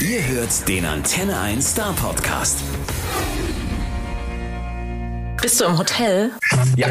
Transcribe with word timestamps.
Ihr 0.00 0.26
hört 0.26 0.68
den 0.68 0.84
Antenne 0.84 1.38
1 1.38 1.70
Star 1.72 1.92
Podcast. 1.92 2.58
Bist 5.40 5.60
du 5.60 5.64
im 5.64 5.76
Hotel? 5.76 6.30
Ja. 6.76 6.88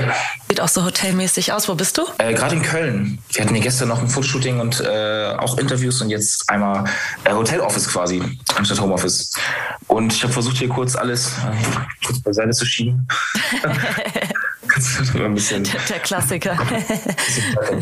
Sieht 0.50 0.60
auch 0.60 0.68
so 0.68 0.84
hotelmäßig 0.84 1.54
aus. 1.54 1.70
Wo 1.70 1.76
bist 1.76 1.98
du? 1.98 2.04
Äh, 2.18 2.34
Gerade 2.34 2.56
in 2.56 2.62
Köln. 2.62 3.20
Wir 3.32 3.44
hatten 3.44 3.54
hier 3.54 3.64
gestern 3.64 3.88
noch 3.88 4.02
ein 4.02 4.10
Fotoshooting 4.10 4.60
und 4.60 4.82
äh, 4.82 5.34
auch 5.38 5.58
Interviews 5.58 6.02
und 6.02 6.10
jetzt 6.10 6.50
einmal 6.50 6.84
äh, 7.24 7.32
Hoteloffice 7.32 7.87
quasi, 7.87 8.22
anstatt 8.56 8.82
Homeoffice. 8.82 9.31
Und 9.88 10.13
ich 10.13 10.24
habe 10.24 10.33
versucht, 10.33 10.58
hier 10.58 10.70
kurz 10.70 10.96
alles 10.96 11.29
äh, 11.38 12.06
kurz 12.06 12.20
beiseite 12.22 12.52
zu 12.52 12.65
schieben. 12.65 13.08
ein 15.16 15.34
bisschen, 15.34 15.63
der, 15.63 15.79
der 15.90 16.00
Klassiker. 16.00 16.52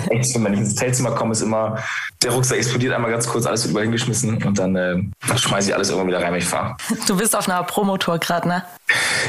echt, 0.09 0.43
wenn 0.43 0.53
ich 0.53 0.59
ins 0.59 0.75
Hotelzimmer 0.75 1.11
komme, 1.11 1.31
ist 1.31 1.41
immer, 1.41 1.77
der 2.21 2.31
Rucksack 2.31 2.57
explodiert 2.57 2.93
einmal 2.93 3.11
ganz 3.11 3.27
kurz, 3.27 3.45
alles 3.45 3.63
wird 3.63 3.71
überall 3.71 3.85
hingeschmissen 3.85 4.43
und 4.43 4.59
dann 4.59 4.75
äh, 4.75 4.97
schmeiße 5.35 5.69
ich 5.69 5.75
alles 5.75 5.89
irgendwann 5.89 6.07
wieder 6.07 6.21
rein, 6.21 6.33
wenn 6.33 6.39
ich 6.39 6.45
fahre. 6.45 6.75
Du 7.07 7.17
bist 7.17 7.35
auf 7.35 7.47
einer 7.47 7.63
Promotour 7.63 8.17
gerade, 8.19 8.47
ne? 8.47 8.63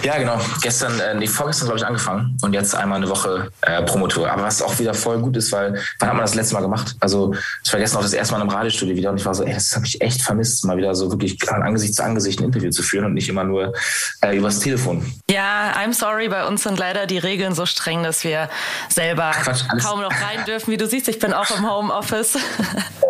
Ja, 0.03 0.19
genau. 0.19 0.39
Gestern, 0.63 0.99
äh, 1.01 1.15
nee, 1.15 1.27
vorgestern, 1.27 1.67
glaube 1.67 1.79
ich, 1.79 1.87
angefangen 1.87 2.37
und 2.43 2.53
jetzt 2.53 2.75
einmal 2.75 2.99
eine 2.99 3.09
Woche 3.09 3.51
äh, 3.63 3.83
Promotour. 3.83 4.31
Aber 4.31 4.43
was 4.43 4.63
auch 4.63 4.79
wieder 4.79 4.95
voll 4.95 5.19
gut 5.19 5.37
ist, 5.37 5.53
weil, 5.53 5.81
wann 5.99 6.09
hat 6.09 6.17
man 6.17 6.25
das 6.25 6.35
letzte 6.35 6.55
Mal 6.55 6.61
gemacht? 6.61 6.97
Also, 7.01 7.35
ich 7.65 7.73
war 7.73 7.81
gestern 7.81 7.99
auch 7.99 8.03
das 8.03 8.13
erste 8.13 8.35
Mal 8.35 8.43
im 8.43 8.49
Radiostudio 8.49 8.97
wieder 8.97 9.11
und 9.11 9.19
ich 9.19 9.27
war 9.27 9.35
so, 9.35 9.45
ey, 9.45 9.53
das 9.53 9.75
habe 9.75 9.87
ich 9.87 10.01
echt 10.01 10.23
vermisst, 10.23 10.65
mal 10.65 10.77
wieder 10.77 10.95
so 10.95 11.11
wirklich 11.11 11.37
an 11.51 11.63
Angesicht 11.63 11.95
zu 11.95 12.05
Angesicht 12.05 12.41
ein 12.41 12.45
Interview 12.45 12.71
zu 12.71 12.83
führen 12.83 13.05
und 13.05 13.15
nicht 13.15 13.29
immer 13.29 13.45
nur 13.45 13.73
äh, 14.23 14.37
übers 14.37 14.61
Telefon. 14.61 15.05
Ja, 15.31 15.73
I'm 15.73 15.93
sorry, 15.93 16.29
bei 16.29 16.47
uns 16.47 16.63
sind 16.63 16.79
leider 16.79 17.07
die 17.07 17.19
Regeln 17.19 17.55
so 17.55 17.67
streng, 17.67 18.03
dass 18.03 18.25
wir 18.25 18.49
selber 18.89 19.33
Quatsch, 19.33 19.63
kaum 19.83 20.01
noch 20.01 20.13
rein 20.13 20.45
dürfen. 20.47 20.71
Wie 20.73 20.77
du 20.77 20.87
siehst, 20.87 21.09
ich 21.09 21.19
bin 21.19 21.33
auch 21.33 21.51
im 21.51 21.69
Homeoffice. 21.69 22.39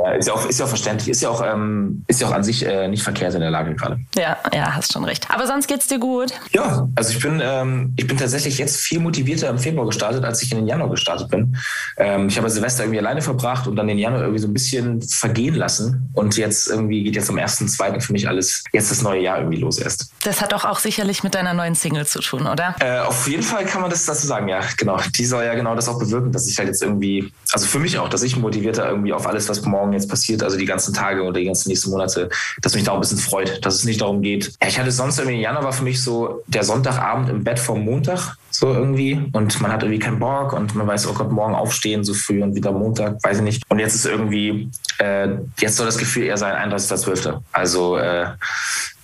Ja, 0.03 0.12
ist 0.12 0.29
ja 0.29 0.33
auch, 0.33 0.47
ist 0.47 0.59
ja 0.59 0.65
auch 0.65 0.69
verständlich. 0.71 1.11
Ist 1.11 1.21
ja 1.21 1.29
auch, 1.29 1.43
ähm, 1.43 2.05
ist 2.07 2.23
ja 2.23 2.29
auch 2.29 2.33
an 2.33 2.43
sich 2.43 2.65
äh, 2.65 2.89
nicht 2.89 3.03
verkehrt 3.03 3.35
in 3.35 3.41
der 3.41 3.51
Lage 3.51 3.75
gerade. 3.75 4.01
Ja, 4.17 4.39
ja, 4.53 4.75
hast 4.75 4.95
schon 4.95 5.05
recht. 5.05 5.27
Aber 5.31 5.47
sonst 5.47 5.67
geht's 5.67 5.89
dir 5.89 5.98
gut? 5.98 6.33
Ja, 6.52 6.88
also 6.96 7.10
ich 7.10 7.20
bin, 7.20 7.41
ähm, 7.42 7.92
ich 7.96 8.06
bin 8.06 8.16
tatsächlich 8.16 8.58
jetzt 8.58 8.77
viel 8.80 9.00
motivierter 9.00 9.48
im 9.48 9.58
Februar 9.58 9.86
gestartet, 9.86 10.24
als 10.24 10.42
ich 10.42 10.50
in 10.52 10.58
den 10.58 10.66
Januar 10.66 10.91
gestartet 10.91 11.28
bin. 11.28 11.56
Ähm, 11.96 12.28
ich 12.28 12.38
habe 12.38 12.50
Silvester 12.50 12.84
irgendwie 12.84 12.98
alleine 12.98 13.22
verbracht 13.22 13.66
und 13.66 13.77
dann 13.77 13.86
den 13.86 13.98
Januar 13.98 14.22
irgendwie 14.22 14.41
so 14.41 14.48
ein 14.48 14.52
bisschen 14.52 15.02
vergehen 15.02 15.55
lassen. 15.55 16.11
Und 16.14 16.36
jetzt 16.36 16.68
irgendwie 16.68 17.05
geht 17.05 17.16
jetzt 17.16 17.30
am 17.30 17.36
1.2. 17.36 18.00
für 18.00 18.12
mich 18.12 18.28
alles, 18.28 18.64
jetzt 18.72 18.91
das 18.91 19.02
neue 19.02 19.22
Jahr 19.22 19.38
irgendwie 19.38 19.58
los 19.58 19.78
erst. 19.78 20.12
Das 20.22 20.41
hat 20.41 20.52
doch 20.52 20.64
auch 20.64 20.78
sicherlich 20.78 21.22
mit 21.22 21.34
deiner 21.34 21.55
neuen 21.55 21.74
Single 21.74 22.06
zu 22.06 22.20
tun, 22.20 22.46
oder? 22.46 22.74
Äh, 22.80 23.00
auf 23.00 23.28
jeden 23.28 23.42
Fall 23.42 23.64
kann 23.64 23.80
man 23.83 23.91
das 23.91 24.05
dazu 24.05 24.27
sagen, 24.27 24.48
ja, 24.48 24.61
genau. 24.77 24.98
Die 25.16 25.24
soll 25.24 25.44
ja 25.44 25.55
genau 25.55 25.74
das 25.74 25.88
auch 25.88 25.98
bewirken, 25.98 26.33
dass 26.33 26.48
ich 26.48 26.58
halt 26.58 26.68
jetzt 26.68 26.83
irgendwie, 26.83 27.33
also 27.52 27.66
für 27.66 27.78
mich 27.78 27.98
auch, 27.98 28.08
dass 28.08 28.22
ich 28.22 28.36
motivierter 28.36 28.88
irgendwie 28.88 29.12
auf 29.12 29.27
alles, 29.27 29.48
was 29.48 29.62
morgen 29.62 29.92
jetzt 29.92 30.08
passiert, 30.08 30.42
also 30.42 30.56
die 30.56 30.66
ganzen 30.66 30.94
Tage 30.94 31.22
oder 31.22 31.38
die 31.38 31.46
ganzen 31.46 31.68
nächsten 31.68 31.91
Monate, 31.91 32.28
dass 32.61 32.74
mich 32.74 32.84
da 32.84 32.92
auch 32.92 32.96
ein 32.96 33.00
bisschen 33.00 33.18
freut, 33.18 33.64
dass 33.64 33.74
es 33.77 33.84
nicht 33.84 34.00
darum 34.00 34.22
geht. 34.22 34.52
Ja, 34.62 34.68
ich 34.68 34.78
hatte 34.78 34.91
sonst 34.91 35.18
irgendwie, 35.18 35.41
Januar 35.41 35.64
war 35.64 35.72
für 35.72 35.84
mich 35.84 36.02
so 36.02 36.30
der 36.47 36.64
Sonntagabend 36.64 37.28
im 37.28 37.45
Bett 37.45 37.59
vom 37.59 37.84
Montag, 37.84 38.36
so 38.50 38.73
irgendwie. 38.73 39.23
Und 39.33 39.61
man 39.61 39.73
hat 39.73 39.83
irgendwie 39.83 39.98
keinen 39.98 40.19
Bock 40.19 40.53
und 40.53 40.75
man 40.75 40.86
weiß, 40.86 41.06
oh 41.09 41.12
Gott, 41.12 41.31
morgen 41.31 41.55
aufstehen 41.55 42.05
so 42.05 42.14
früh 42.14 42.42
und 42.42 42.55
wieder 42.55 42.73
Montag, 42.73 43.23
weiß 43.23 43.39
ich 43.39 43.42
nicht. 43.42 43.62
Und 43.69 43.78
jetzt 43.78 43.95
ist 43.95 44.06
irgendwie, 44.06 44.70
äh, 44.98 45.28
jetzt 45.58 45.77
soll 45.77 45.86
das 45.86 45.98
Gefühl 45.98 46.25
eher 46.25 46.36
sein 46.36 46.70
31.12. 46.70 47.41
Also 47.53 47.97
äh, 47.97 48.27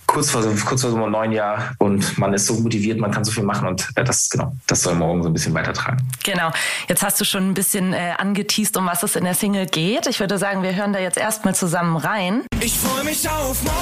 kurz 0.07 0.31
vor, 0.31 0.41
kurz 0.65 0.81
vor 0.81 0.89
so 0.89 0.95
einem 0.97 1.11
neuen 1.11 1.31
Jahr 1.31 1.75
und 1.77 2.17
man 2.17 2.33
ist 2.33 2.47
so 2.47 2.55
motiviert, 2.55 2.99
man 2.99 3.11
kann 3.11 3.23
so 3.23 3.31
viel 3.31 3.43
machen 3.43 3.67
und 3.67 3.87
äh, 3.95 4.03
das, 4.03 4.29
genau, 4.29 4.55
das 4.65 4.81
soll 4.81 4.95
morgen 4.95 5.21
so 5.21 5.29
ein 5.29 5.33
bisschen 5.33 5.53
weitertragen. 5.53 5.97
Genau. 6.23 6.51
Jetzt 6.87 7.03
hast 7.03 7.19
du 7.21 7.25
schon 7.25 7.49
ein 7.49 7.53
bisschen 7.53 7.93
äh, 7.93 8.13
angeteased, 8.17 8.75
um 8.77 8.85
was 8.87 9.03
es 9.03 9.15
in 9.15 9.25
der 9.25 9.35
Single 9.35 9.67
geht. 9.67 10.07
Ich 10.07 10.19
würde 10.19 10.37
sagen, 10.37 10.63
wir 10.63 10.75
hören 10.75 10.93
da 10.93 10.99
jetzt 10.99 11.17
erstmal 11.17 11.53
zusammen 11.53 11.97
rein. 11.97 12.43
Ich 12.61 12.73
freue 12.77 13.03
mich 13.03 13.29
auf 13.29 13.61
morgen, 13.63 13.75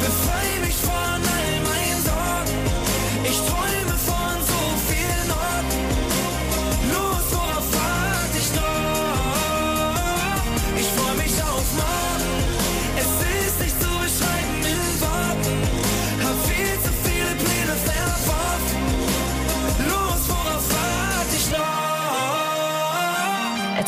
befreie 0.00 0.66
mich 0.66 0.76
von 0.76 1.41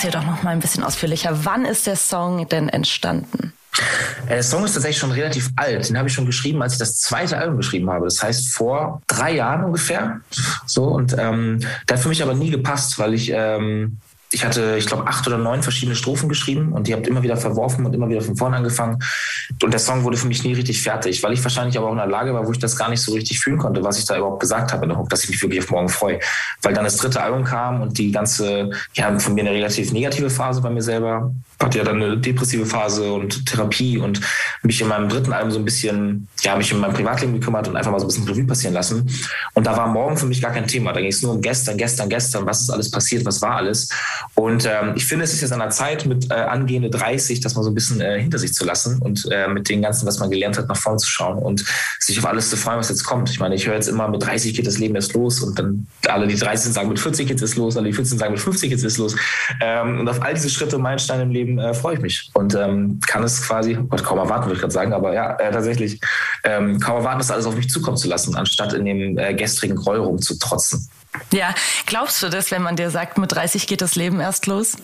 Erzähl 0.05 0.21
doch 0.21 0.27
noch 0.27 0.43
mal 0.43 0.51
ein 0.51 0.61
bisschen 0.61 0.83
ausführlicher. 0.83 1.47
Wann 1.47 1.65
ist 1.65 1.87
der 1.87 1.97
Song 1.97 2.47
denn 2.49 2.69
entstanden? 2.69 3.55
Der 4.29 4.43
Song 4.43 4.65
ist 4.65 4.75
tatsächlich 4.75 4.99
schon 4.99 5.13
relativ 5.13 5.51
alt. 5.57 5.89
Den 5.89 5.99
habe 5.99 6.09
ich 6.09 6.15
schon 6.15 6.27
geschrieben, 6.27 6.63
als 6.63 6.75
ich 6.75 6.79
das 6.79 6.99
zweite 6.99 7.37
Album 7.39 7.57
geschrieben 7.57 7.91
habe. 7.91 8.05
Das 8.05 8.23
heißt 8.23 8.49
vor 8.49 9.03
drei 9.07 9.35
Jahren 9.35 9.65
ungefähr. 9.65 10.21
So 10.67 10.85
und 10.85 11.15
ähm, 11.19 11.61
der 11.89 11.97
hat 11.97 12.03
für 12.03 12.09
mich 12.09 12.23
aber 12.23 12.35
nie 12.35 12.51
gepasst, 12.51 12.99
weil 12.99 13.15
ich 13.15 13.31
ähm, 13.35 13.99
ich 14.35 14.45
hatte, 14.45 14.77
ich 14.77 14.87
glaube, 14.87 15.07
acht 15.07 15.27
oder 15.29 15.39
neun 15.39 15.63
verschiedene 15.63 15.95
Strophen 15.95 16.29
geschrieben 16.29 16.73
und 16.73 16.89
die 16.89 16.93
habt 16.93 17.07
immer 17.07 17.23
wieder 17.23 17.37
verworfen 17.37 17.87
und 17.87 17.95
immer 17.95 18.09
wieder 18.09 18.21
von 18.21 18.37
vorne 18.37 18.57
angefangen. 18.57 18.99
Und 19.63 19.73
der 19.73 19.79
Song 19.79 20.03
wurde 20.03 20.17
für 20.17 20.27
mich 20.27 20.43
nie 20.43 20.55
richtig 20.55 20.83
fertig, 20.83 21.23
weil 21.23 21.33
ich 21.33 21.43
wahrscheinlich 21.45 21.79
aber 21.79 21.87
auch 21.87 21.93
in 21.93 21.99
der 21.99 22.09
Lage 22.09 22.35
war, 22.35 22.45
wo 22.45 22.51
ich 22.51 22.59
das 22.59 22.77
gar 22.77 22.91
nicht 22.91 23.01
so 23.01 23.13
richtig 23.13 23.39
fühlen 23.39 23.59
konnte, 23.59 23.85
was 23.85 23.99
ich 23.99 24.07
da 24.07 24.17
überhaupt 24.17 24.41
gesagt 24.41 24.73
habe 24.73 24.85
dass 25.09 25.25
ich 25.25 25.31
mich 25.31 25.41
wirklich 25.41 25.63
auf 25.63 25.71
morgen 25.71 25.89
freue. 25.89 26.19
Weil 26.63 26.75
dann 26.75 26.85
das 26.85 26.97
dritte 26.97 27.23
Album 27.23 27.45
kam 27.45 27.81
und 27.81 27.97
die 27.97 28.11
ganze, 28.11 28.71
ja, 28.95 29.17
von 29.19 29.35
mir 29.35 29.43
eine 29.43 29.53
relativ 29.53 29.93
negative 29.93 30.31
Phase 30.31 30.61
bei 30.61 30.71
mir 30.71 30.83
selber, 30.83 31.33
hatte 31.65 31.79
ja 31.79 31.85
dann 31.85 32.03
eine 32.03 32.19
depressive 32.19 32.67
Phase 32.67 33.13
und 33.13 33.47
Therapie 33.47 33.99
und 33.99 34.21
mich 34.63 34.81
in 34.81 34.89
meinem 34.89 35.09
dritten 35.09 35.33
Album 35.33 35.51
so 35.51 35.59
ein 35.59 35.65
bisschen, 35.65 36.29
ja, 36.43 36.57
mich 36.57 36.71
in 36.71 36.79
meinem 36.79 36.95
Privatleben 36.95 37.35
gekümmert 37.35 37.69
und 37.69 37.77
einfach 37.77 37.91
mal 37.91 37.99
so 37.99 38.07
ein 38.07 38.09
bisschen 38.09 38.29
Revue 38.29 38.45
passieren 38.45 38.75
lassen. 38.75 39.09
Und 39.55 39.67
da 39.67 39.77
war 39.77 39.89
morgen 39.89 40.17
für 40.17 40.27
mich 40.27 40.41
gar 40.41 40.53
kein 40.53 40.67
Thema. 40.67 40.93
Da 40.93 41.01
ging 41.01 41.11
es 41.11 41.23
nur 41.23 41.33
um 41.33 41.41
gestern, 41.41 41.77
gestern, 41.77 42.09
gestern, 42.09 42.47
was 42.47 42.63
ist 42.63 42.71
alles 42.71 42.91
passiert, 42.91 43.25
was 43.25 43.41
war 43.43 43.57
alles. 43.57 43.89
Und 44.35 44.67
ähm, 44.67 44.93
ich 44.95 45.07
finde, 45.07 45.25
es 45.25 45.33
ist 45.33 45.41
jetzt 45.41 45.53
an 45.53 45.61
der 45.61 45.71
Zeit 45.71 46.07
mit 46.07 46.31
äh, 46.31 46.35
angehende 46.35 46.91
30, 46.91 47.41
das 47.41 47.55
mal 47.55 47.63
so 47.63 47.71
ein 47.71 47.75
bisschen 47.75 48.01
äh, 48.01 48.21
hinter 48.21 48.39
sich 48.39 48.53
zu 48.53 48.65
lassen 48.65 49.01
und 49.01 49.27
äh, 49.31 49.49
mit 49.49 49.69
dem 49.69 49.83
Ganzen, 49.83 50.07
was 50.07 50.19
man 50.19 50.31
gelernt 50.31 50.59
hat, 50.59 50.69
nach 50.69 50.77
vorne 50.77 50.99
zu 50.99 51.09
schauen 51.09 51.39
und 51.39 51.65
sich 51.99 52.19
auf 52.19 52.27
alles 52.27 52.51
zu 52.51 52.57
freuen, 52.57 52.79
was 52.79 52.89
jetzt 52.89 53.05
kommt. 53.05 53.31
Ich 53.31 53.41
meine, 53.41 53.55
ich 53.55 53.67
höre 53.67 53.75
jetzt 53.75 53.89
immer, 53.89 54.09
mit 54.09 54.23
30 54.23 54.55
geht 54.55 54.67
das 54.67 54.79
Leben 54.79 54.95
erst 54.95 55.15
los 55.15 55.41
und 55.41 55.59
dann 55.59 55.87
alle 56.09 56.27
die 56.27 56.37
30 56.37 56.73
sagen, 56.73 56.89
mit 56.89 56.99
40 56.99 57.27
geht 57.29 57.41
es 57.41 57.57
los, 57.57 57.77
alle 57.77 57.89
die 57.89 57.95
14 57.95 58.19
sagen, 58.19 58.33
mit 58.33 58.41
50 58.41 58.71
geht 58.71 58.83
es 58.83 58.99
los. 58.99 59.17
Ähm, 59.61 60.01
und 60.01 60.09
auf 60.09 60.23
all 60.23 60.35
diese 60.35 60.51
Schritte, 60.51 60.79
Meilensteine 60.79 61.23
im 61.23 61.31
Leben 61.31 61.54
äh, 61.59 61.75
freue 61.75 61.95
ich 61.95 62.01
mich 62.01 62.31
und 62.35 62.55
ähm, 62.55 63.01
kann 63.07 63.23
es 63.23 63.43
quasi, 63.43 63.77
oh 63.81 63.85
Gott, 63.85 64.05
kaum 64.05 64.19
erwarten, 64.19 64.47
würde 64.47 64.55
ich 64.55 64.61
gerade 64.61 64.73
sagen, 64.73 64.93
aber 64.93 65.13
ja, 65.13 65.37
äh, 65.37 65.51
tatsächlich 65.51 66.01
ähm, 66.45 66.81
kaum 66.81 66.99
erwarten, 66.99 67.19
das 67.19 67.31
alles 67.31 67.47
auf 67.47 67.57
mich 67.57 67.69
zukommen 67.69 67.97
zu 67.97 68.09
lassen, 68.09 68.35
anstatt 68.37 68.73
in 68.73 68.85
dem 68.85 69.19
äh, 69.19 69.35
gestrigen 69.35 69.77
Groll 69.77 69.99
rumzutrotzen. 69.99 70.89
Ja, 71.33 71.55
glaubst 71.87 72.23
du 72.23 72.29
das, 72.29 72.51
wenn 72.51 72.63
man 72.63 72.77
dir 72.77 72.91
sagt, 72.91 73.19
mit 73.19 73.33
30 73.33 73.67
geht 73.67 73.81
das 73.81 73.95
Leben 73.95 74.21
erst 74.21 74.47
los? 74.47 74.77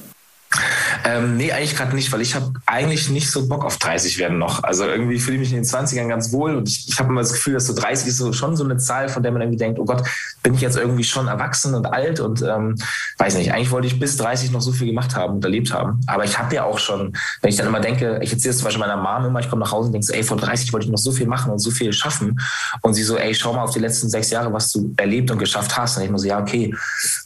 Ähm, 1.05 1.37
nee, 1.37 1.53
eigentlich 1.53 1.77
gerade 1.77 1.95
nicht, 1.95 2.11
weil 2.13 2.21
ich 2.21 2.35
habe 2.35 2.53
eigentlich 2.67 3.09
nicht 3.09 3.31
so 3.31 3.49
Bock 3.49 3.65
auf 3.65 3.79
30 3.79 4.19
werden 4.19 4.39
noch. 4.39 4.65
Also 4.65 4.85
irgendwie 4.85 5.19
fühle 5.21 5.37
ich 5.37 5.41
mich 5.41 5.53
in 5.53 5.59
den 5.59 5.65
20ern 5.65 6.09
ganz 6.09 6.33
wohl 6.33 6.57
und 6.57 6.69
ich, 6.69 6.89
ich 6.89 6.99
habe 6.99 7.09
immer 7.09 7.21
das 7.21 7.33
Gefühl, 7.33 7.55
dass 7.55 7.67
so 7.67 7.75
30 7.75 8.09
ist 8.09 8.19
so 8.19 8.33
schon 8.33 8.57
so 8.57 8.65
eine 8.65 8.77
Zahl, 8.77 9.09
von 9.09 9.23
der 9.23 9.31
man 9.31 9.43
irgendwie 9.43 9.59
denkt, 9.59 9.79
oh 9.79 9.85
Gott, 9.85 10.03
bin 10.43 10.55
ich 10.55 10.61
jetzt 10.61 10.77
irgendwie 10.77 11.05
schon 11.05 11.29
erwachsen 11.29 11.75
und 11.75 11.87
alt 11.87 12.19
und 12.19 12.43
ähm, 12.43 12.77
weiß 13.19 13.37
nicht, 13.37 13.53
eigentlich 13.53 13.71
wollte 13.71 13.87
ich 13.87 14.01
bis 14.01 14.17
30 14.17 14.51
noch 14.51 14.61
so 14.61 14.73
viel 14.73 14.89
gemacht 14.89 15.15
haben 15.15 15.35
und 15.35 15.45
erlebt 15.45 15.73
haben. 15.73 16.01
Aber 16.07 16.25
ich 16.25 16.37
habe 16.37 16.55
ja 16.55 16.65
auch 16.65 16.79
schon, 16.79 17.13
wenn 17.43 17.51
ich 17.51 17.57
dann 17.57 17.69
immer 17.69 17.81
denke, 17.81 18.19
ich 18.21 18.33
erzähle 18.33 18.51
es 18.51 18.59
zum 18.59 18.65
Beispiel 18.65 18.81
meiner 18.81 18.97
Mom 18.97 19.27
immer, 19.27 19.41
ich 19.41 19.49
komme 19.49 19.61
nach 19.61 19.73
Hause 19.73 19.87
und 19.87 19.93
denke 19.93 20.07
so, 20.07 20.13
ey, 20.13 20.25
vor 20.25 20.37
30 20.37 20.73
wollte 20.73 20.87
ich 20.87 20.93
noch 20.93 20.99
so 20.99 21.13
viel 21.13 21.27
machen 21.27 21.53
und 21.53 21.61
so 21.61 21.71
viel 21.71 21.93
schaffen. 21.93 22.41
Und 22.83 22.95
sie 22.95 23.05
so, 23.05 23.17
ey, 23.17 23.35
schau 23.35 23.53
mal 23.53 23.63
auf 23.63 23.73
die 23.73 23.79
letzten 23.79 24.09
sechs 24.09 24.31
Jahre, 24.31 24.53
was 24.53 24.73
du 24.73 24.93
erlebt 24.97 25.31
und 25.31 25.39
geschafft 25.39 25.77
hast. 25.77 25.97
Und 25.97 26.05
ich 26.05 26.11
muss 26.11 26.23
so, 26.23 26.29
ja, 26.29 26.41
okay, 26.41 26.75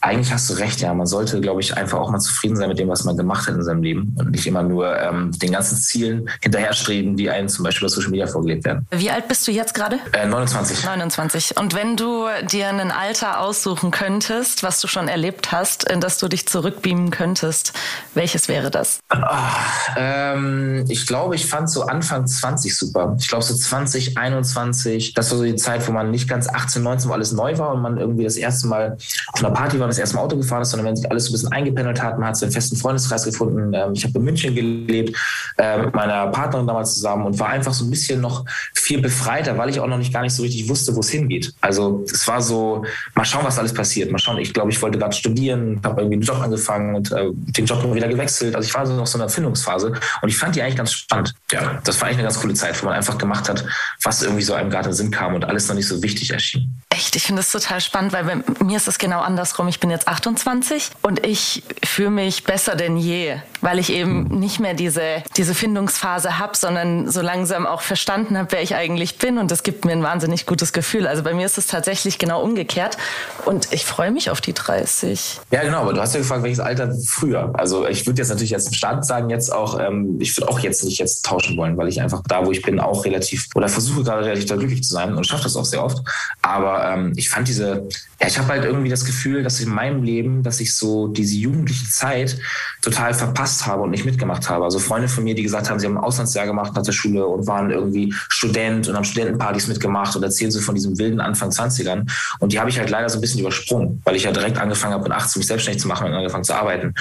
eigentlich 0.02 0.32
hast 0.32 0.50
du 0.50 0.54
recht, 0.54 0.80
ja, 0.80 0.92
man 0.92 1.06
sollte, 1.06 1.40
glaube 1.40 1.60
ich, 1.60 1.76
einfach 1.76 1.98
auch 1.98 2.10
mal 2.10 2.20
zufrieden 2.20 2.56
sein 2.56 2.68
mit 2.68 2.78
dem, 2.78 2.88
was 2.88 3.04
man 3.04 3.13
gemacht 3.16 3.46
hat 3.46 3.54
in 3.54 3.62
seinem 3.62 3.82
Leben 3.82 4.14
und 4.18 4.30
nicht 4.30 4.46
immer 4.46 4.62
nur 4.62 4.98
ähm, 4.98 5.30
den 5.32 5.52
ganzen 5.52 5.76
Zielen 5.76 6.28
hinterherstreben, 6.42 7.16
die 7.16 7.30
einem 7.30 7.48
zum 7.48 7.64
Beispiel 7.64 7.86
bei 7.86 7.92
Social 7.92 8.10
Media 8.10 8.26
vorgelebt 8.26 8.64
werden. 8.64 8.86
Wie 8.90 9.10
alt 9.10 9.28
bist 9.28 9.46
du 9.46 9.52
jetzt 9.52 9.74
gerade? 9.74 9.98
Äh, 10.12 10.26
29. 10.26 10.84
29. 10.84 11.56
Und 11.58 11.74
wenn 11.74 11.96
du 11.96 12.26
dir 12.50 12.68
ein 12.68 12.90
Alter 12.90 13.40
aussuchen 13.40 13.90
könntest, 13.90 14.62
was 14.62 14.80
du 14.80 14.88
schon 14.88 15.08
erlebt 15.08 15.52
hast, 15.52 15.84
in 15.84 16.00
das 16.00 16.18
du 16.18 16.28
dich 16.28 16.46
zurückbeamen 16.46 17.10
könntest, 17.10 17.72
welches 18.14 18.48
wäre 18.48 18.70
das? 18.70 19.00
Ach, 19.08 19.94
ähm, 19.96 20.84
ich 20.88 21.06
glaube, 21.06 21.34
ich 21.34 21.46
fand 21.46 21.70
so 21.70 21.84
Anfang 21.86 22.26
20 22.26 22.76
super. 22.76 23.16
Ich 23.18 23.28
glaube 23.28 23.44
so 23.44 23.54
20, 23.54 24.18
21, 24.18 25.14
das 25.14 25.30
war 25.30 25.38
so 25.38 25.44
die 25.44 25.56
Zeit, 25.56 25.86
wo 25.86 25.92
man 25.92 26.10
nicht 26.10 26.28
ganz 26.28 26.48
18, 26.48 26.82
19, 26.82 27.10
wo 27.10 27.14
alles 27.14 27.32
neu 27.32 27.56
war 27.58 27.72
und 27.72 27.82
man 27.82 27.98
irgendwie 27.98 28.24
das 28.24 28.36
erste 28.36 28.66
Mal 28.66 28.96
auf 29.32 29.44
einer 29.44 29.52
Party 29.52 29.78
war, 29.78 29.86
das 29.86 29.98
erste 29.98 30.16
Mal 30.16 30.22
Auto 30.22 30.36
gefahren 30.36 30.62
ist, 30.62 30.70
sondern 30.70 30.88
wenn 30.88 30.96
sich 30.96 31.10
alles 31.10 31.26
so 31.26 31.30
ein 31.30 31.32
bisschen 31.32 31.52
eingependelt 31.52 32.02
hat, 32.02 32.18
man 32.18 32.28
hat 32.28 32.36
seinen 32.36 32.50
festen 32.50 32.76
Freundeskreis 32.76 33.03
Freundeskreis 33.04 33.24
gefunden. 33.24 33.72
Ähm, 33.74 33.92
ich 33.94 34.04
habe 34.04 34.18
in 34.18 34.24
München 34.24 34.54
gelebt, 34.54 35.16
äh, 35.58 35.78
mit 35.78 35.94
meiner 35.94 36.26
Partnerin 36.28 36.66
damals 36.66 36.94
zusammen 36.94 37.26
und 37.26 37.38
war 37.38 37.48
einfach 37.48 37.72
so 37.72 37.84
ein 37.84 37.90
bisschen 37.90 38.20
noch 38.20 38.44
viel 38.74 39.00
befreiter, 39.00 39.56
weil 39.58 39.70
ich 39.70 39.80
auch 39.80 39.86
noch 39.86 39.98
nicht 39.98 40.12
gar 40.12 40.22
nicht 40.22 40.34
so 40.34 40.42
richtig 40.42 40.68
wusste, 40.68 40.94
wo 40.94 41.00
es 41.00 41.10
hingeht. 41.10 41.54
Also 41.60 42.04
es 42.10 42.26
war 42.26 42.42
so, 42.42 42.84
mal 43.14 43.24
schauen, 43.24 43.44
was 43.44 43.58
alles 43.58 43.72
passiert. 43.72 44.10
Mal 44.10 44.18
schauen, 44.18 44.38
ich 44.38 44.52
glaube, 44.52 44.70
ich 44.70 44.80
wollte 44.82 44.98
gerade 44.98 45.14
studieren, 45.14 45.80
habe 45.84 46.02
irgendwie 46.02 46.16
einen 46.16 46.22
Job 46.22 46.40
angefangen 46.40 46.94
und 46.94 47.12
äh, 47.12 47.30
den 47.32 47.66
Job 47.66 47.82
immer 47.84 47.94
wieder 47.94 48.08
gewechselt. 48.08 48.54
Also 48.54 48.66
ich 48.66 48.74
war 48.74 48.86
so 48.86 48.94
noch 48.94 49.06
so 49.06 49.18
in 49.18 49.22
einer 49.22 49.30
Erfindungsphase 49.30 49.92
und 50.22 50.28
ich 50.28 50.36
fand 50.36 50.56
die 50.56 50.62
eigentlich 50.62 50.76
ganz 50.76 50.92
spannend. 50.92 51.34
Ja, 51.52 51.80
das 51.84 52.00
war 52.00 52.08
eigentlich 52.08 52.18
eine 52.18 52.28
ganz 52.28 52.40
coole 52.40 52.54
Zeit, 52.54 52.80
wo 52.82 52.86
man 52.86 52.94
einfach 52.94 53.18
gemacht 53.18 53.48
hat, 53.48 53.64
was 54.02 54.22
irgendwie 54.22 54.42
so 54.42 54.54
einem 54.54 54.70
gerade 54.70 54.86
in 54.86 54.90
den 54.92 54.96
Sinn 54.96 55.10
kam 55.10 55.34
und 55.34 55.44
alles 55.44 55.68
noch 55.68 55.74
nicht 55.74 55.88
so 55.88 56.02
wichtig 56.02 56.30
erschien. 56.30 56.70
Echt, 56.90 57.16
ich 57.16 57.24
finde 57.24 57.40
das 57.40 57.50
total 57.50 57.80
spannend, 57.80 58.12
weil 58.12 58.24
bei 58.24 58.64
mir 58.64 58.76
ist 58.76 58.86
es 58.86 58.98
genau 58.98 59.20
andersrum. 59.20 59.66
Ich 59.66 59.80
bin 59.80 59.90
jetzt 59.90 60.06
28 60.06 60.90
und 61.02 61.26
ich 61.26 61.64
fühle 61.84 62.10
mich 62.10 62.44
besser 62.44 62.76
denn 62.76 62.93
je, 62.98 63.40
weil 63.64 63.78
ich 63.78 63.90
eben 63.90 64.24
nicht 64.24 64.60
mehr 64.60 64.74
diese, 64.74 65.22
diese 65.38 65.54
Findungsphase 65.54 66.38
habe, 66.38 66.54
sondern 66.54 67.10
so 67.10 67.22
langsam 67.22 67.66
auch 67.66 67.80
verstanden 67.80 68.36
habe, 68.36 68.52
wer 68.52 68.62
ich 68.62 68.74
eigentlich 68.74 69.16
bin 69.16 69.38
und 69.38 69.50
das 69.50 69.62
gibt 69.62 69.86
mir 69.86 69.92
ein 69.92 70.02
wahnsinnig 70.02 70.44
gutes 70.44 70.74
Gefühl. 70.74 71.06
Also 71.06 71.22
bei 71.22 71.32
mir 71.32 71.46
ist 71.46 71.56
es 71.56 71.66
tatsächlich 71.66 72.18
genau 72.18 72.42
umgekehrt 72.42 72.98
und 73.46 73.68
ich 73.72 73.86
freue 73.86 74.10
mich 74.10 74.28
auf 74.28 74.42
die 74.42 74.52
30. 74.52 75.40
Ja, 75.50 75.62
genau, 75.62 75.78
aber 75.78 75.94
du 75.94 76.00
hast 76.02 76.12
ja 76.12 76.20
gefragt, 76.20 76.42
welches 76.42 76.60
Alter 76.60 76.94
früher. 77.06 77.52
Also 77.54 77.88
ich 77.88 78.06
würde 78.06 78.20
jetzt 78.20 78.28
natürlich 78.28 78.50
jetzt 78.50 78.66
im 78.66 78.74
Start 78.74 79.06
sagen, 79.06 79.30
jetzt 79.30 79.50
auch, 79.50 79.80
ähm, 79.80 80.18
ich 80.20 80.36
würde 80.36 80.50
auch 80.50 80.58
jetzt 80.58 80.84
nicht 80.84 80.98
jetzt 80.98 81.24
tauschen 81.24 81.56
wollen, 81.56 81.78
weil 81.78 81.88
ich 81.88 82.02
einfach 82.02 82.22
da, 82.28 82.44
wo 82.44 82.52
ich 82.52 82.60
bin, 82.60 82.78
auch 82.78 83.06
relativ 83.06 83.48
oder 83.54 83.70
versuche 83.70 84.02
gerade 84.02 84.26
relativ 84.26 84.44
da 84.44 84.56
glücklich 84.56 84.82
zu 84.82 84.92
sein 84.92 85.14
und 85.14 85.26
schaffe 85.26 85.44
das 85.44 85.56
auch 85.56 85.64
sehr 85.64 85.82
oft. 85.82 86.06
Aber 86.42 86.86
ähm, 86.86 87.14
ich 87.16 87.30
fand 87.30 87.48
diese, 87.48 87.88
ja, 88.20 88.26
ich 88.26 88.38
habe 88.38 88.48
halt 88.48 88.64
irgendwie 88.64 88.90
das 88.90 89.06
Gefühl, 89.06 89.42
dass 89.42 89.58
in 89.60 89.70
meinem 89.70 90.02
Leben, 90.02 90.42
dass 90.42 90.60
ich 90.60 90.76
so 90.76 91.08
diese 91.08 91.36
jugendliche 91.36 91.88
Zeit 91.88 92.36
total 92.82 93.14
verpasst 93.14 93.53
habe 93.66 93.82
und 93.82 93.90
nicht 93.90 94.04
mitgemacht 94.04 94.48
habe. 94.48 94.64
Also 94.64 94.78
Freunde 94.78 95.08
von 95.08 95.24
mir, 95.24 95.34
die 95.34 95.42
gesagt 95.42 95.68
haben, 95.68 95.78
sie 95.78 95.86
haben 95.86 95.96
ein 95.96 96.04
Auslandsjahr 96.04 96.46
gemacht 96.46 96.74
nach 96.74 96.82
der 96.82 96.92
Schule 96.92 97.26
und 97.26 97.46
waren 97.46 97.70
irgendwie 97.70 98.14
Student 98.28 98.88
und 98.88 98.96
haben 98.96 99.04
Studentenpartys 99.04 99.66
mitgemacht 99.66 100.14
und 100.16 100.22
erzählen 100.22 100.50
so 100.50 100.60
von 100.60 100.74
diesem 100.74 100.98
wilden 100.98 101.20
Anfang 101.20 101.50
20ern. 101.50 102.10
Und 102.38 102.52
die 102.52 102.60
habe 102.60 102.70
ich 102.70 102.78
halt 102.78 102.90
leider 102.90 103.08
so 103.08 103.18
ein 103.18 103.20
bisschen 103.20 103.40
übersprungen, 103.40 104.00
weil 104.04 104.16
ich 104.16 104.24
ja 104.24 104.32
direkt 104.32 104.58
angefangen 104.58 104.94
habe, 104.94 105.04
mit 105.04 105.12
18 105.12 105.40
mich 105.40 105.46
selbstständig 105.46 105.82
zu 105.82 105.88
machen 105.88 106.06
und 106.06 106.14
angefangen 106.14 106.44
zu 106.44 106.54
arbeiten. 106.54 106.94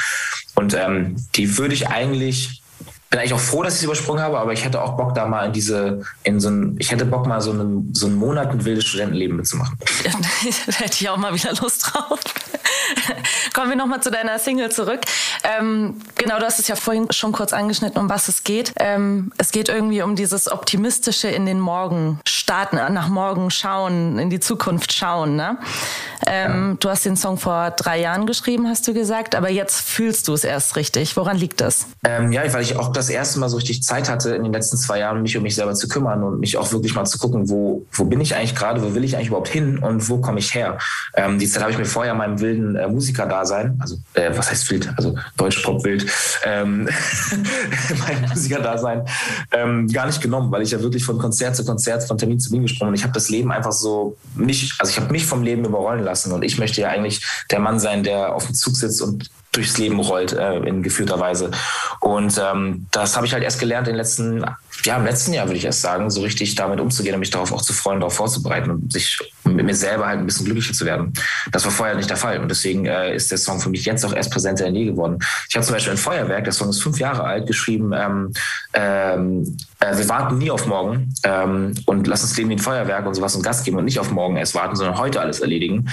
Und 0.56 0.74
ähm, 0.74 1.16
die 1.36 1.58
würde 1.58 1.74
ich 1.74 1.88
eigentlich 1.90 2.63
bin 3.14 3.20
eigentlich 3.20 3.36
auch 3.36 3.40
froh, 3.40 3.62
dass 3.62 3.76
ich 3.76 3.82
es 3.82 3.84
übersprungen 3.84 4.24
habe, 4.24 4.40
aber 4.40 4.54
ich 4.54 4.66
hätte 4.66 4.82
auch 4.82 4.98
Bock 4.98 5.14
da 5.14 5.28
mal 5.28 5.46
in 5.46 5.54
diese, 5.54 6.02
in 6.24 6.40
so 6.40 6.50
ein, 6.50 6.76
ich 6.80 6.92
hätte 6.92 7.06
Bock 7.06 7.28
mal 7.28 7.42
so 7.42 7.52
einen, 7.52 7.94
so 7.94 8.08
einen 8.08 8.16
Monat 8.16 8.50
ein 8.50 8.66
wildes 8.66 8.86
Studentenleben 8.86 9.38
mitzumachen. 9.38 9.78
da 10.66 10.74
hätte 10.74 10.98
ich 11.00 11.08
auch 11.08 11.18
mal 11.18 11.32
wieder 11.32 11.54
Lust 11.62 11.94
drauf. 11.94 12.20
Kommen 13.54 13.70
wir 13.70 13.76
nochmal 13.76 14.02
zu 14.02 14.10
deiner 14.10 14.40
Single 14.40 14.72
zurück. 14.72 15.02
Ähm, 15.44 15.98
genau, 16.16 16.40
du 16.40 16.46
hast 16.46 16.58
es 16.58 16.68
ja 16.68 16.76
vorhin 16.76 17.12
schon 17.12 17.34
kurz 17.34 17.54
angeschnitten, 17.54 18.02
um 18.02 18.10
was 18.10 18.30
es 18.30 18.44
geht. 18.44 18.74
Ähm, 18.80 19.32
es 19.38 19.52
geht 19.52 19.70
irgendwie 19.70 20.02
um 20.02 20.16
dieses 20.16 20.52
optimistische 20.52 21.28
in 21.28 21.46
den 21.46 21.60
Morgen 21.60 22.20
starten, 22.26 22.78
nach 22.94 23.10
morgen 23.10 23.52
schauen, 23.52 24.18
in 24.18 24.32
die 24.32 24.40
Zukunft 24.40 24.92
schauen. 24.92 25.36
Ne? 25.36 25.58
Ähm, 26.26 26.72
ja. 26.72 26.78
Du 26.80 26.90
hast 26.90 27.06
den 27.06 27.16
Song 27.16 27.38
vor 27.38 27.72
drei 27.72 28.00
Jahren 28.00 28.26
geschrieben, 28.26 28.68
hast 28.68 28.88
du 28.88 28.94
gesagt, 28.94 29.36
aber 29.36 29.50
jetzt 29.50 29.82
fühlst 29.82 30.28
du 30.28 30.34
es 30.34 30.44
erst 30.44 30.76
richtig. 30.76 31.16
Woran 31.16 31.38
liegt 31.38 31.62
das? 31.62 31.88
Ähm, 32.06 32.32
ja, 32.32 32.42
weil 32.54 32.64
ich 32.64 32.76
auch 32.76 32.92
das 32.92 33.03
erste 33.10 33.40
Mal 33.40 33.50
so 33.50 33.58
richtig 33.58 33.84
Zeit 33.84 34.10
hatte, 34.10 34.36
in 34.36 34.44
den 34.44 34.54
letzten 34.54 34.78
zwei 34.78 35.00
Jahren 35.00 35.22
mich 35.22 35.36
um 35.38 35.44
mich 35.44 35.56
selber 35.56 35.74
zu 35.74 35.88
kümmern 35.88 36.24
und 36.24 36.40
mich 36.40 36.58
auch 36.58 36.72
wirklich 36.72 36.96
mal 36.96 37.06
zu 37.06 37.18
gucken, 37.18 37.50
wo, 37.50 37.86
wo 37.92 38.06
bin 38.06 38.22
ich 38.22 38.36
eigentlich 38.36 38.56
gerade, 38.56 38.82
wo 38.82 38.94
will 38.94 39.04
ich 39.04 39.16
eigentlich 39.16 39.28
überhaupt 39.28 39.50
hin 39.50 39.80
und 39.80 40.10
wo 40.10 40.18
komme 40.18 40.40
ich 40.40 40.54
her. 40.54 40.78
Ähm, 41.16 41.40
die 41.40 41.48
Zeit 41.48 41.62
habe 41.62 41.72
ich 41.72 41.78
mir 41.78 41.86
vorher 41.86 42.14
meinem 42.14 42.40
wilden 42.40 42.76
äh, 42.76 42.88
Musikerdasein, 42.88 43.78
also 43.80 43.98
äh, 44.14 44.32
was 44.36 44.50
heißt 44.50 44.70
wild, 44.72 44.90
also 44.98 45.16
Deutsch-Pop-Wild, 45.38 46.06
ähm, 46.46 46.90
mein 48.08 48.30
Musikerdasein 48.30 49.06
ähm, 49.52 49.88
gar 49.88 50.06
nicht 50.06 50.22
genommen, 50.22 50.52
weil 50.52 50.62
ich 50.62 50.72
ja 50.72 50.82
wirklich 50.82 51.04
von 51.04 51.18
Konzert 51.18 51.56
zu 51.56 51.66
Konzert, 51.66 52.04
von 52.04 52.18
Termin 52.18 52.40
zu 52.40 52.50
Termin 52.50 52.64
gesprungen 52.64 52.90
und 52.90 52.96
ich 52.96 53.04
habe 53.04 53.14
das 53.14 53.30
Leben 53.30 53.52
einfach 53.52 53.72
so 53.72 54.18
nicht, 54.36 54.76
also 54.80 54.90
ich 54.92 55.00
habe 55.00 55.12
mich 55.12 55.26
vom 55.26 55.44
Leben 55.44 55.66
überrollen 55.66 56.04
lassen 56.04 56.32
und 56.32 56.44
ich 56.44 56.58
möchte 56.58 56.82
ja 56.82 56.90
eigentlich 56.90 57.22
der 57.52 57.60
Mann 57.60 57.80
sein, 57.80 58.04
der 58.04 58.36
auf 58.36 58.46
dem 58.46 58.56
Zug 58.56 58.76
sitzt 58.76 59.02
und 59.02 59.30
durchs 59.54 59.78
Leben 59.78 60.00
rollt 60.00 60.34
äh, 60.34 60.58
in 60.58 60.84
geführter 60.84 61.20
Weise. 61.20 61.52
Und 62.02 62.42
ähm, 62.44 62.88
das 62.92 63.16
habe 63.16 63.26
ich 63.26 63.34
halt 63.34 63.44
erst 63.44 63.60
gelernt 63.60 63.88
in 63.88 63.94
den 63.94 63.98
letzten, 63.98 64.44
ja, 64.84 64.98
im 64.98 65.06
letzten 65.06 65.34
Jahr 65.34 65.48
würde 65.48 65.58
ich 65.58 65.66
erst 65.66 65.82
sagen, 65.82 66.10
so 66.10 66.22
richtig 66.22 66.56
damit 66.56 66.80
umzugehen 66.80 67.14
und 67.16 67.20
mich 67.20 67.30
darauf 67.30 67.52
auch 67.52 67.62
zu 67.62 67.72
freuen, 67.72 68.00
darauf 68.00 68.16
vorzubereiten 68.16 68.72
und 68.72 68.92
sich 68.92 69.18
mit 69.46 69.66
mir 69.66 69.76
selber 69.76 70.08
halt 70.08 70.20
ein 70.20 70.26
bisschen 70.26 70.46
glücklicher 70.46 70.74
zu 70.74 70.86
werden. 70.86 71.14
Das 71.52 71.64
war 71.64 71.72
vorher 71.72 71.96
nicht 71.96 72.10
der 72.10 72.18
Fall. 72.18 72.40
Und 72.40 72.50
deswegen 72.50 72.86
äh, 72.86 73.16
ist 73.16 73.32
der 73.32 73.38
Song 73.38 73.60
für 73.60 73.70
mich 73.70 73.86
jetzt 73.86 74.04
auch 74.06 74.14
erst 74.14 74.32
präsenter 74.32 74.66
denn 74.66 74.76
je 74.76 74.86
geworden. 74.86 75.20
Ich 75.50 75.56
habe 75.56 75.66
zum 75.66 75.76
Beispiel 75.76 75.94
ein 75.94 75.98
Feuerwerk, 75.98 76.44
der 76.44 76.54
Song 76.54 76.70
ist 76.70 76.82
fünf 76.82 77.00
Jahre 77.00 77.24
alt, 77.24 77.48
geschrieben, 77.48 77.94
ähm, 77.94 78.34
ähm, 78.74 79.58
äh, 79.84 79.98
wir 79.98 80.08
warten 80.10 80.38
nie 80.38 80.50
auf 80.50 80.66
morgen 80.66 81.14
ähm, 81.24 81.74
und 81.86 82.08
lass 82.08 82.24
uns 82.24 82.38
Leben 82.38 82.50
wie 82.50 82.56
ein 82.56 82.60
Feuerwerk 82.60 83.06
und 83.06 83.14
sowas 83.14 83.36
und 83.36 83.44
Gas 83.44 83.64
geben 83.64 83.78
und 83.78 83.86
nicht 83.86 84.00
auf 84.00 84.12
morgen 84.12 84.38
erst 84.38 84.56
warten, 84.56 84.76
sondern 84.76 84.98
heute 84.98 85.20
alles 85.20 85.42
erledigen. 85.42 85.90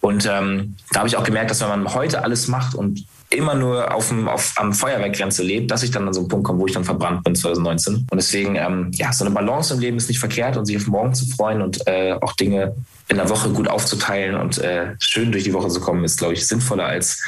Und 0.00 0.26
ähm, 0.26 0.76
da 0.92 1.00
habe 1.00 1.08
ich 1.08 1.16
auch 1.16 1.24
gemerkt, 1.24 1.50
dass 1.50 1.60
wenn 1.60 1.68
man 1.68 1.94
heute 1.94 2.22
alles 2.22 2.48
macht 2.48 2.74
und 2.74 3.04
immer 3.30 3.54
nur 3.54 3.92
auf 3.92 4.08
dem, 4.08 4.28
auf, 4.28 4.52
am 4.56 4.72
Feuerwerkgrenze 4.72 5.42
lebt, 5.42 5.70
dass 5.70 5.82
ich 5.82 5.90
dann 5.90 6.06
an 6.06 6.14
so 6.14 6.20
einen 6.20 6.28
Punkt 6.28 6.46
komme, 6.46 6.60
wo 6.60 6.66
ich 6.66 6.72
dann 6.72 6.84
verbrannt 6.84 7.24
bin 7.24 7.34
2019. 7.34 8.06
Und 8.10 8.16
deswegen, 8.16 8.56
ähm, 8.56 8.90
ja, 8.94 9.12
so 9.12 9.24
eine 9.24 9.34
Balance 9.34 9.74
im 9.74 9.80
Leben 9.80 9.96
ist 9.96 10.08
nicht 10.08 10.20
verkehrt 10.20 10.56
und 10.56 10.66
sich 10.66 10.76
auf 10.76 10.86
morgen 10.86 11.14
zu 11.14 11.26
freuen 11.26 11.60
und 11.60 11.86
äh, 11.86 12.12
auch 12.20 12.34
Dinge 12.34 12.74
in 13.08 13.16
der 13.16 13.28
Woche 13.28 13.50
gut 13.50 13.68
aufzuteilen 13.68 14.36
und 14.36 14.58
äh, 14.58 14.94
schön 15.00 15.32
durch 15.32 15.44
die 15.44 15.52
Woche 15.52 15.68
zu 15.68 15.80
kommen, 15.80 16.04
ist, 16.04 16.18
glaube 16.18 16.34
ich, 16.34 16.46
sinnvoller 16.46 16.86
als 16.86 17.22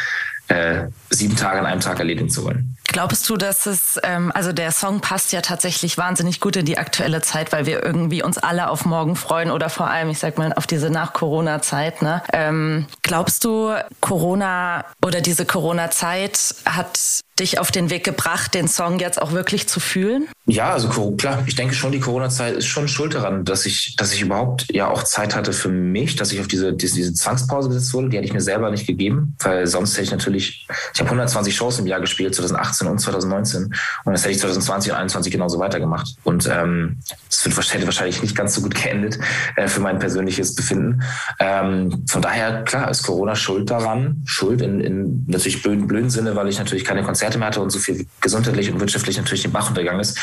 äh, 0.49 0.87
sieben 1.11 1.37
Tage 1.37 1.59
an 1.59 1.67
einem 1.67 1.81
Tag 1.81 1.99
erledigen 1.99 2.31
zu 2.31 2.45
wollen. 2.45 2.77
Glaubst 2.97 3.29
du, 3.29 3.37
dass 3.37 3.67
es, 3.67 4.01
ähm, 4.05 4.33
also 4.35 4.55
der 4.55 4.73
Song 4.73 5.03
passt 5.03 5.31
ja 5.31 5.43
tatsächlich 5.43 5.99
wahnsinnig 5.99 6.41
gut 6.41 6.57
in 6.57 6.65
die 6.65 6.79
aktuelle 6.79 7.21
Zeit, 7.21 7.53
weil 7.53 7.67
wir 7.67 7.85
irgendwie 7.85 8.23
uns 8.23 8.39
alle 8.39 8.71
auf 8.71 8.87
morgen 8.87 9.17
freuen 9.17 9.51
oder 9.51 9.69
vor 9.69 9.91
allem, 9.91 10.09
ich 10.09 10.19
sag 10.19 10.39
mal, 10.39 10.55
auf 10.55 10.67
diese 10.67 10.89
Nach-Corona-Zeit. 10.89 12.01
Ne? 12.01 12.23
Ähm, 12.33 12.87
glaubst 13.03 13.45
du, 13.45 13.75
Corona 14.01 14.87
oder 15.05 15.21
diese 15.21 15.45
Corona-Zeit 15.45 16.55
hat 16.65 17.21
dich 17.39 17.59
auf 17.59 17.71
den 17.71 17.91
Weg 17.91 18.05
gebracht, 18.05 18.55
den 18.55 18.67
Song 18.67 18.99
jetzt 18.99 19.21
auch 19.21 19.33
wirklich 19.33 19.69
zu 19.69 19.79
fühlen? 19.79 20.27
Ja, 20.47 20.73
also 20.73 20.89
klar, 21.17 21.43
ich 21.47 21.57
denke 21.57 21.75
schon, 21.75 21.93
die 21.93 22.01
Corona-Zeit 22.01 22.55
ist 22.55 22.67
schon 22.67 22.87
schuld 22.89 23.15
daran, 23.15 23.45
dass 23.45 23.67
ich, 23.67 23.97
dass 23.97 24.13
ich 24.13 24.23
überhaupt 24.23 24.67
ja 24.73 24.89
auch 24.89 25.03
Zeit 25.03 25.35
hatte 25.35 25.53
für 25.53 25.69
mich, 25.69 26.17
dass 26.17 26.33
ich 26.33 26.41
auf 26.41 26.47
diese, 26.47 26.73
diese, 26.73 27.13
Zwangspause 27.13 27.69
gesetzt 27.69 27.93
wurde. 27.93 28.09
Die 28.09 28.17
hätte 28.17 28.27
ich 28.27 28.33
mir 28.33 28.41
selber 28.41 28.71
nicht 28.71 28.87
gegeben, 28.87 29.35
weil 29.41 29.67
sonst 29.67 29.95
hätte 29.95 30.05
ich 30.05 30.11
natürlich, 30.13 30.67
ich 30.95 31.01
habe 31.01 31.11
120 31.11 31.55
Shows 31.55 31.79
im 31.81 31.87
Jahr 31.87 32.01
gespielt, 32.01 32.35
2018 32.35 32.87
und 32.87 32.99
2019. 33.01 33.65
Und 34.05 34.13
das 34.13 34.23
hätte 34.23 34.33
ich 34.33 34.39
2020 34.39 34.93
und 34.93 34.97
2021 34.97 35.33
genauso 35.33 35.59
weitergemacht. 35.59 36.17
Und 36.23 36.47
ähm, 36.47 36.99
es 37.29 37.45
ähm, 37.45 37.53
hätte 37.53 37.87
wahrscheinlich 37.87 38.23
nicht 38.23 38.37
ganz 38.37 38.55
so 38.55 38.63
gut 38.63 38.75
geendet 38.75 39.19
äh, 39.57 39.67
für 39.67 39.81
mein 39.81 39.99
persönliches 39.99 40.55
Befinden. 40.55 41.03
Ähm, 41.41 42.05
von 42.07 42.23
daher, 42.23 42.63
klar, 42.63 42.89
ist 42.89 43.03
Corona 43.03 43.35
schuld 43.35 43.69
daran. 43.69 44.23
Schuld 44.25 44.63
in, 44.63 44.81
in 44.81 45.25
natürlich 45.27 45.63
blöden, 45.63 45.89
blöden 45.89 46.11
Sinne, 46.11 46.37
weil 46.37 46.49
ich 46.49 46.59
natürlich 46.59 46.85
keine 46.85 47.03
Konzerte 47.03 47.26
Konzerte 47.27 47.39
mehr 47.39 47.49
hatte 47.49 47.61
und 47.61 47.71
so 47.71 47.79
viel 47.79 48.07
gesundheitlich 48.21 48.73
und 48.73 48.81
wirtschaftlich 48.81 49.17
natürlich 49.17 49.43
den 49.43 49.53
Bach 49.53 49.69
untergegangen 49.69 50.01
ist. 50.01 50.19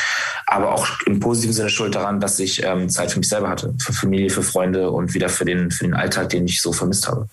Aber 0.46 0.72
auch 0.72 0.86
im 1.06 1.20
positiven 1.20 1.52
Sinne 1.52 1.68
schuld 1.68 1.94
daran, 1.94 2.20
dass 2.20 2.38
ich 2.38 2.62
ähm, 2.62 2.88
Zeit 2.88 3.12
für 3.12 3.18
mich 3.18 3.28
selber 3.28 3.48
hatte, 3.48 3.74
für 3.78 3.92
Familie, 3.92 4.30
für 4.30 4.42
Freunde 4.42 4.90
und 4.90 5.14
wieder 5.14 5.28
für 5.28 5.44
den, 5.44 5.70
für 5.70 5.84
den 5.84 5.94
Alltag, 5.94 6.30
den 6.30 6.46
ich 6.46 6.62
so 6.62 6.72
vermisst 6.72 7.08
habe. 7.08 7.28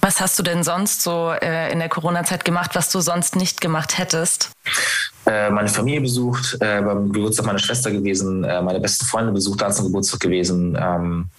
Was 0.00 0.20
hast 0.20 0.36
du 0.38 0.42
denn 0.42 0.64
sonst 0.64 1.02
so 1.02 1.32
äh, 1.40 1.70
in 1.72 1.78
der 1.78 1.88
Corona-Zeit 1.88 2.44
gemacht, 2.44 2.72
was 2.74 2.90
du 2.90 3.00
sonst 3.00 3.36
nicht 3.36 3.60
gemacht 3.60 3.98
hättest? 3.98 4.50
Äh, 5.26 5.50
meine 5.50 5.68
Familie 5.68 6.00
besucht, 6.00 6.56
äh, 6.60 6.82
beim 6.82 7.12
Geburtstag 7.12 7.46
meiner 7.46 7.60
Schwester 7.60 7.92
gewesen, 7.92 8.42
äh, 8.42 8.60
meine 8.60 8.80
besten 8.80 9.06
Freunde 9.06 9.30
besucht, 9.30 9.60
da 9.60 9.70
zum 9.70 9.86
Geburtstag 9.86 10.18
gewesen. 10.18 10.76
Ähm, 10.80 11.30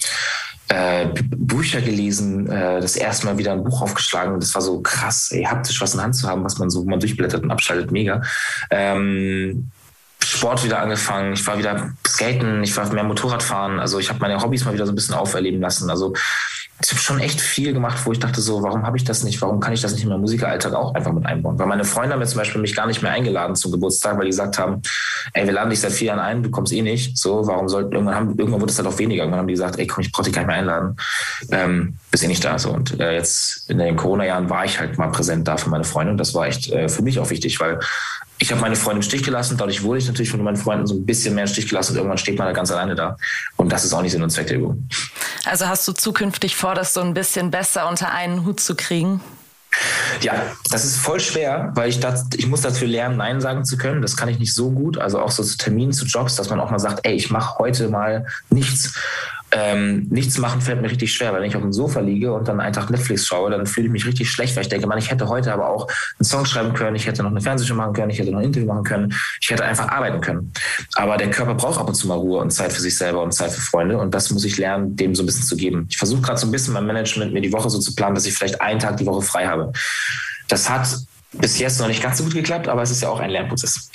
äh, 0.74 1.08
Bücher 1.36 1.82
gelesen, 1.82 2.48
äh, 2.50 2.82
das 2.82 2.96
erste 2.96 3.28
Mal 3.28 3.38
wieder 3.38 3.52
ein 3.52 3.64
Buch 3.64 3.82
aufgeschlagen. 3.82 4.40
Das 4.40 4.56
war 4.56 4.62
so 4.62 4.82
krass, 4.82 5.30
ey, 5.32 5.44
haptisch 5.44 5.80
was 5.82 5.94
in 5.94 5.98
der 5.98 6.06
Hand 6.06 6.16
zu 6.16 6.28
haben, 6.28 6.44
was 6.44 6.58
man 6.58 6.70
so, 6.70 6.84
man 6.84 7.00
durchblättert 7.00 7.44
und 7.44 7.52
abschaltet, 7.52 7.92
mega. 7.92 8.22
Ähm, 8.72 9.70
Sport 10.24 10.64
wieder 10.64 10.80
angefangen, 10.80 11.34
ich 11.34 11.46
war 11.46 11.58
wieder 11.58 11.92
skaten, 12.08 12.64
ich 12.64 12.76
war 12.76 12.92
mehr 12.92 13.04
Motorrad 13.04 13.44
fahren. 13.44 13.80
Also 13.80 14.00
ich 14.00 14.10
habe 14.10 14.20
meine 14.20 14.42
Hobbys 14.42 14.66
mal 14.66 14.74
wieder 14.74 14.86
so 14.86 14.92
ein 14.92 14.96
bisschen 14.96 15.16
auferleben 15.16 15.62
lassen. 15.62 15.90
Also 15.90 16.14
ich 16.86 16.92
habe 16.92 17.02
schon 17.02 17.20
echt 17.20 17.40
viel 17.40 17.74
gemacht, 17.74 18.06
wo 18.06 18.12
ich 18.12 18.20
dachte 18.20 18.42
so, 18.42 18.64
warum 18.64 18.84
habe 18.84 18.98
ich 18.98 19.04
das 19.04 19.24
nicht? 19.24 19.42
Warum 19.42 19.60
kann 19.60 19.74
ich 19.74 19.82
das 19.82 19.94
nicht 19.94 20.04
in 20.04 20.10
meinem 20.10 20.22
Musikeralltag 20.22 20.74
auch 20.74 20.94
einfach 20.94 21.14
mit 21.14 21.26
einbauen? 21.26 21.58
Weil 21.58 21.68
meine 21.68 21.86
Freunde 21.86 22.14
haben 22.14 22.22
jetzt 22.22 22.32
zum 22.32 22.40
Beispiel 22.40 22.62
mich 22.62 22.76
gar 22.76 22.88
nicht 22.88 23.02
mehr 23.02 23.12
eingeladen 23.12 23.56
zum 23.56 23.72
Geburtstag, 23.72 24.18
weil 24.18 24.26
die 24.26 24.32
gesagt 24.32 24.60
haben, 24.60 24.82
ey, 25.34 25.46
wir 25.46 25.54
laden 25.54 25.70
dich 25.70 25.80
seit 25.80 25.92
vier 25.92 26.08
Jahren 26.08 26.20
ein, 26.20 26.44
du 26.44 26.50
kommst 26.52 26.74
eh 26.74 26.82
nicht. 26.82 27.18
So, 27.18 27.48
warum 27.48 27.70
sollten 27.70 27.94
irgendwann 27.94 28.16
haben, 28.16 28.38
irgendwann 28.38 28.62
wurde 28.62 28.72
es 28.72 28.78
halt 28.78 28.88
auch 28.88 28.98
weniger. 28.98 29.24
Irgendwann 29.24 29.40
haben 29.40 29.48
die 29.48 29.54
gesagt, 29.54 29.80
ey, 29.80 29.88
komm, 29.88 30.02
ich 30.02 30.12
brauche 30.12 30.26
dich 30.26 30.34
gar 30.34 30.42
nicht 30.42 30.48
mehr 30.48 30.58
einladen. 30.58 30.98
Ähm, 31.52 31.98
bist 32.12 32.24
eh 32.24 32.28
nicht 32.28 32.44
da. 32.44 32.60
So. 32.60 32.72
Und 32.72 33.00
äh, 33.00 33.14
jetzt 33.14 33.70
in 33.70 33.78
den 33.78 33.96
Corona-Jahren 33.96 34.50
war 34.50 34.66
ich 34.66 34.80
halt 34.80 34.98
mal 34.98 35.08
präsent 35.08 35.48
da 35.48 35.58
für 35.58 35.70
meine 35.70 35.84
Freunde 35.84 36.12
und 36.12 36.18
das 36.18 36.34
war 36.34 36.48
echt 36.48 36.72
äh, 36.72 36.90
für 36.90 37.02
mich 37.02 37.20
auch 37.20 37.30
wichtig, 37.30 37.60
weil 37.60 37.80
ich 38.44 38.52
habe 38.52 38.60
meine 38.60 38.76
Freunde 38.76 38.98
im 38.98 39.04
Stich 39.04 39.24
gelassen, 39.24 39.56
dadurch 39.56 39.84
wurde 39.84 40.00
ich 40.00 40.08
natürlich 40.08 40.30
von 40.30 40.44
meinen 40.44 40.58
Freunden 40.58 40.86
so 40.86 40.96
ein 40.96 41.06
bisschen 41.06 41.34
mehr 41.34 41.46
im 41.46 41.50
Stich 41.50 41.70
gelassen 41.70 41.94
und 41.94 42.00
irgendwann 42.00 42.18
steht 42.18 42.38
man 42.38 42.46
da 42.46 42.52
ganz 42.52 42.70
alleine 42.72 42.94
da. 42.94 43.16
Und 43.56 43.72
das 43.72 43.86
ist 43.86 43.94
auch 43.94 44.02
nicht 44.02 44.12
Sinn 44.12 44.22
und 44.22 44.32
Zweck 44.32 44.48
der 44.48 44.58
Übung. 44.58 44.86
Also 45.46 45.66
hast 45.68 45.88
du 45.88 45.94
zukünftig 45.94 46.58
vor, 46.58 46.76
das 46.76 46.94
so 46.94 47.00
ein 47.00 47.14
bisschen 47.14 47.52
besser 47.52 47.88
unter 47.88 48.12
einen 48.12 48.44
Hut 48.46 48.60
zu 48.60 48.76
kriegen? 48.76 49.22
Ja, 50.20 50.34
das 50.70 50.84
ist 50.84 50.98
voll 50.98 51.22
schwer, 51.22 51.72
weil 51.76 51.88
ich 51.88 52.02
das, 52.02 52.26
ich 52.36 52.46
muss 52.46 52.62
dafür 52.62 52.88
lernen, 52.90 53.16
Nein 53.16 53.40
sagen 53.40 53.64
zu 53.64 53.78
können. 53.78 54.02
Das 54.02 54.18
kann 54.18 54.28
ich 54.28 54.40
nicht 54.40 54.54
so 54.54 54.72
gut. 54.72 54.98
Also 54.98 55.20
auch 55.20 55.32
so 55.32 55.42
zu 55.42 55.58
Terminen, 55.58 55.94
zu 55.94 56.06
Jobs, 56.06 56.36
dass 56.36 56.50
man 56.50 56.60
auch 56.60 56.70
mal 56.70 56.80
sagt, 56.80 57.06
ey, 57.06 57.14
ich 57.14 57.32
mache 57.32 57.60
heute 57.60 57.88
mal 57.88 58.26
nichts. 58.50 58.94
Ähm, 59.56 60.08
nichts 60.10 60.38
machen 60.40 60.62
fällt 60.62 60.82
mir 60.82 60.90
richtig 60.90 61.14
schwer, 61.14 61.32
weil 61.32 61.42
wenn 61.42 61.50
ich 61.50 61.56
auf 61.56 61.62
dem 61.62 61.74
Sofa 61.74 62.00
liege 62.00 62.34
und 62.34 62.48
dann 62.48 62.60
einen 62.60 62.74
Tag 62.74 62.90
Netflix 62.90 63.28
schaue, 63.28 63.52
dann 63.52 63.68
fühle 63.68 63.88
ich 63.88 63.92
mich 63.92 64.06
richtig 64.06 64.32
schlecht, 64.32 64.56
weil 64.56 64.64
ich 64.64 64.70
denke, 64.70 64.88
man, 64.88 64.98
ich 64.98 65.12
hätte 65.12 65.28
heute 65.28 65.54
aber 65.54 65.70
auch 65.70 65.88
einen 66.18 66.26
Song 66.26 66.46
schreiben 66.46 66.74
können, 66.74 66.96
ich 66.96 67.06
hätte 67.06 67.22
noch 67.22 67.30
eine 67.30 67.42
Fernsehshow 67.42 67.76
machen 67.76 67.94
können, 67.94 68.10
ich 68.10 68.18
hätte 68.18 68.32
noch 68.32 68.40
ein 68.40 68.46
Interview 68.46 68.68
machen 68.68 68.84
können, 68.84 69.14
ich 69.42 69.50
hätte 69.52 69.64
einfach 69.64 69.90
arbeiten 69.90 70.22
können. 70.22 70.52
Aber 70.96 71.18
der 71.18 71.30
Körper 71.30 71.54
braucht 71.54 71.80
ab 71.80 71.88
und 71.88 71.94
zu 71.94 72.08
mal 72.08 72.18
Ruhe 72.18 72.40
und 72.40 72.52
Zeit 72.52 72.74
für 72.74 72.82
sich 72.82 72.98
selber 72.98 73.22
und 73.22 73.32
Zeit 73.32 73.52
für 73.52 73.62
Freunde 73.62 73.98
und 73.98 74.14
das 74.14 74.32
muss 74.32 74.44
ich 74.44 74.58
lernen, 74.58 74.96
dem 74.96 75.14
so 75.14 75.22
ein 75.22 75.28
bisschen 75.28 75.44
zu 75.44 75.56
geben. 75.56 75.86
Ich 75.90 75.98
versuche 75.98 76.22
gerade 76.22 76.40
so 76.40 76.48
ein 76.48 76.52
bisschen 76.52 76.74
mein 76.74 76.88
Management 76.88 77.34
mir 77.34 77.42
die 77.42 77.54
Woche 77.54 77.70
so 77.70 77.80
zu 77.80 77.94
planen, 77.94 78.16
dass 78.16 78.26
ich 78.26 78.34
vielleicht 78.34 78.60
einen 78.60 78.80
Tag 78.80 78.98
die 78.98 79.06
Woche 79.06 79.22
frei 79.22 79.46
habe. 79.46 79.72
Das 80.48 80.70
hat 80.70 80.88
bis 81.34 81.60
jetzt 81.60 81.80
noch 81.80 81.88
nicht 81.88 82.02
ganz 82.02 82.18
so 82.18 82.24
gut 82.24 82.34
geklappt, 82.34 82.68
aber 82.68 82.82
es 82.82 82.92
ist 82.92 83.02
ja 83.02 83.10
auch 83.10 83.20
ein 83.20 83.30
Lernprozess. 83.30 83.90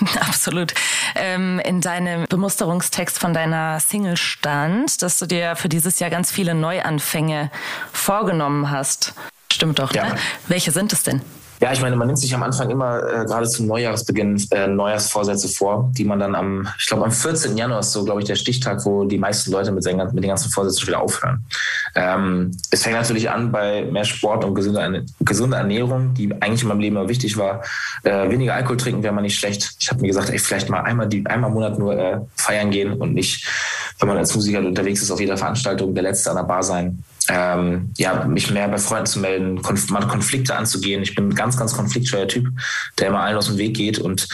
Absolut. 0.20 0.74
Ähm, 1.14 1.58
in 1.60 1.80
deinem 1.80 2.26
Bemusterungstext 2.28 3.18
von 3.18 3.32
deiner 3.32 3.80
Single 3.80 4.16
stand, 4.16 5.02
dass 5.02 5.18
du 5.18 5.26
dir 5.26 5.56
für 5.56 5.68
dieses 5.68 5.98
Jahr 5.98 6.10
ganz 6.10 6.30
viele 6.30 6.54
Neuanfänge 6.54 7.50
vorgenommen 7.92 8.70
hast. 8.70 9.14
Stimmt 9.52 9.78
doch, 9.78 9.92
Ja. 9.94 10.08
ne? 10.08 10.16
Welche 10.48 10.70
sind 10.70 10.92
es 10.92 11.02
denn? 11.02 11.22
Ja, 11.60 11.72
ich 11.72 11.80
meine, 11.80 11.96
man 11.96 12.06
nimmt 12.06 12.18
sich 12.18 12.34
am 12.34 12.42
Anfang 12.42 12.68
immer 12.68 12.98
äh, 12.98 13.24
gerade 13.24 13.48
zum 13.48 13.66
Neujahresbeginn 13.66 14.42
äh, 14.50 14.66
Neujahrsvorsätze 14.66 15.48
vor, 15.48 15.90
die 15.96 16.04
man 16.04 16.18
dann 16.18 16.34
am, 16.34 16.68
ich 16.78 16.86
glaube 16.86 17.04
am 17.04 17.10
14. 17.10 17.56
Januar 17.56 17.80
ist 17.80 17.92
so, 17.92 18.04
glaube 18.04 18.20
ich, 18.20 18.26
der 18.26 18.36
Stichtag, 18.36 18.84
wo 18.84 19.04
die 19.04 19.16
meisten 19.16 19.50
Leute 19.50 19.72
mit, 19.72 19.82
seinen, 19.82 20.14
mit 20.14 20.22
den 20.22 20.28
ganzen 20.28 20.50
Vorsätzen 20.50 20.86
wieder 20.86 21.00
aufhören. 21.00 21.46
Ähm, 21.94 22.50
es 22.70 22.82
fängt 22.82 22.96
natürlich 22.96 23.30
an 23.30 23.50
bei 23.52 23.84
mehr 23.90 24.04
Sport 24.04 24.44
und 24.44 24.54
gesunde, 24.54 24.80
Erne- 24.80 25.06
gesunde 25.20 25.56
Ernährung, 25.56 26.12
die 26.12 26.30
eigentlich 26.42 26.62
in 26.62 26.68
meinem 26.68 26.80
Leben 26.80 26.96
immer 26.96 27.08
wichtig 27.08 27.38
war. 27.38 27.62
Äh, 28.02 28.28
weniger 28.28 28.54
Alkohol 28.54 28.76
trinken 28.76 29.02
wäre 29.02 29.14
mal 29.14 29.22
nicht 29.22 29.38
schlecht. 29.38 29.76
Ich 29.80 29.88
habe 29.88 30.02
mir 30.02 30.08
gesagt, 30.08 30.28
ey, 30.28 30.38
vielleicht 30.38 30.68
mal 30.68 30.82
einmal, 30.82 31.08
die, 31.08 31.24
einmal 31.26 31.48
im 31.48 31.54
Monat 31.54 31.78
nur 31.78 31.96
äh, 31.96 32.18
feiern 32.36 32.70
gehen 32.70 32.92
und 32.92 33.14
nicht, 33.14 33.46
wenn 33.98 34.08
man 34.08 34.18
als 34.18 34.34
Musiker 34.34 34.58
unterwegs 34.58 35.00
ist, 35.00 35.10
auf 35.10 35.20
jeder 35.20 35.38
Veranstaltung 35.38 35.94
der 35.94 36.02
Letzte 36.02 36.30
an 36.30 36.36
der 36.36 36.44
Bar 36.44 36.62
sein 36.62 37.02
ähm, 37.28 37.92
ja, 37.96 38.24
mich 38.24 38.50
mehr 38.50 38.68
bei 38.68 38.78
Freunden 38.78 39.06
zu 39.06 39.18
melden, 39.18 39.62
Konf 39.62 39.90
mal 39.90 40.06
Konflikte 40.06 40.54
anzugehen. 40.54 41.02
Ich 41.02 41.14
bin 41.14 41.28
ein 41.28 41.34
ganz, 41.34 41.56
ganz 41.56 41.74
konfliktscheuer 41.74 42.28
Typ, 42.28 42.48
der 42.98 43.08
immer 43.08 43.20
allen 43.20 43.36
aus 43.36 43.46
dem 43.46 43.58
Weg 43.58 43.76
geht 43.76 43.98
und 43.98 44.28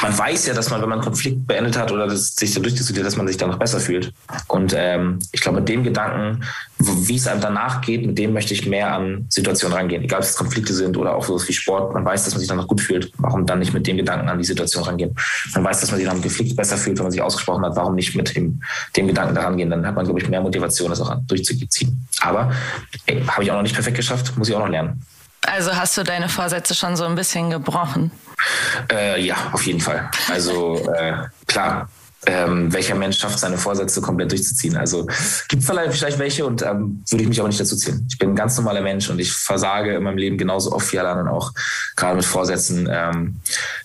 man 0.00 0.18
weiß 0.18 0.46
ja, 0.46 0.54
dass 0.54 0.70
man, 0.70 0.80
wenn 0.82 0.88
man 0.88 0.98
einen 0.98 1.04
Konflikt 1.04 1.46
beendet 1.46 1.76
hat 1.76 1.92
oder 1.92 2.08
sich 2.16 2.54
dadurch 2.54 2.74
diskutiert, 2.74 3.06
dass 3.06 3.16
man 3.16 3.26
sich 3.26 3.36
danach 3.36 3.58
besser 3.58 3.80
fühlt. 3.80 4.12
Und 4.48 4.74
ähm, 4.76 5.18
ich 5.32 5.40
glaube, 5.40 5.60
mit 5.60 5.68
dem 5.68 5.82
Gedanken, 5.82 6.44
wie 6.78 7.16
es 7.16 7.26
einem 7.26 7.40
danach 7.40 7.80
geht, 7.80 8.04
mit 8.06 8.18
dem 8.18 8.32
möchte 8.32 8.54
ich 8.54 8.66
mehr 8.66 8.92
an 8.92 9.26
Situationen 9.28 9.76
rangehen. 9.76 10.02
Egal, 10.02 10.20
ob 10.20 10.24
es 10.24 10.36
Konflikte 10.36 10.74
sind 10.74 10.96
oder 10.96 11.14
auch 11.14 11.24
sowas 11.24 11.46
wie 11.48 11.52
Sport. 11.52 11.94
Man 11.94 12.04
weiß, 12.04 12.24
dass 12.24 12.34
man 12.34 12.40
sich 12.40 12.48
danach 12.48 12.66
gut 12.66 12.80
fühlt. 12.80 13.12
Warum 13.18 13.46
dann 13.46 13.60
nicht 13.60 13.72
mit 13.72 13.86
dem 13.86 13.96
Gedanken 13.96 14.28
an 14.28 14.38
die 14.38 14.44
Situation 14.44 14.84
rangehen? 14.84 15.14
Man 15.54 15.64
weiß, 15.64 15.80
dass 15.80 15.90
man 15.90 15.98
sich 15.98 16.06
nach 16.06 16.14
einem 16.14 16.22
Konflikt 16.22 16.56
besser 16.56 16.76
fühlt, 16.76 16.98
wenn 16.98 17.04
man 17.04 17.12
sich 17.12 17.22
ausgesprochen 17.22 17.64
hat. 17.64 17.76
Warum 17.76 17.94
nicht 17.94 18.14
mit 18.16 18.34
dem, 18.34 18.62
dem 18.96 19.06
Gedanken 19.06 19.34
daran 19.34 19.56
gehen? 19.56 19.70
Dann 19.70 19.86
hat 19.86 19.94
man, 19.94 20.04
glaube 20.04 20.20
ich, 20.20 20.28
mehr 20.28 20.40
Motivation, 20.40 20.90
das 20.90 21.00
auch 21.00 21.14
durchzuziehen. 21.26 22.06
Aber 22.20 22.52
habe 23.28 23.44
ich 23.44 23.50
auch 23.50 23.56
noch 23.56 23.62
nicht 23.62 23.74
perfekt 23.74 23.96
geschafft, 23.96 24.36
muss 24.36 24.48
ich 24.48 24.54
auch 24.54 24.60
noch 24.60 24.68
lernen. 24.68 25.02
Also 25.52 25.76
hast 25.76 25.98
du 25.98 26.02
deine 26.02 26.30
Vorsätze 26.30 26.74
schon 26.74 26.96
so 26.96 27.04
ein 27.04 27.14
bisschen 27.14 27.50
gebrochen? 27.50 28.10
Äh, 28.90 29.20
ja, 29.22 29.36
auf 29.52 29.66
jeden 29.66 29.80
Fall. 29.80 30.10
Also 30.30 30.78
äh, 30.94 31.12
klar. 31.46 31.90
Ähm, 32.24 32.72
welcher 32.72 32.94
Mensch 32.94 33.18
schafft 33.18 33.40
seine 33.40 33.58
Vorsätze 33.58 34.00
komplett 34.00 34.30
durchzuziehen? 34.30 34.76
Also 34.76 35.06
gibt 35.48 35.62
es 35.62 35.96
vielleicht 35.98 36.18
welche 36.20 36.46
und 36.46 36.62
ähm, 36.62 37.02
würde 37.10 37.22
ich 37.22 37.28
mich 37.28 37.40
aber 37.40 37.48
nicht 37.48 37.60
dazu 37.60 37.76
ziehen. 37.76 38.06
Ich 38.08 38.18
bin 38.18 38.30
ein 38.30 38.36
ganz 38.36 38.56
normaler 38.56 38.80
Mensch 38.80 39.10
und 39.10 39.18
ich 39.18 39.32
versage 39.32 39.96
in 39.96 40.02
meinem 40.04 40.18
Leben 40.18 40.38
genauso 40.38 40.72
oft 40.72 40.92
wie 40.92 41.00
alle 41.00 41.08
anderen 41.08 41.28
auch, 41.28 41.52
gerade 41.96 42.16
mit 42.16 42.24
Vorsätzen. 42.24 42.88
Ähm, 42.90 43.40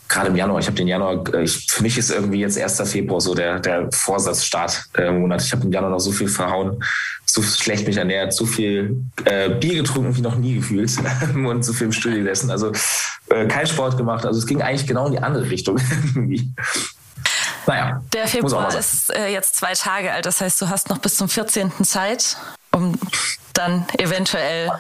gerade 0.08 0.28
im 0.30 0.36
Januar, 0.36 0.60
ich 0.60 0.68
habe 0.68 0.78
den 0.78 0.88
Januar, 0.88 1.24
äh, 1.34 1.44
ich, 1.44 1.66
für 1.68 1.82
mich 1.82 1.98
ist 1.98 2.12
irgendwie 2.12 2.40
jetzt 2.40 2.60
1. 2.60 2.90
Februar 2.90 3.22
so 3.22 3.34
der, 3.34 3.60
der 3.60 3.90
Vorsatzstart 3.92 4.86
äh, 4.98 5.12
Monat. 5.12 5.42
Ich 5.42 5.52
habe 5.52 5.64
im 5.64 5.72
Januar 5.72 5.92
noch 5.92 6.00
so 6.00 6.12
viel 6.12 6.28
verhauen, 6.28 6.84
so 7.26 7.42
schlecht 7.42 7.88
mich 7.88 7.98
ernährt, 7.98 8.34
so 8.34 8.46
viel 8.46 9.02
äh, 9.26 9.50
Bier 9.50 9.82
getrunken 9.82 10.16
wie 10.16 10.22
noch 10.22 10.38
nie 10.38 10.56
gefühlt 10.56 10.92
und 11.34 11.66
so 11.66 11.74
viel 11.74 11.88
im 11.88 11.92
Studio 11.92 12.20
gesessen. 12.20 12.52
Also 12.52 12.72
äh, 13.30 13.48
kein 13.48 13.66
Sport 13.66 13.98
gemacht. 13.98 14.28
Also 14.28 14.40
es 14.40 14.46
ging 14.46 14.62
eigentlich 14.62 14.88
genau 14.88 15.08
in 15.08 15.14
die 15.14 15.20
andere 15.20 15.50
Richtung. 15.50 15.80
naja, 17.68 18.02
Der 18.14 18.28
Februar 18.28 18.74
ist 18.76 19.14
äh, 19.14 19.28
jetzt 19.28 19.56
zwei 19.56 19.74
Tage 19.74 20.12
alt, 20.12 20.26
das 20.26 20.42
heißt, 20.42 20.62
du 20.62 20.70
hast 20.70 20.90
noch 20.90 20.98
bis 21.00 21.18
zum 21.18 21.30
14. 21.30 21.72
Zeit, 21.84 22.38
um 22.72 22.98
dann 23.54 23.86
eventuell 23.98 24.72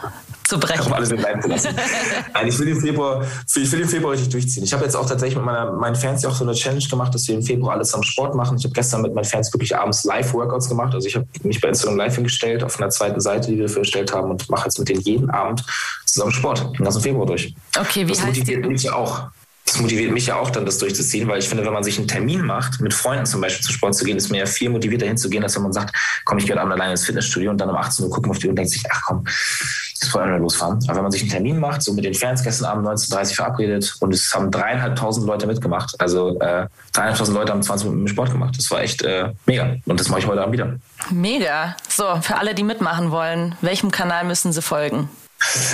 zu 0.48 0.60
brechen. 0.60 0.94
alles 0.94 1.12
in 1.12 1.18
bleiben 1.18 1.42
zu 1.42 1.50
lassen. 1.50 1.76
Nein, 2.34 2.48
ich 2.48 2.58
will 2.58 2.68
den 2.68 2.80
Februar, 2.80 3.26
ich 3.54 3.72
will 3.72 3.80
den 3.80 3.90
Februar 3.90 4.14
richtig 4.14 4.30
durchziehen. 4.30 4.64
Ich 4.64 4.74
habe 4.74 4.86
jetzt 4.86 4.96
auch 4.96 5.06
tatsächlich 5.06 5.36
mit 5.36 5.46
meiner, 5.46 5.74
meinen 5.74 5.96
Fans 5.96 6.22
ja 6.24 6.30
auch 6.30 6.36
so 6.36 6.46
eine 6.46 6.54
Challenge 6.54 6.86
gemacht, 6.90 7.14
dass 7.14 7.28
wir 7.28 7.36
im 7.36 7.44
Februar 7.44 7.74
alles 7.74 7.94
am 7.94 8.04
Sport 8.04 8.36
machen. 8.36 8.58
Ich 8.58 8.64
habe 8.64 8.74
gestern 8.74 9.02
mit 9.02 9.14
meinen 9.14 9.26
Fans 9.26 9.54
wirklich 9.54 9.76
abends 9.76 10.06
Live-Workouts 10.06 10.70
gemacht. 10.70 10.94
Also 10.94 11.08
ich 11.08 11.16
habe 11.16 11.28
mich 11.44 11.60
bei 11.60 11.68
Instagram 11.68 11.98
live 11.98 12.16
hingestellt 12.16 12.64
auf 12.64 12.80
einer 12.80 12.90
zweiten 12.90 13.20
Seite, 13.20 13.52
die 13.52 13.58
wir 13.58 13.68
dafür 13.68 13.80
erstellt 13.80 14.14
haben 14.14 14.32
und 14.32 14.50
mache 14.50 14.66
jetzt 14.66 14.80
mit 14.80 14.88
denen 14.88 15.02
jeden 15.02 15.30
Abend 15.30 15.64
zusammen 16.06 16.32
Sport. 16.32 16.78
Den 16.78 16.86
ganzen 16.86 17.02
Februar 17.02 17.26
durch. 17.26 17.54
Okay, 17.78 18.08
wie 18.08 18.12
das 18.12 18.24
heißt 18.24 18.38
motiviert 18.40 18.84
die? 18.84 18.90
auch. 18.90 19.30
Das 19.68 19.82
motiviert 19.82 20.12
mich 20.12 20.28
ja 20.28 20.38
auch 20.38 20.50
dann, 20.50 20.66
das 20.66 20.78
durchzuziehen, 20.78 21.28
weil 21.28 21.40
ich 21.40 21.50
finde, 21.50 21.66
wenn 21.66 21.74
man 21.74 21.84
sich 21.84 21.98
einen 21.98 22.08
Termin 22.08 22.42
macht, 22.42 22.80
mit 22.80 22.94
Freunden 22.94 23.26
zum 23.26 23.42
Beispiel 23.42 23.66
zum 23.66 23.76
Sport 23.76 23.96
zu 23.96 24.06
gehen, 24.06 24.16
ist 24.16 24.30
mir 24.30 24.40
ja 24.40 24.46
viel 24.46 24.70
motivierter 24.70 25.06
hinzugehen, 25.06 25.44
als 25.44 25.56
wenn 25.58 25.64
man 25.64 25.74
sagt, 25.74 25.94
komm, 26.24 26.38
ich 26.38 26.46
gehe 26.46 26.56
heute 26.56 26.62
Abend 26.62 26.74
alleine 26.74 26.92
ins 26.92 27.06
Fitnessstudio 27.06 27.52
und 27.52 27.58
dann 27.60 27.70
um 27.70 27.76
18 27.76 28.06
Uhr 28.06 28.12
gucken 28.12 28.32
auf 28.32 28.40
die 28.40 28.46
Uhr 28.46 28.52
und 28.52 28.56
denkt 28.56 28.72
sich, 28.72 28.84
ach 28.90 29.02
komm, 29.06 29.26
jetzt 29.26 30.14
wollen 30.14 30.32
wir 30.32 30.40
losfahren. 30.40 30.80
Aber 30.88 30.96
wenn 30.96 31.04
man 31.04 31.12
sich 31.12 31.22
einen 31.22 31.32
Termin 31.32 31.60
macht, 31.60 31.84
so 31.84 31.92
mit 31.94 32.06
den 32.06 32.14
Fans 32.14 32.42
gestern 32.44 32.66
Abend 32.66 32.88
19.30 32.88 33.20
Uhr 33.20 33.36
verabredet 33.36 33.96
und 34.00 34.14
es 34.14 34.34
haben 34.34 34.52
dreieinhalbtausend 34.52 35.28
Leute 35.28 35.48
mitgemacht, 35.48 36.00
also 36.00 36.40
äh, 36.40 36.68
dreieinhalbtausend 36.94 37.38
Leute 37.38 37.52
haben 37.52 37.62
20 37.62 37.90
Minuten 37.90 38.08
Sport 38.08 38.32
gemacht. 38.32 38.56
Das 38.58 38.72
war 38.72 38.82
echt 38.82 39.02
äh, 39.02 39.34
mega 39.46 39.76
und 39.86 40.00
das 40.00 40.08
mache 40.08 40.22
ich 40.22 40.28
heute 40.28 40.42
Abend 40.42 40.54
wieder. 40.54 40.80
Mega. 41.12 41.76
So, 41.90 42.06
für 42.22 42.38
alle, 42.38 42.56
die 42.56 42.64
mitmachen 42.64 43.12
wollen, 43.12 43.56
welchem 43.60 43.92
Kanal 43.92 44.24
müssen 44.24 44.54
sie 44.54 44.62
folgen? 44.62 45.10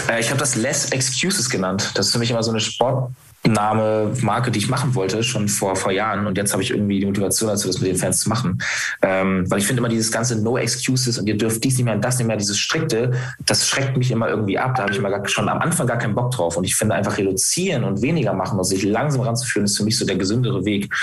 Äh, 0.09 0.19
ich 0.19 0.29
habe 0.29 0.39
das 0.39 0.55
Less 0.55 0.89
Excuses 0.89 1.47
genannt. 1.47 1.91
Das 1.93 2.07
ist 2.07 2.11
für 2.11 2.19
mich 2.19 2.31
immer 2.31 2.41
so 2.41 2.49
eine 2.49 2.59
Sportname, 3.43 4.11
Marke, 4.21 4.51
die 4.51 4.59
ich 4.59 4.69
machen 4.69 4.95
wollte, 4.95 5.21
schon 5.21 5.47
vor, 5.47 5.75
vor 5.75 5.91
Jahren. 5.91 6.25
Und 6.25 6.37
jetzt 6.37 6.53
habe 6.53 6.63
ich 6.63 6.71
irgendwie 6.71 6.99
die 6.99 7.05
Motivation 7.05 7.49
dazu, 7.49 7.67
das 7.67 7.79
mit 7.79 7.89
den 7.89 7.97
Fans 7.97 8.21
zu 8.21 8.29
machen. 8.29 8.61
Ähm, 9.01 9.49
weil 9.49 9.59
ich 9.59 9.67
finde 9.67 9.81
immer 9.81 9.89
dieses 9.89 10.11
ganze 10.11 10.41
No 10.41 10.57
Excuses 10.57 11.17
und 11.17 11.27
ihr 11.27 11.37
dürft 11.37 11.63
dies 11.63 11.75
nicht 11.75 11.85
mehr 11.85 11.95
und 11.95 12.03
das 12.03 12.17
nicht 12.17 12.27
mehr, 12.27 12.37
dieses 12.37 12.57
Strikte, 12.57 13.11
das 13.45 13.67
schreckt 13.67 13.97
mich 13.97 14.11
immer 14.11 14.29
irgendwie 14.29 14.57
ab. 14.57 14.75
Da 14.75 14.83
habe 14.83 14.93
ich 14.93 14.97
immer 14.97 15.09
gar, 15.09 15.27
schon 15.27 15.49
am 15.49 15.59
Anfang 15.59 15.87
gar 15.87 15.97
keinen 15.97 16.15
Bock 16.15 16.31
drauf. 16.31 16.57
Und 16.57 16.63
ich 16.63 16.75
finde 16.75 16.95
einfach 16.95 17.17
reduzieren 17.17 17.83
und 17.83 18.01
weniger 18.01 18.33
machen 18.33 18.57
und 18.57 18.65
sich 18.65 18.83
langsam 18.83 19.21
ranzuführen, 19.21 19.65
ist 19.65 19.77
für 19.77 19.83
mich 19.83 19.97
so 19.97 20.05
der 20.05 20.15
gesündere 20.15 20.63
Weg. 20.65 20.93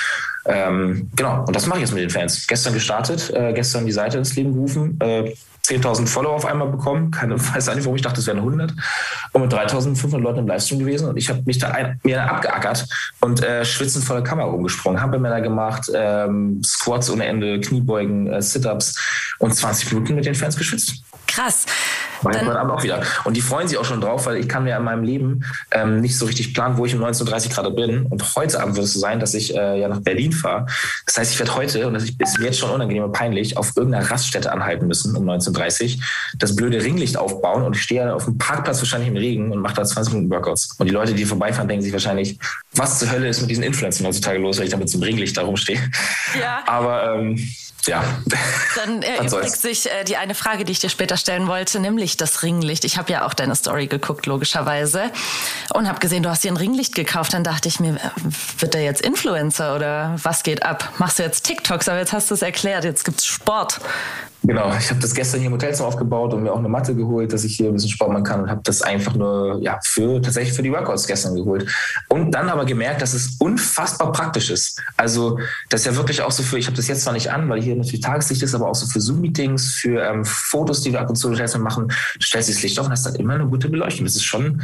Ähm, 0.47 1.11
genau, 1.15 1.45
und 1.47 1.55
das 1.55 1.67
mache 1.67 1.79
ich 1.79 1.83
jetzt 1.83 1.95
mit 1.95 2.03
den 2.03 2.11
Fans. 2.11 2.47
Gestern 2.47 2.73
gestartet, 2.73 3.31
äh, 3.35 3.53
gestern 3.53 3.85
die 3.85 3.93
Seite 3.93 4.19
ins 4.19 4.35
Leben 4.37 4.55
gerufen, 4.55 4.99
äh, 5.01 5.35
10.000 5.65 6.07
Follower 6.07 6.35
auf 6.35 6.47
einmal 6.47 6.69
bekommen. 6.69 7.11
Keine, 7.11 7.39
weiß 7.55 7.75
nicht, 7.75 7.85
warum 7.85 7.97
ich 7.97 8.03
dachte, 8.03 8.21
es 8.21 8.27
wären 8.27 8.39
100. 8.39 8.73
Und 9.33 9.43
mit 9.43 9.53
3.500 9.53 10.19
Leuten 10.19 10.41
im 10.41 10.47
Livestream 10.47 10.81
gewesen. 10.81 11.09
Und 11.09 11.17
ich 11.17 11.29
habe 11.29 11.43
mich 11.45 11.59
da 11.59 11.69
ein, 11.69 12.01
mir 12.03 12.23
abgeackert 12.23 12.87
und 13.21 13.43
äh, 13.43 13.65
schwitzend 13.65 14.05
vor 14.05 14.17
der 14.17 14.25
Kamera 14.25 14.49
rumgesprungen. 14.49 15.01
Hampelmänner 15.01 15.41
gemacht, 15.41 15.91
ähm, 15.95 16.63
Squats 16.65 17.11
ohne 17.11 17.27
Ende, 17.27 17.61
Kniebeugen, 17.61 18.27
äh, 18.33 18.43
Sit-Ups 18.43 19.35
und 19.39 19.55
20 19.55 19.93
Minuten 19.93 20.15
mit 20.15 20.27
den 20.27 20.35
Fans 20.35 20.57
geschwitzt. 20.57 21.03
Krass. 21.31 21.65
Mach 22.23 22.33
ich 22.33 22.41
heute 22.43 22.59
Abend 22.59 22.73
auch 22.73 22.83
wieder. 22.83 23.03
Und 23.25 23.37
die 23.37 23.41
freuen 23.41 23.69
sich 23.69 23.79
auch 23.79 23.85
schon 23.85 24.01
drauf, 24.01 24.27
weil 24.27 24.37
ich 24.37 24.49
kann 24.49 24.65
mir 24.65 24.77
in 24.77 24.83
meinem 24.83 25.05
Leben 25.05 25.45
ähm, 25.71 26.01
nicht 26.01 26.19
so 26.19 26.27
richtig 26.27 26.53
planen, 26.53 26.77
wo 26.77 26.85
ich 26.85 26.95
um 26.95 27.03
19.30 27.03 27.23
Uhr 27.47 27.55
gerade 27.55 27.71
bin. 27.71 28.07
Und 28.07 28.35
heute 28.37 28.61
Abend 28.61 28.75
wird 28.75 28.87
es 28.87 28.95
so 28.95 29.01
sein, 29.01 29.21
dass 29.21 29.35
ich 29.35 29.55
äh, 29.55 29.81
ja 29.81 29.89
nach 29.89 30.01
Berlin 30.01 30.33
fahre. 30.33 30.67
Das 31.07 31.17
heißt, 31.17 31.33
ich 31.33 31.39
werde 31.39 31.55
heute, 31.55 31.87
und 31.87 31.95
das 31.95 32.05
ist 32.05 32.39
mir 32.39 32.47
jetzt 32.47 32.59
schon 32.59 32.71
unangenehm 32.71 33.05
und 33.05 33.13
peinlich, 33.13 33.57
auf 33.57 33.77
irgendeiner 33.77 34.11
Raststätte 34.11 34.53
anhalten 34.53 34.87
müssen 34.87 35.17
um 35.17 35.29
19.30 35.29 35.97
Uhr, 35.97 36.03
das 36.39 36.57
blöde 36.57 36.83
Ringlicht 36.83 37.17
aufbauen 37.17 37.63
und 37.63 37.77
ich 37.77 37.83
stehe 37.83 38.13
auf 38.13 38.25
dem 38.25 38.37
Parkplatz 38.37 38.81
wahrscheinlich 38.81 39.09
im 39.09 39.17
Regen 39.17 39.53
und 39.53 39.61
mache 39.61 39.75
da 39.75 39.85
20 39.85 40.15
Minuten 40.15 40.33
Workouts. 40.33 40.77
Und 40.79 40.87
die 40.87 40.93
Leute, 40.93 41.15
die 41.15 41.25
vorbeifahren, 41.25 41.69
denken 41.69 41.85
sich 41.85 41.93
wahrscheinlich, 41.93 42.39
was 42.75 42.99
zur 42.99 43.11
Hölle 43.11 43.29
ist 43.29 43.41
mit 43.41 43.51
diesen 43.51 43.65
Influencern 43.65 44.07
heutzutage 44.07 44.39
los, 44.39 44.59
weil 44.59 44.65
ich 44.65 44.71
da 44.71 44.77
mit 44.77 44.91
so 44.91 44.99
einem 44.99 45.05
Ringlicht 45.05 45.37
da 45.37 45.43
rumstehe. 45.43 45.79
Ja. 46.39 46.63
Aber 46.67 47.15
ähm, 47.15 47.39
ja. 47.87 48.03
Dann 48.77 49.03
erübrigt 49.03 49.61
sich 49.61 49.91
äh, 49.91 50.05
die 50.05 50.17
eine 50.17 50.35
Frage, 50.35 50.65
die 50.65 50.73
ich 50.73 50.81
dir 50.81 50.91
später 50.91 51.17
stellen 51.17 51.47
wollte, 51.47 51.81
nämlich 51.81 52.17
das 52.17 52.43
Ringlicht. 52.43 52.85
Ich 52.85 52.99
habe 52.99 53.13
ja 53.13 53.27
auch 53.27 53.35
deine 53.35 53.55
Story 53.55 53.87
geguckt, 53.87 54.27
logischerweise, 54.27 55.11
und 55.73 55.89
habe 55.89 56.01
gesehen, 56.01 56.23
du 56.23 56.31
hast 56.31 56.45
dir 56.45 56.53
ein 56.53 56.57
Ringlicht 56.57 56.95
gekauft. 56.95 57.33
Dann 57.33 57.45
dachte 57.45 57.69
ich 57.69 57.81
mir, 57.81 57.95
äh, 57.95 58.11
wird 58.59 58.75
der 58.75 58.83
jetzt 58.83 59.03
Influencer 59.03 59.77
oder 59.77 60.17
was 60.23 60.43
geht 60.43 60.63
ab? 60.63 60.93
Machst 60.99 61.19
du 61.19 61.23
jetzt 61.23 61.45
TikToks? 61.45 61.89
Aber 61.89 61.99
jetzt 61.99 62.13
hast 62.13 62.31
du 62.31 62.35
es 62.35 62.43
erklärt, 62.43 62.85
jetzt 62.85 63.05
gibt's 63.05 63.27
Sport. 63.27 63.81
Genau, 64.43 64.73
ich 64.79 64.89
habe 64.89 65.01
das 65.01 65.15
gestern 65.15 65.41
hier 65.41 65.49
im 65.49 65.53
Hotelzimmer 65.53 65.89
aufgebaut 65.89 66.33
und 66.33 66.43
mir 66.43 66.53
auch 66.53 66.59
eine 66.59 66.69
Matte 66.69 66.95
geholt, 66.95 67.31
dass 67.33 67.45
ich 67.45 67.57
hier 67.57 67.69
ein 67.69 67.75
bisschen 67.75 67.91
Sport 67.91 68.11
machen 68.11 68.25
kann 68.25 68.41
und 68.41 68.51
habe 68.51 68.63
das 68.65 68.81
einfach 68.81 69.15
nur 69.15 69.61
ja 69.61 69.79
für 69.85 70.23
tatsächlich 70.23 70.55
für 70.55 70.63
die 70.63 70.73
Workouts 70.73 71.07
gestern 71.07 71.35
geholt 71.35 71.71
und 72.09 72.31
dann 72.31 72.49
aber 72.49 72.65
gemerkt, 72.65 73.03
dass 73.03 73.13
es 73.13 73.37
unfassbar 73.39 74.13
praktisch 74.13 74.49
ist. 74.49 74.81
Also 74.97 75.39
das 75.69 75.81
ist 75.81 75.87
ja 75.87 75.97
wirklich 75.97 76.23
auch 76.23 76.31
so 76.31 76.43
für, 76.43 76.59
ich 76.59 76.67
habe 76.67 76.77
das 76.77 76.89
jetzt 76.89 77.03
zwar 77.03 77.13
nicht 77.13 77.31
an, 77.31 77.51
weil 77.51 77.61
hier 77.61 77.77
natürlich 77.77 78.01
Tageslicht 78.01 78.43
ist, 78.43 78.55
aber 78.55 78.69
auch 78.69 78.75
so 78.75 78.87
für 78.87 79.01
Zoom-Meetings, 79.01 79.75
für 79.75 80.03
ähm, 80.03 80.25
Fotos, 80.25 80.81
die 80.81 80.93
wir 80.93 81.01
ab 81.03 81.11
und 81.11 81.17
zu 81.17 81.29
machen, 81.59 81.89
du 81.89 82.23
stellst 82.23 82.49
das 82.49 82.63
Licht 82.63 82.79
auf 82.79 82.87
und 82.87 82.93
hast 82.93 83.05
dann 83.05 83.17
immer 83.17 83.35
eine 83.35 83.47
gute 83.47 83.69
Beleuchtung. 83.69 84.07
Das 84.07 84.17
ist 84.17 84.25
schon 84.25 84.63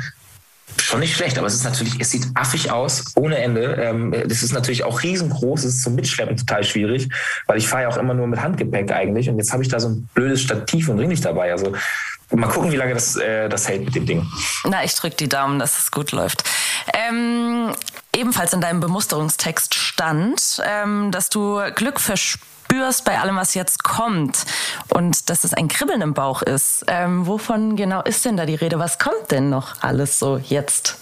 schon 0.81 1.01
nicht 1.01 1.15
schlecht, 1.15 1.39
aber 1.39 1.47
es 1.47 1.55
ist 1.55 1.65
natürlich, 1.65 1.95
es 2.01 2.11
sieht 2.11 2.27
affig 2.35 2.71
aus, 2.71 3.05
ohne 3.17 3.39
Ende. 3.39 3.75
Ähm, 3.75 4.15
das 4.27 4.43
ist 4.43 4.53
natürlich 4.53 4.85
auch 4.85 5.03
riesengroß, 5.03 5.65
es 5.65 5.77
ist 5.77 5.83
zum 5.83 5.95
Mitschleppen 5.95 6.37
total 6.37 6.65
schwierig, 6.65 7.09
weil 7.47 7.59
ich 7.59 7.69
fahre 7.69 7.85
ja 7.85 7.89
auch 7.89 7.97
immer 7.97 8.15
nur 8.15 8.27
mit 8.27 8.41
Handgepäck 8.41 8.93
eigentlich 8.93 9.29
und 9.29 9.39
jetzt 9.39 9.53
habe 9.53 9.63
ich 9.63 9.69
da 9.69 9.81
so 9.81 9.89
ein 9.89 10.09
blödes 10.15 10.43
Stativ 10.43 10.89
und 10.89 10.99
Ring 10.99 11.09
nicht 11.09 11.25
dabei. 11.25 11.53
Also 11.53 11.73
mal 12.31 12.49
gucken, 12.49 12.73
wie 12.73 12.77
lange 12.77 12.95
das, 12.95 13.17
äh, 13.17 13.49
das 13.49 13.69
hält 13.69 13.85
mit 13.85 13.95
dem 13.95 14.07
Ding. 14.07 14.27
Na, 14.65 14.85
ich 14.85 14.95
drücke 14.95 15.17
die 15.17 15.29
Daumen, 15.29 15.59
dass 15.59 15.79
es 15.79 15.91
gut 15.91 16.13
läuft. 16.13 16.45
Ähm, 16.93 17.73
ebenfalls 18.15 18.53
in 18.53 18.61
deinem 18.61 18.81
Bemusterungstext 18.81 19.75
stand, 19.75 20.63
ähm, 20.65 21.11
dass 21.13 21.29
du 21.29 21.61
Glück 21.75 22.01
verspürst 22.01 22.56
spürst 22.67 23.05
bei 23.05 23.19
allem, 23.19 23.37
was 23.37 23.55
jetzt 23.55 23.85
kommt 23.85 24.45
und 24.89 25.31
dass 25.31 25.45
es 25.45 25.55
ein 25.55 25.69
Kribbeln 25.69 26.03
im 26.03 26.15
Bauch 26.15 26.43
ist. 26.43 26.85
Ähm, 26.89 27.27
wovon 27.27 27.77
genau 27.77 28.03
ist 28.03 28.25
denn 28.25 28.37
da 28.37 28.45
die 28.45 28.55
Rede? 28.55 28.79
Was 28.79 28.99
kommt 28.99 29.31
denn 29.31 29.51
noch 29.51 29.83
alles 29.83 30.19
so 30.19 30.39
jetzt? 30.39 30.99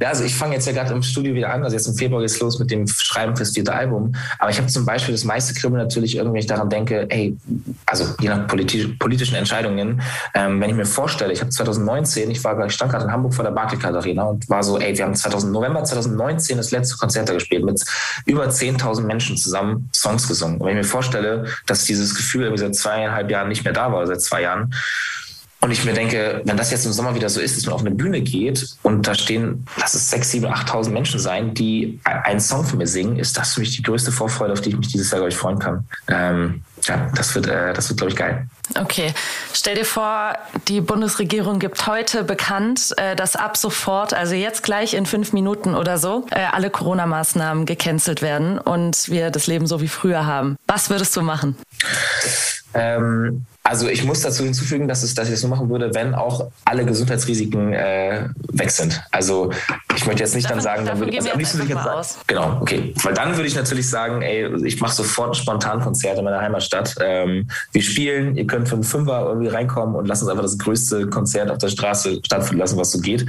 Ja, 0.00 0.08
also 0.08 0.24
ich 0.24 0.34
fange 0.34 0.54
jetzt 0.54 0.66
ja 0.66 0.72
gerade 0.72 0.92
im 0.92 1.02
Studio 1.02 1.34
wieder 1.34 1.52
an. 1.52 1.62
Also 1.62 1.76
jetzt 1.76 1.86
im 1.86 1.94
Februar 1.94 2.20
geht 2.20 2.30
es 2.30 2.40
los 2.40 2.58
mit 2.58 2.70
dem 2.70 2.86
Schreiben 2.86 3.36
fürs 3.36 3.52
vierte 3.52 3.72
Album. 3.72 4.14
Aber 4.38 4.50
ich 4.50 4.58
habe 4.58 4.68
zum 4.68 4.84
Beispiel 4.84 5.14
das 5.14 5.24
meiste 5.24 5.54
Kribbeln 5.54 5.82
natürlich 5.82 6.16
irgendwie, 6.16 6.34
wenn 6.34 6.40
ich 6.40 6.46
daran 6.46 6.70
denke, 6.70 7.06
ey, 7.10 7.36
also 7.86 8.14
je 8.20 8.28
nach 8.28 8.46
politisch, 8.46 8.86
politischen 8.98 9.34
Entscheidungen, 9.34 10.00
ähm, 10.34 10.60
wenn 10.60 10.70
ich 10.70 10.76
mir 10.76 10.86
vorstelle, 10.86 11.32
ich 11.32 11.40
habe 11.40 11.50
2019, 11.50 12.30
ich 12.30 12.42
war, 12.44 12.64
ich 12.66 12.72
stand 12.72 12.90
gerade 12.90 13.04
in 13.04 13.12
Hamburg 13.12 13.34
vor 13.34 13.44
der 13.44 13.52
Barclaycard 13.52 13.94
Arena 13.94 14.24
und 14.24 14.48
war 14.48 14.62
so, 14.62 14.78
ey, 14.78 14.96
wir 14.96 15.04
haben 15.04 15.14
2000, 15.14 15.52
November 15.52 15.84
2019 15.84 16.56
das 16.56 16.70
letzte 16.70 16.96
Konzert 16.96 17.28
da 17.28 17.34
gespielt 17.34 17.64
mit 17.64 17.82
über 18.26 18.46
10.000 18.46 19.02
Menschen 19.02 19.36
zusammen 19.36 19.88
Songs 19.94 20.28
gesungen. 20.28 20.58
Und 20.58 20.66
wenn 20.66 20.76
ich 20.76 20.84
mir 20.84 20.88
vorstelle, 20.88 21.46
dass 21.66 21.84
dieses 21.84 22.14
Gefühl 22.14 22.44
irgendwie 22.44 22.60
seit 22.60 22.74
zweieinhalb 22.74 23.30
Jahren 23.30 23.48
nicht 23.48 23.64
mehr 23.64 23.72
da 23.72 23.92
war, 23.92 24.06
seit 24.06 24.22
zwei 24.22 24.42
Jahren, 24.42 24.74
und 25.64 25.70
ich 25.70 25.82
mir 25.82 25.94
denke, 25.94 26.42
wenn 26.44 26.58
das 26.58 26.70
jetzt 26.70 26.84
im 26.84 26.92
Sommer 26.92 27.14
wieder 27.14 27.30
so 27.30 27.40
ist, 27.40 27.56
dass 27.56 27.64
man 27.64 27.74
auf 27.74 27.80
eine 27.80 27.90
Bühne 27.90 28.20
geht 28.20 28.76
und 28.82 29.06
da 29.06 29.14
stehen, 29.14 29.66
lass 29.78 29.94
es 29.94 30.10
sechs, 30.10 30.30
sieben, 30.30 30.44
achttausend 30.44 30.92
Menschen 30.92 31.18
sein, 31.18 31.54
die 31.54 31.98
einen 32.04 32.40
Song 32.40 32.66
für 32.66 32.76
mich 32.76 32.90
singen, 32.90 33.18
ist 33.18 33.38
das 33.38 33.54
für 33.54 33.60
mich 33.60 33.74
die 33.74 33.82
größte 33.82 34.12
Vorfreude, 34.12 34.52
auf 34.52 34.60
die 34.60 34.68
ich 34.68 34.76
mich 34.76 34.88
dieses 34.88 35.10
Jahr, 35.10 35.20
glaube 35.20 35.30
ich, 35.30 35.36
freuen 35.38 35.58
kann. 35.58 35.86
Ähm, 36.08 36.62
ja, 36.82 37.10
das 37.14 37.34
wird, 37.34 37.46
äh, 37.46 37.72
das 37.72 37.88
wird, 37.88 37.98
glaube 37.98 38.10
ich, 38.12 38.16
geil. 38.16 38.46
Okay, 38.78 39.14
stell 39.54 39.74
dir 39.74 39.86
vor, 39.86 40.34
die 40.68 40.82
Bundesregierung 40.82 41.58
gibt 41.60 41.86
heute 41.86 42.24
bekannt, 42.24 42.92
äh, 42.98 43.16
dass 43.16 43.34
ab 43.34 43.56
sofort, 43.56 44.12
also 44.12 44.34
jetzt 44.34 44.64
gleich 44.64 44.92
in 44.92 45.06
fünf 45.06 45.32
Minuten 45.32 45.74
oder 45.74 45.96
so, 45.96 46.26
äh, 46.30 46.44
alle 46.52 46.68
Corona-Maßnahmen 46.68 47.64
gecancelt 47.64 48.20
werden 48.20 48.58
und 48.58 49.08
wir 49.08 49.30
das 49.30 49.46
Leben 49.46 49.66
so 49.66 49.80
wie 49.80 49.88
früher 49.88 50.26
haben. 50.26 50.56
Was 50.66 50.90
würdest 50.90 51.16
du 51.16 51.22
machen? 51.22 51.56
Ähm, 52.74 53.46
also 53.66 53.88
ich 53.88 54.04
muss 54.04 54.20
dazu 54.20 54.44
hinzufügen, 54.44 54.88
dass, 54.88 55.02
es, 55.02 55.14
dass 55.14 55.26
ich 55.28 55.34
das 55.34 55.42
nur 55.42 55.50
machen 55.50 55.70
würde, 55.70 55.94
wenn 55.94 56.14
auch 56.14 56.50
alle 56.66 56.84
Gesundheitsrisiken 56.84 57.72
äh, 57.72 58.28
weg 58.52 58.70
sind. 58.70 59.02
Also 59.10 59.52
ich 59.96 60.06
möchte 60.06 60.22
jetzt 60.22 60.34
nicht 60.34 60.44
davon, 60.44 60.58
dann 60.58 60.64
sagen, 60.64 60.86
dann 60.86 60.98
würde 60.98 61.12
ich, 61.12 61.18
also 61.18 61.30
am 61.30 61.38
liebsten 61.38 61.58
würde 61.58 61.70
ich 61.70 61.74
jetzt 61.74 61.84
sagen, 61.84 61.98
aus. 61.98 62.18
genau, 62.26 62.58
okay. 62.60 62.94
Weil 63.02 63.14
dann 63.14 63.36
würde 63.36 63.46
ich 63.46 63.54
natürlich 63.54 63.88
sagen, 63.88 64.22
ey, 64.22 64.66
ich 64.66 64.80
mache 64.80 64.94
sofort 64.94 65.30
ein 65.30 65.34
Spontankonzert 65.34 66.18
in 66.18 66.24
meiner 66.24 66.40
Heimatstadt. 66.40 66.94
Ähm, 67.00 67.48
wir 67.72 67.82
spielen, 67.82 68.36
ihr 68.36 68.46
könnt 68.46 68.68
für 68.68 68.74
einen 68.74 68.84
Fünfer 68.84 69.26
irgendwie 69.26 69.48
reinkommen 69.48 69.94
und 69.94 70.06
lassen 70.06 70.24
uns 70.24 70.30
einfach 70.30 70.42
das 70.42 70.58
größte 70.58 71.06
Konzert 71.08 71.50
auf 71.50 71.58
der 71.58 71.68
Straße 71.68 72.20
stattfinden 72.24 72.60
lassen, 72.60 72.78
was 72.78 72.90
so 72.90 73.00
geht. 73.00 73.26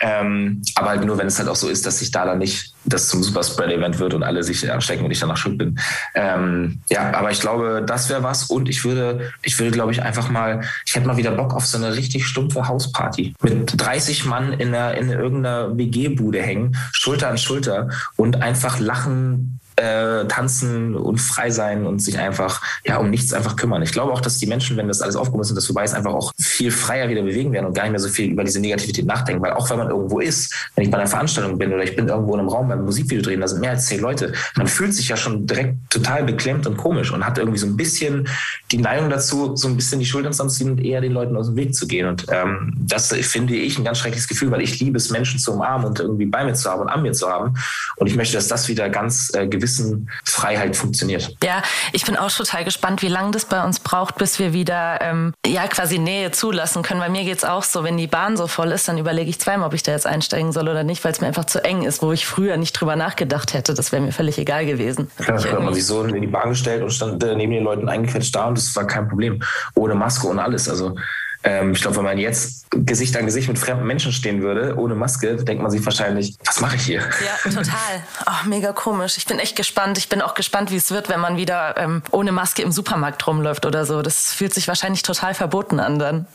Ähm, 0.00 0.62
aber 0.74 0.90
halt 0.90 1.04
nur, 1.04 1.18
wenn 1.18 1.26
es 1.26 1.38
halt 1.38 1.48
auch 1.48 1.56
so 1.56 1.68
ist, 1.68 1.86
dass 1.86 1.98
sich 1.98 2.10
da 2.10 2.24
dann 2.24 2.38
nicht 2.38 2.74
das 2.84 3.08
zum 3.08 3.22
Superspread-Event 3.22 3.98
wird 3.98 4.14
und 4.14 4.22
alle 4.22 4.42
sich 4.42 4.70
anstecken 4.70 5.04
und 5.04 5.10
ich 5.10 5.20
danach 5.20 5.36
schuld 5.36 5.58
bin. 5.58 5.78
Ähm, 6.14 6.80
ja, 6.90 7.12
aber 7.14 7.30
ich 7.30 7.40
glaube, 7.40 7.82
das 7.86 8.08
wäre 8.08 8.22
was 8.22 8.44
und 8.44 8.68
ich 8.68 8.84
würde, 8.84 9.32
ich 9.42 9.58
würde 9.58 9.70
glaube 9.70 9.92
ich, 9.92 10.02
einfach 10.02 10.30
mal, 10.30 10.62
ich 10.84 10.94
hätte 10.94 11.06
mal 11.06 11.16
wieder 11.16 11.30
Bock 11.30 11.54
auf 11.54 11.66
so 11.66 11.78
eine 11.78 11.96
richtig 11.96 12.26
stumpfe 12.26 12.68
Hausparty. 12.68 13.34
Mit 13.42 13.72
30 13.76 14.24
Mann 14.24 14.52
in, 14.52 14.74
einer, 14.74 14.94
in 14.94 15.10
irgendeiner 15.10 15.76
WG-Bude 16.02 16.42
hängen, 16.42 16.76
Schulter 16.92 17.28
an 17.28 17.38
Schulter 17.38 17.88
und 18.16 18.42
einfach 18.42 18.78
lachen, 18.78 19.60
äh, 19.82 20.26
tanzen 20.28 20.94
und 20.94 21.18
frei 21.18 21.50
sein 21.50 21.86
und 21.86 22.00
sich 22.00 22.18
einfach 22.18 22.62
ja 22.86 22.98
um 22.98 23.10
nichts 23.10 23.32
einfach 23.32 23.56
kümmern. 23.56 23.82
Ich 23.82 23.92
glaube 23.92 24.12
auch, 24.12 24.20
dass 24.20 24.38
die 24.38 24.46
Menschen, 24.46 24.76
wenn 24.76 24.88
das 24.88 25.02
alles 25.02 25.16
aufgehoben 25.16 25.42
ist 25.42 25.50
und 25.50 25.56
das 25.56 25.66
vorbei 25.66 25.84
ist, 25.84 25.94
einfach 25.94 26.12
auch 26.12 26.32
viel 26.38 26.70
freier 26.70 27.08
wieder 27.08 27.22
bewegen 27.22 27.52
werden 27.52 27.66
und 27.66 27.74
gar 27.74 27.82
nicht 27.82 27.92
mehr 27.92 28.00
so 28.00 28.08
viel 28.08 28.30
über 28.30 28.44
diese 28.44 28.60
Negativität 28.60 29.06
nachdenken. 29.06 29.42
Weil 29.42 29.52
auch 29.52 29.68
wenn 29.70 29.78
man 29.78 29.90
irgendwo 29.90 30.20
ist, 30.20 30.54
wenn 30.76 30.84
ich 30.84 30.90
bei 30.90 30.98
einer 30.98 31.08
Veranstaltung 31.08 31.58
bin 31.58 31.72
oder 31.72 31.82
ich 31.82 31.96
bin 31.96 32.08
irgendwo 32.08 32.34
in 32.34 32.40
einem 32.40 32.48
Raum 32.48 32.68
beim 32.68 32.84
Musikvideo 32.84 33.22
drehen, 33.22 33.40
da 33.40 33.48
sind 33.48 33.60
mehr 33.60 33.70
als 33.70 33.86
zehn 33.86 34.00
Leute, 34.00 34.32
man 34.56 34.66
fühlt 34.66 34.94
sich 34.94 35.08
ja 35.08 35.16
schon 35.16 35.46
direkt 35.46 35.76
total 35.90 36.24
beklemmt 36.24 36.66
und 36.66 36.76
komisch 36.76 37.12
und 37.12 37.26
hat 37.26 37.38
irgendwie 37.38 37.58
so 37.58 37.66
ein 37.66 37.76
bisschen 37.76 38.28
die 38.70 38.78
Neigung 38.78 39.10
dazu, 39.10 39.56
so 39.56 39.68
ein 39.68 39.76
bisschen 39.76 39.98
die 39.98 40.06
Schultern 40.06 40.32
zu 40.32 40.46
ziehen 40.46 40.70
und 40.70 40.84
eher 40.84 41.00
den 41.00 41.12
Leuten 41.12 41.36
aus 41.36 41.48
dem 41.48 41.56
Weg 41.56 41.74
zu 41.74 41.86
gehen. 41.86 42.06
Und 42.06 42.26
ähm, 42.30 42.74
das 42.78 43.08
finde 43.08 43.54
ich 43.54 43.78
ein 43.78 43.84
ganz 43.84 43.98
schreckliches 43.98 44.28
Gefühl, 44.28 44.50
weil 44.50 44.62
ich 44.62 44.78
liebe 44.80 44.96
es, 44.96 45.10
Menschen 45.10 45.38
zu 45.38 45.52
umarmen 45.52 45.86
und 45.86 46.00
irgendwie 46.00 46.26
bei 46.26 46.44
mir 46.44 46.54
zu 46.54 46.70
haben 46.70 46.82
und 46.82 46.88
an 46.88 47.02
mir 47.02 47.12
zu 47.12 47.28
haben. 47.28 47.54
Und 47.96 48.06
ich 48.06 48.16
möchte, 48.16 48.36
dass 48.36 48.48
das 48.48 48.68
wieder 48.68 48.88
ganz 48.88 49.32
äh, 49.34 49.46
gewissen 49.72 50.10
Freiheit 50.24 50.76
funktioniert. 50.76 51.34
Ja, 51.42 51.62
ich 51.92 52.04
bin 52.04 52.16
auch 52.16 52.30
total 52.30 52.64
gespannt, 52.64 53.02
wie 53.02 53.08
lange 53.08 53.30
das 53.30 53.44
bei 53.44 53.64
uns 53.64 53.80
braucht, 53.80 54.16
bis 54.16 54.38
wir 54.38 54.52
wieder 54.52 55.00
ähm, 55.00 55.32
ja 55.46 55.66
quasi 55.66 55.98
Nähe 55.98 56.30
zulassen 56.30 56.82
können. 56.82 57.00
Bei 57.00 57.08
mir 57.08 57.24
geht 57.24 57.38
es 57.38 57.44
auch 57.44 57.62
so, 57.62 57.84
wenn 57.84 57.96
die 57.96 58.06
Bahn 58.06 58.36
so 58.36 58.46
voll 58.46 58.72
ist, 58.72 58.88
dann 58.88 58.98
überlege 58.98 59.30
ich 59.30 59.40
zweimal, 59.40 59.68
ob 59.68 59.74
ich 59.74 59.82
da 59.82 59.92
jetzt 59.92 60.06
einsteigen 60.06 60.52
soll 60.52 60.68
oder 60.68 60.84
nicht, 60.84 61.04
weil 61.04 61.12
es 61.12 61.20
mir 61.20 61.26
einfach 61.26 61.44
zu 61.44 61.64
eng 61.64 61.82
ist, 61.82 62.02
wo 62.02 62.12
ich 62.12 62.26
früher 62.26 62.56
nicht 62.56 62.72
drüber 62.72 62.96
nachgedacht 62.96 63.54
hätte. 63.54 63.74
Das 63.74 63.92
wäre 63.92 64.02
mir 64.02 64.12
völlig 64.12 64.38
egal 64.38 64.66
gewesen. 64.66 65.10
Ja, 65.26 65.36
ich 65.36 65.50
habe 65.50 65.62
man 65.62 65.74
sich 65.74 65.86
so 65.86 66.02
in 66.04 66.20
die 66.20 66.26
Bahn 66.26 66.50
gestellt 66.50 66.82
und 66.82 66.92
stand 66.92 67.22
äh, 67.22 67.34
neben 67.34 67.52
den 67.52 67.64
Leuten 67.64 67.88
eingequetscht 67.88 68.34
da 68.34 68.46
und 68.46 68.58
das 68.58 68.74
war 68.76 68.86
kein 68.86 69.08
Problem. 69.08 69.42
Ohne 69.74 69.94
Maske, 69.94 70.26
ohne 70.26 70.42
alles. 70.42 70.68
Also 70.68 70.96
ähm, 71.44 71.72
ich 71.72 71.80
glaube, 71.80 71.96
wenn 71.96 72.04
man 72.04 72.18
jetzt 72.18 72.66
Gesicht 72.70 73.16
an 73.16 73.26
Gesicht 73.26 73.48
mit 73.48 73.58
fremden 73.58 73.86
Menschen 73.86 74.12
stehen 74.12 74.42
würde, 74.42 74.76
ohne 74.76 74.94
Maske, 74.94 75.36
denkt 75.36 75.62
man 75.62 75.70
sich 75.70 75.84
wahrscheinlich, 75.84 76.36
was 76.44 76.60
mache 76.60 76.76
ich 76.76 76.82
hier? 76.82 77.00
Ja, 77.00 77.50
total. 77.50 78.02
Oh, 78.26 78.48
mega 78.48 78.72
komisch. 78.72 79.16
Ich 79.16 79.26
bin 79.26 79.38
echt 79.38 79.56
gespannt. 79.56 79.98
Ich 79.98 80.08
bin 80.08 80.22
auch 80.22 80.34
gespannt, 80.34 80.70
wie 80.70 80.76
es 80.76 80.90
wird, 80.90 81.08
wenn 81.08 81.20
man 81.20 81.36
wieder 81.36 81.76
ähm, 81.76 82.02
ohne 82.10 82.32
Maske 82.32 82.62
im 82.62 82.72
Supermarkt 82.72 83.26
rumläuft 83.26 83.66
oder 83.66 83.84
so. 83.84 84.02
Das 84.02 84.32
fühlt 84.32 84.54
sich 84.54 84.68
wahrscheinlich 84.68 85.02
total 85.02 85.34
verboten 85.34 85.80
an 85.80 85.98
dann. 85.98 86.26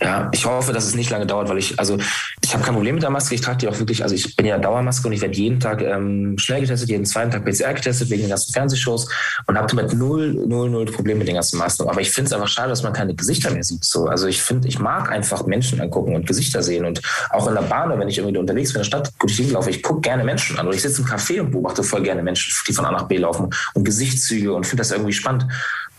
Ja, 0.00 0.30
ich 0.32 0.46
hoffe, 0.46 0.72
dass 0.72 0.86
es 0.86 0.94
nicht 0.94 1.10
lange 1.10 1.26
dauert, 1.26 1.48
weil 1.48 1.58
ich, 1.58 1.78
also 1.78 1.98
ich 2.42 2.54
habe 2.54 2.64
kein 2.64 2.74
Problem 2.74 2.94
mit 2.94 3.02
der 3.02 3.10
Maske. 3.10 3.34
Ich 3.34 3.42
trage 3.42 3.58
die 3.58 3.68
auch 3.68 3.78
wirklich, 3.78 4.02
also 4.02 4.14
ich 4.14 4.34
bin 4.34 4.46
ja 4.46 4.58
Dauermaske 4.58 5.06
und 5.06 5.12
ich 5.12 5.20
werde 5.20 5.34
jeden 5.34 5.60
Tag 5.60 5.82
ähm, 5.82 6.38
schnell 6.38 6.62
getestet, 6.62 6.88
jeden 6.88 7.04
zweiten 7.04 7.30
Tag 7.30 7.44
PCR 7.44 7.74
getestet 7.74 8.10
wegen 8.10 8.22
den 8.22 8.30
ganzen 8.30 8.52
Fernsehshows 8.52 9.08
und 9.46 9.58
habe 9.58 9.68
damit 9.68 9.92
null, 9.92 10.32
null, 10.32 10.70
null 10.70 10.86
Probleme 10.86 11.18
mit 11.18 11.28
den 11.28 11.34
ganzen 11.34 11.58
Maßnahmen. 11.58 11.92
Aber 11.92 12.00
ich 12.00 12.10
finde 12.10 12.28
es 12.28 12.32
einfach 12.32 12.48
schade, 12.48 12.70
dass 12.70 12.82
man 12.82 12.92
keine 12.92 13.14
Gesichter 13.14 13.50
mehr 13.50 13.62
sieht. 13.62 13.84
So, 13.84 14.06
also 14.06 14.26
ich 14.26 14.42
finde, 14.42 14.68
ich 14.68 14.78
mag 14.78 15.10
einfach 15.10 15.46
Menschen 15.46 15.80
angucken 15.80 16.14
und 16.14 16.26
Gesichter 16.26 16.62
sehen 16.62 16.84
und 16.86 17.02
auch 17.30 17.46
in 17.46 17.54
der 17.54 17.62
Bahn, 17.62 17.90
wenn 17.98 18.08
ich 18.08 18.18
irgendwie 18.18 18.38
unterwegs 18.38 18.72
bin 18.72 18.80
in 18.80 18.82
der 18.82 18.86
Stadt, 18.86 19.18
gut, 19.18 19.30
ich 19.30 19.36
hinlaufe, 19.36 19.70
ich 19.70 19.82
gucke 19.82 20.00
gerne 20.00 20.24
Menschen 20.24 20.58
an 20.58 20.66
oder 20.66 20.74
ich 20.74 20.82
sitze 20.82 21.02
im 21.02 21.08
Café 21.08 21.40
und 21.40 21.50
beobachte 21.50 21.82
voll 21.82 22.02
gerne 22.02 22.22
Menschen, 22.22 22.52
die 22.66 22.72
von 22.72 22.86
A 22.86 22.90
nach 22.90 23.04
B 23.04 23.18
laufen 23.18 23.50
und 23.74 23.84
Gesichtszüge 23.84 24.52
und 24.52 24.66
finde 24.66 24.80
das 24.80 24.90
irgendwie 24.90 25.12
spannend. 25.12 25.46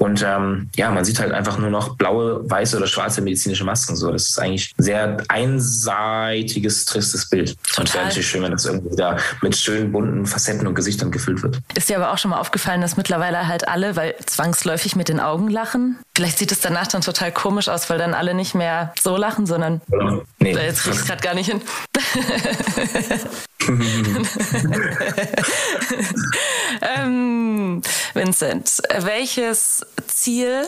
Und 0.01 0.25
ähm, 0.27 0.69
ja, 0.75 0.89
man 0.89 1.05
sieht 1.05 1.19
halt 1.19 1.31
einfach 1.31 1.59
nur 1.59 1.69
noch 1.69 1.95
blaue, 1.95 2.49
weiße 2.49 2.75
oder 2.75 2.87
schwarze 2.87 3.21
medizinische 3.51 3.65
Masken. 3.65 3.95
So, 3.95 4.11
das 4.11 4.29
ist 4.29 4.39
eigentlich 4.39 4.73
ein 4.77 4.83
sehr 4.83 5.17
einseitiges, 5.27 6.85
tristes 6.85 7.29
Bild. 7.29 7.57
Total. 7.63 7.81
Und 7.81 7.87
es 7.87 7.93
wäre 7.93 8.05
natürlich 8.05 8.29
schön, 8.29 8.43
wenn 8.43 8.51
das 8.51 8.65
irgendwie 8.65 8.95
da 8.95 9.17
mit 9.41 9.55
schönen 9.55 9.91
bunten 9.91 10.25
Facetten 10.25 10.67
und 10.67 10.75
Gesichtern 10.75 11.11
gefüllt 11.11 11.43
wird. 11.43 11.59
Ist 11.75 11.89
dir 11.89 11.97
aber 11.97 12.11
auch 12.11 12.17
schon 12.17 12.31
mal 12.31 12.39
aufgefallen, 12.39 12.81
dass 12.81 12.97
mittlerweile 12.97 13.47
halt 13.47 13.67
alle, 13.67 13.95
weil 13.95 14.15
zwangsläufig 14.25 14.95
mit 14.95 15.09
den 15.09 15.19
Augen 15.19 15.49
lachen. 15.49 15.99
Vielleicht 16.15 16.39
sieht 16.39 16.51
es 16.51 16.61
danach 16.61 16.87
dann 16.87 17.01
total 17.01 17.31
komisch 17.31 17.69
aus, 17.69 17.89
weil 17.89 17.97
dann 17.97 18.13
alle 18.13 18.33
nicht 18.33 18.55
mehr 18.55 18.93
so 19.01 19.17
lachen, 19.17 19.45
sondern 19.45 19.81
ja. 19.91 20.21
nee. 20.39 20.53
jetzt 20.53 20.83
kriege 20.83 20.95
ich 20.95 21.05
gerade 21.05 21.21
gar 21.21 21.33
nicht 21.33 21.49
hin. 21.49 21.61
ähm, 26.81 27.81
Vincent, 28.13 28.81
welches 28.99 29.85
Ziel 30.07 30.67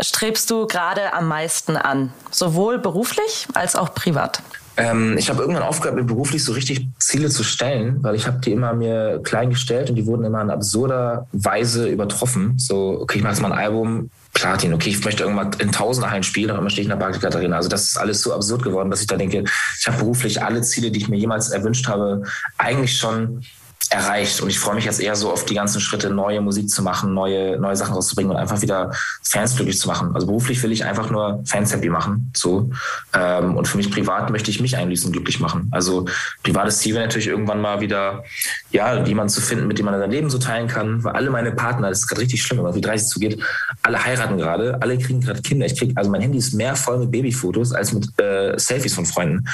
strebst 0.00 0.50
du 0.50 0.66
gerade 0.66 1.12
am 1.12 1.28
meisten 1.28 1.76
an? 1.76 2.12
Sowohl 2.30 2.78
beruflich 2.78 3.46
als 3.54 3.76
auch 3.76 3.94
privat? 3.94 4.42
Ähm, 4.76 5.16
ich 5.16 5.30
habe 5.30 5.40
irgendwann 5.40 5.62
aufgehört, 5.62 5.96
mir 5.96 6.04
beruflich 6.04 6.42
so 6.42 6.52
richtig 6.52 6.88
Ziele 6.98 7.28
zu 7.28 7.44
stellen, 7.44 8.02
weil 8.02 8.16
ich 8.16 8.26
habe 8.26 8.40
die 8.40 8.50
immer 8.50 8.72
mir 8.72 9.20
klein 9.22 9.50
gestellt 9.50 9.88
und 9.88 9.96
die 9.96 10.06
wurden 10.06 10.24
immer 10.24 10.42
in 10.42 10.50
absurder 10.50 11.28
Weise 11.32 11.88
übertroffen. 11.88 12.58
So, 12.58 12.98
okay, 13.00 13.18
ich 13.18 13.22
mache 13.22 13.34
jetzt 13.34 13.42
mal 13.42 13.52
ein 13.52 13.58
Album, 13.58 14.10
Platin, 14.32 14.74
okay, 14.74 14.90
ich 14.90 15.04
möchte 15.04 15.22
irgendwann 15.22 15.52
in 15.58 15.70
Tausender 15.70 16.22
spielen, 16.24 16.50
aber 16.50 16.58
immer 16.58 16.70
stehe 16.70 16.82
ich 16.82 16.90
in 16.90 16.98
der 16.98 17.04
Barclay 17.04 17.20
Katharina. 17.20 17.56
Also 17.56 17.68
das 17.68 17.84
ist 17.84 17.96
alles 17.96 18.20
so 18.20 18.34
absurd 18.34 18.64
geworden, 18.64 18.90
dass 18.90 19.00
ich 19.00 19.06
da 19.06 19.16
denke, 19.16 19.44
ich 19.78 19.86
habe 19.86 19.98
beruflich 19.98 20.42
alle 20.42 20.60
Ziele, 20.62 20.90
die 20.90 20.98
ich 20.98 21.08
mir 21.08 21.18
jemals 21.18 21.50
erwünscht 21.50 21.86
habe, 21.86 22.24
eigentlich 22.58 22.98
schon 22.98 23.44
erreicht. 23.90 24.40
Und 24.40 24.50
ich 24.50 24.58
freue 24.58 24.74
mich 24.74 24.84
jetzt 24.84 25.00
eher 25.00 25.16
so 25.16 25.30
auf 25.30 25.44
die 25.44 25.54
ganzen 25.54 25.80
Schritte, 25.80 26.10
neue 26.10 26.40
Musik 26.40 26.68
zu 26.68 26.82
machen, 26.82 27.14
neue, 27.14 27.58
neue 27.58 27.76
Sachen 27.76 27.94
rauszubringen 27.94 28.32
und 28.32 28.36
einfach 28.36 28.60
wieder 28.62 28.92
Fans 29.22 29.56
glücklich 29.56 29.78
zu 29.78 29.88
machen. 29.88 30.14
Also 30.14 30.26
beruflich 30.26 30.62
will 30.62 30.72
ich 30.72 30.84
einfach 30.84 31.10
nur 31.10 31.42
Fans 31.44 31.72
happy 31.72 31.88
machen. 31.88 32.30
So. 32.34 32.70
Ähm, 33.12 33.56
und 33.56 33.68
für 33.68 33.76
mich 33.76 33.90
privat 33.90 34.30
möchte 34.30 34.50
ich 34.50 34.60
mich 34.60 34.76
eigentlich 34.76 35.04
glücklich 35.10 35.40
machen. 35.40 35.68
Also 35.70 36.06
privates 36.42 36.78
Ziel 36.78 36.94
wäre 36.94 37.04
natürlich 37.04 37.26
irgendwann 37.26 37.60
mal 37.60 37.80
wieder, 37.80 38.24
ja, 38.70 39.04
jemanden 39.04 39.30
zu 39.30 39.40
finden, 39.40 39.66
mit 39.66 39.78
dem 39.78 39.86
man 39.86 39.98
sein 39.98 40.10
Leben 40.10 40.30
so 40.30 40.38
teilen 40.38 40.68
kann. 40.68 41.04
Weil 41.04 41.12
alle 41.12 41.30
meine 41.30 41.52
Partner, 41.52 41.88
das 41.88 42.00
ist 42.00 42.08
gerade 42.08 42.22
richtig 42.22 42.42
schlimm, 42.42 42.64
wenn 42.64 42.74
wie 42.74 42.80
30 42.80 43.08
zugeht, 43.08 43.42
alle 43.82 44.02
heiraten 44.04 44.38
gerade, 44.38 44.78
alle 44.80 44.98
kriegen 44.98 45.20
gerade 45.20 45.42
Kinder. 45.42 45.66
Ich 45.66 45.78
krieg, 45.78 45.92
also 45.96 46.10
mein 46.10 46.20
Handy 46.20 46.38
ist 46.38 46.54
mehr 46.54 46.76
voll 46.76 46.98
mit 46.98 47.10
Babyfotos 47.10 47.72
als 47.72 47.92
mit 47.92 48.18
äh, 48.20 48.58
Selfies 48.58 48.94
von 48.94 49.06
Freunden. 49.06 49.46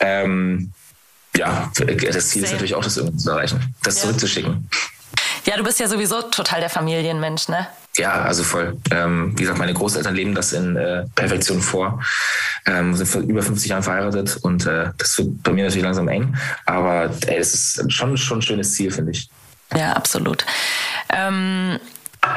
Ähm, 0.00 0.72
ja, 1.38 1.70
das 1.74 2.28
Ziel 2.28 2.44
ist 2.44 2.52
natürlich 2.52 2.74
auch, 2.74 2.84
das 2.84 2.96
irgendwie 2.96 3.16
zu 3.16 3.30
erreichen, 3.30 3.74
das 3.82 3.96
ja. 3.96 4.02
zurückzuschicken. 4.02 4.68
Ja, 5.44 5.56
du 5.56 5.64
bist 5.64 5.80
ja 5.80 5.88
sowieso 5.88 6.22
total 6.22 6.60
der 6.60 6.68
Familienmensch, 6.68 7.48
ne? 7.48 7.68
Ja, 7.96 8.22
also 8.22 8.44
voll. 8.44 8.76
Ähm, 8.90 9.32
wie 9.36 9.42
gesagt, 9.42 9.58
meine 9.58 9.72
Großeltern 9.72 10.14
leben 10.14 10.34
das 10.34 10.52
in 10.52 10.76
äh, 10.76 11.04
Perfektion 11.14 11.62
vor. 11.62 12.02
Ähm, 12.66 12.94
sind 12.94 13.06
vor 13.06 13.22
über 13.22 13.42
50 13.42 13.70
Jahren 13.70 13.82
verheiratet 13.82 14.36
und 14.42 14.66
äh, 14.66 14.90
das 14.98 15.16
wird 15.18 15.42
bei 15.42 15.52
mir 15.52 15.64
natürlich 15.64 15.84
langsam 15.84 16.06
eng. 16.08 16.36
Aber 16.66 17.10
ey, 17.26 17.38
es 17.38 17.54
ist 17.54 17.92
schon, 17.92 18.16
schon 18.16 18.38
ein 18.38 18.42
schönes 18.42 18.74
Ziel, 18.74 18.90
finde 18.90 19.12
ich. 19.12 19.28
Ja, 19.74 19.94
absolut. 19.94 20.44
Ähm, 21.12 21.78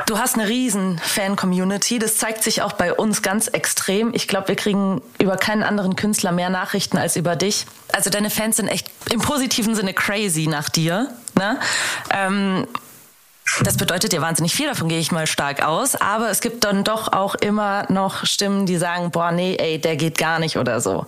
Du 0.05 0.17
hast 0.17 0.35
eine 0.35 0.47
riesen 0.47 0.99
Fan-Community. 0.99 1.99
Das 1.99 2.17
zeigt 2.17 2.43
sich 2.43 2.61
auch 2.61 2.73
bei 2.73 2.93
uns 2.93 3.21
ganz 3.21 3.47
extrem. 3.47 4.13
Ich 4.13 4.27
glaube, 4.27 4.49
wir 4.49 4.55
kriegen 4.55 5.01
über 5.19 5.37
keinen 5.37 5.63
anderen 5.63 5.95
Künstler 5.95 6.31
mehr 6.31 6.49
Nachrichten 6.49 6.97
als 6.97 7.15
über 7.15 7.35
dich. 7.35 7.65
Also 7.93 8.09
deine 8.09 8.29
Fans 8.29 8.57
sind 8.57 8.67
echt 8.67 8.89
im 9.09 9.19
positiven 9.19 9.75
Sinne 9.75 9.93
crazy 9.93 10.47
nach 10.47 10.69
dir. 10.69 11.09
Ne? 11.35 11.59
Ähm, 12.11 12.67
das 13.63 13.77
bedeutet 13.77 14.13
ja 14.13 14.21
wahnsinnig 14.21 14.55
viel, 14.55 14.67
davon 14.67 14.87
gehe 14.87 14.99
ich 14.99 15.11
mal 15.11 15.27
stark 15.27 15.63
aus. 15.63 15.95
Aber 15.95 16.29
es 16.29 16.41
gibt 16.41 16.63
dann 16.63 16.83
doch 16.83 17.11
auch 17.11 17.35
immer 17.35 17.85
noch 17.89 18.25
Stimmen, 18.25 18.65
die 18.65 18.77
sagen, 18.77 19.11
boah, 19.11 19.31
nee, 19.31 19.55
ey, 19.57 19.79
der 19.79 19.95
geht 19.95 20.17
gar 20.17 20.39
nicht 20.39 20.57
oder 20.57 20.79
so. 20.79 21.05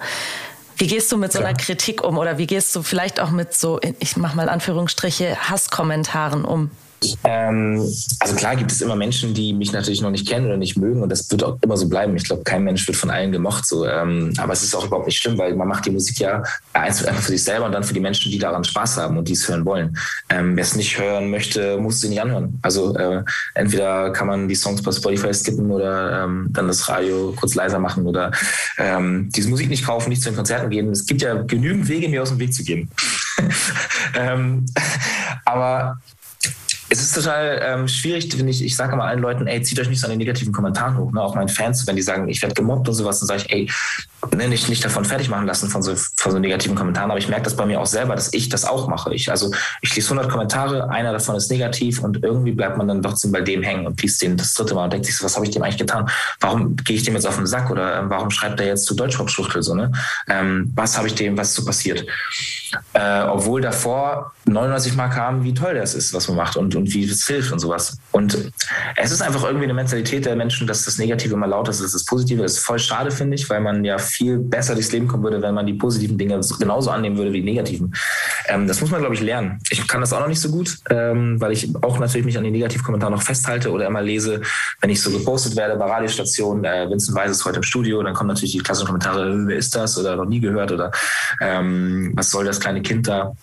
Wie 0.77 0.87
gehst 0.87 1.11
du 1.11 1.17
mit 1.17 1.31
so 1.31 1.39
einer 1.39 1.53
Kritik 1.53 2.03
um 2.03 2.17
oder 2.17 2.37
wie 2.37 2.47
gehst 2.47 2.75
du 2.75 2.83
vielleicht 2.83 3.19
auch 3.19 3.29
mit 3.29 3.53
so, 3.53 3.79
ich 3.99 4.17
mach 4.17 4.33
mal 4.33 4.49
Anführungsstriche, 4.49 5.37
Hasskommentaren 5.49 6.43
um? 6.45 6.71
Ähm, 7.23 7.79
also 8.19 8.35
klar 8.35 8.55
gibt 8.55 8.71
es 8.71 8.81
immer 8.81 8.95
Menschen, 8.95 9.33
die 9.33 9.53
mich 9.53 9.71
natürlich 9.71 10.01
noch 10.01 10.11
nicht 10.11 10.27
kennen 10.27 10.45
oder 10.45 10.57
nicht 10.57 10.77
mögen 10.77 11.01
und 11.01 11.09
das 11.09 11.29
wird 11.31 11.43
auch 11.43 11.57
immer 11.61 11.77
so 11.77 11.87
bleiben. 11.87 12.15
Ich 12.15 12.25
glaube, 12.25 12.43
kein 12.43 12.63
Mensch 12.63 12.87
wird 12.87 12.97
von 12.97 13.09
allen 13.09 13.31
gemocht. 13.31 13.65
So. 13.65 13.85
Ähm, 13.85 14.33
aber 14.37 14.53
es 14.53 14.63
ist 14.63 14.75
auch 14.75 14.85
überhaupt 14.85 15.07
nicht 15.07 15.17
schlimm, 15.17 15.37
weil 15.37 15.55
man 15.55 15.67
macht 15.67 15.85
die 15.85 15.91
Musik 15.91 16.19
ja 16.19 16.43
einfach 16.73 17.13
für 17.15 17.31
sich 17.31 17.43
selber 17.43 17.65
und 17.65 17.71
dann 17.71 17.83
für 17.83 17.93
die 17.93 17.99
Menschen, 17.99 18.31
die 18.31 18.39
daran 18.39 18.63
Spaß 18.63 18.97
haben 18.97 19.17
und 19.17 19.27
die 19.27 19.33
es 19.33 19.47
hören 19.47 19.65
wollen. 19.65 19.97
Ähm, 20.29 20.55
Wer 20.55 20.63
es 20.63 20.75
nicht 20.75 20.99
hören 20.99 21.29
möchte, 21.29 21.77
muss 21.77 22.01
sie 22.01 22.09
nicht 22.09 22.21
anhören. 22.21 22.59
Also 22.61 22.95
äh, 22.95 23.23
entweder 23.53 24.11
kann 24.11 24.27
man 24.27 24.47
die 24.47 24.55
Songs 24.55 24.81
bei 24.81 24.91
Spotify 24.91 25.33
skippen 25.33 25.69
oder 25.71 26.23
ähm, 26.23 26.47
dann 26.51 26.67
das 26.67 26.87
Radio 26.89 27.33
kurz 27.35 27.55
leiser 27.55 27.79
machen 27.79 28.05
oder 28.05 28.31
ähm, 28.77 29.29
diese 29.35 29.49
Musik 29.49 29.69
nicht 29.69 29.85
kaufen, 29.85 30.09
nicht 30.09 30.21
zu 30.21 30.29
den 30.29 30.35
Konzerten 30.35 30.69
gehen. 30.69 30.89
Es 30.91 31.05
gibt 31.05 31.21
ja 31.21 31.33
genügend 31.41 31.87
Wege, 31.87 32.09
mir 32.09 32.21
aus 32.21 32.29
dem 32.29 32.39
Weg 32.39 32.53
zu 32.53 32.63
gehen. 32.63 32.89
ähm, 34.15 34.65
aber 35.45 35.99
es 36.93 37.01
ist 37.01 37.15
total 37.15 37.59
ähm, 37.63 37.87
schwierig, 37.87 38.31
finde 38.31 38.51
ich. 38.51 38.63
Ich 38.63 38.75
sage 38.75 38.93
immer 38.93 39.05
allen 39.05 39.19
Leuten, 39.19 39.47
ey, 39.47 39.61
zieht 39.63 39.79
euch 39.79 39.89
nicht 39.89 39.99
so 39.99 40.05
an 40.05 40.11
den 40.11 40.19
negativen 40.19 40.53
Kommentaren 40.53 40.95
hoch. 40.97 41.11
Ne? 41.11 41.21
Auch 41.21 41.33
meinen 41.33 41.49
Fans, 41.49 41.87
wenn 41.87 41.95
die 41.95 42.03
sagen, 42.03 42.29
ich 42.29 42.41
werde 42.41 42.53
gemobbt 42.53 42.87
und 42.87 42.93
sowas, 42.93 43.19
dann 43.19 43.27
sage 43.27 43.41
ich, 43.41 43.51
ey, 43.51 43.71
ne, 44.31 44.47
nicht, 44.47 44.69
nicht 44.69 44.83
davon 44.83 45.05
fertig 45.05 45.29
machen 45.29 45.45
lassen 45.45 45.69
von 45.69 45.81
so, 45.81 45.95
von 45.95 46.31
so 46.31 46.39
negativen 46.39 46.75
Kommentaren. 46.75 47.11
Aber 47.11 47.19
ich 47.19 47.27
merke 47.27 47.43
das 47.43 47.55
bei 47.55 47.65
mir 47.65 47.79
auch 47.79 47.85
selber, 47.85 48.15
dass 48.15 48.33
ich 48.33 48.49
das 48.49 48.65
auch 48.65 48.87
mache. 48.87 49.13
Ich, 49.13 49.29
also 49.29 49.51
ich 49.81 49.95
lese 49.95 50.07
100 50.07 50.29
Kommentare, 50.29 50.89
einer 50.89 51.11
davon 51.11 51.35
ist 51.35 51.51
negativ 51.51 52.01
und 52.03 52.23
irgendwie 52.23 52.51
bleibt 52.51 52.77
man 52.77 52.87
dann 52.87 53.01
trotzdem 53.01 53.31
bei 53.31 53.41
dem 53.41 53.63
hängen 53.63 53.85
und 53.85 54.01
liest 54.01 54.21
den 54.21 54.37
das 54.37 54.53
dritte 54.53 54.75
Mal 54.75 54.85
und 54.85 54.93
denkt 54.93 55.05
sich 55.05 55.17
so, 55.17 55.25
was 55.25 55.35
habe 55.35 55.45
ich 55.45 55.51
dem 55.51 55.63
eigentlich 55.63 55.77
getan? 55.77 56.09
Warum 56.39 56.75
gehe 56.77 56.95
ich 56.95 57.03
dem 57.03 57.15
jetzt 57.15 57.27
auf 57.27 57.35
den 57.35 57.47
Sack 57.47 57.69
oder 57.69 57.99
ähm, 57.99 58.09
warum 58.09 58.29
schreibt 58.31 58.59
er 58.59 58.67
jetzt 58.67 58.85
zu 58.85 58.95
Deutschpop-Schuchtel 58.95 59.63
so, 59.63 59.75
ne? 59.75 59.91
Ähm, 60.27 60.71
was 60.75 60.97
habe 60.97 61.07
ich 61.07 61.15
dem, 61.15 61.37
was 61.37 61.49
ist 61.49 61.55
so 61.55 61.65
passiert? 61.65 62.05
Äh, 62.93 63.21
obwohl 63.23 63.61
davor 63.61 64.33
99 64.45 64.95
Mal 64.95 65.09
kam, 65.09 65.43
wie 65.43 65.53
toll 65.53 65.75
das 65.75 65.95
ist, 65.95 66.13
was 66.13 66.27
man 66.27 66.37
macht 66.37 66.57
und, 66.57 66.75
und 66.75 66.93
wie 66.93 67.03
es 67.03 67.27
hilft 67.27 67.51
und 67.51 67.59
sowas. 67.59 67.97
Und 68.11 68.51
es 68.95 69.11
ist 69.11 69.21
einfach 69.21 69.43
irgendwie 69.43 69.65
eine 69.65 69.73
Mentalität 69.73 70.25
der 70.25 70.35
Menschen, 70.35 70.67
dass 70.67 70.85
das 70.85 70.97
Negative 70.97 71.33
immer 71.33 71.47
laut 71.47 71.69
ist, 71.69 71.81
dass 71.81 71.91
das 71.91 72.05
Positive 72.05 72.43
ist. 72.43 72.59
Voll 72.59 72.79
schade, 72.79 73.11
finde 73.11 73.35
ich, 73.35 73.49
weil 73.49 73.61
man 73.61 73.83
ja 73.83 73.97
viel 74.13 74.37
besser 74.37 74.73
durchs 74.73 74.91
Leben 74.91 75.07
kommen 75.07 75.23
würde, 75.23 75.41
wenn 75.41 75.53
man 75.53 75.65
die 75.65 75.73
positiven 75.73 76.17
Dinge 76.17 76.39
genauso 76.59 76.91
annehmen 76.91 77.17
würde 77.17 77.33
wie 77.33 77.41
die 77.41 77.51
negativen. 77.51 77.93
Ähm, 78.47 78.67
das 78.67 78.79
muss 78.81 78.91
man, 78.91 79.01
glaube 79.01 79.15
ich, 79.15 79.21
lernen. 79.21 79.59
Ich 79.69 79.87
kann 79.87 80.01
das 80.01 80.13
auch 80.13 80.19
noch 80.19 80.27
nicht 80.27 80.39
so 80.39 80.49
gut, 80.49 80.77
ähm, 80.89 81.41
weil 81.41 81.51
ich 81.51 81.73
auch 81.81 81.99
natürlich 81.99 82.25
mich 82.25 82.37
an 82.37 82.43
den 82.43 82.53
Negativkommentaren 82.53 83.13
noch 83.13 83.23
festhalte 83.23 83.71
oder 83.71 83.87
immer 83.87 84.01
lese, 84.01 84.41
wenn 84.81 84.89
ich 84.89 85.01
so 85.01 85.11
gepostet 85.11 85.55
werde 85.55 85.75
bei 85.75 85.85
Radiostationen, 85.85 86.63
äh, 86.63 86.89
Vincent 86.89 87.17
Weiss 87.17 87.31
ist 87.31 87.45
heute 87.45 87.57
im 87.57 87.63
Studio, 87.63 88.03
dann 88.03 88.13
kommen 88.13 88.27
natürlich 88.27 88.53
die 88.53 88.59
klassischen 88.59 88.87
Kommentare, 88.87 89.47
wer 89.47 89.57
ist 89.57 89.75
das 89.75 89.97
oder 89.97 90.15
noch 90.15 90.25
nie 90.25 90.39
gehört 90.39 90.71
oder 90.71 90.91
ähm, 91.41 92.11
was 92.15 92.29
soll 92.29 92.45
das 92.45 92.59
kleine 92.59 92.81
Kind 92.81 93.07
da? 93.07 93.33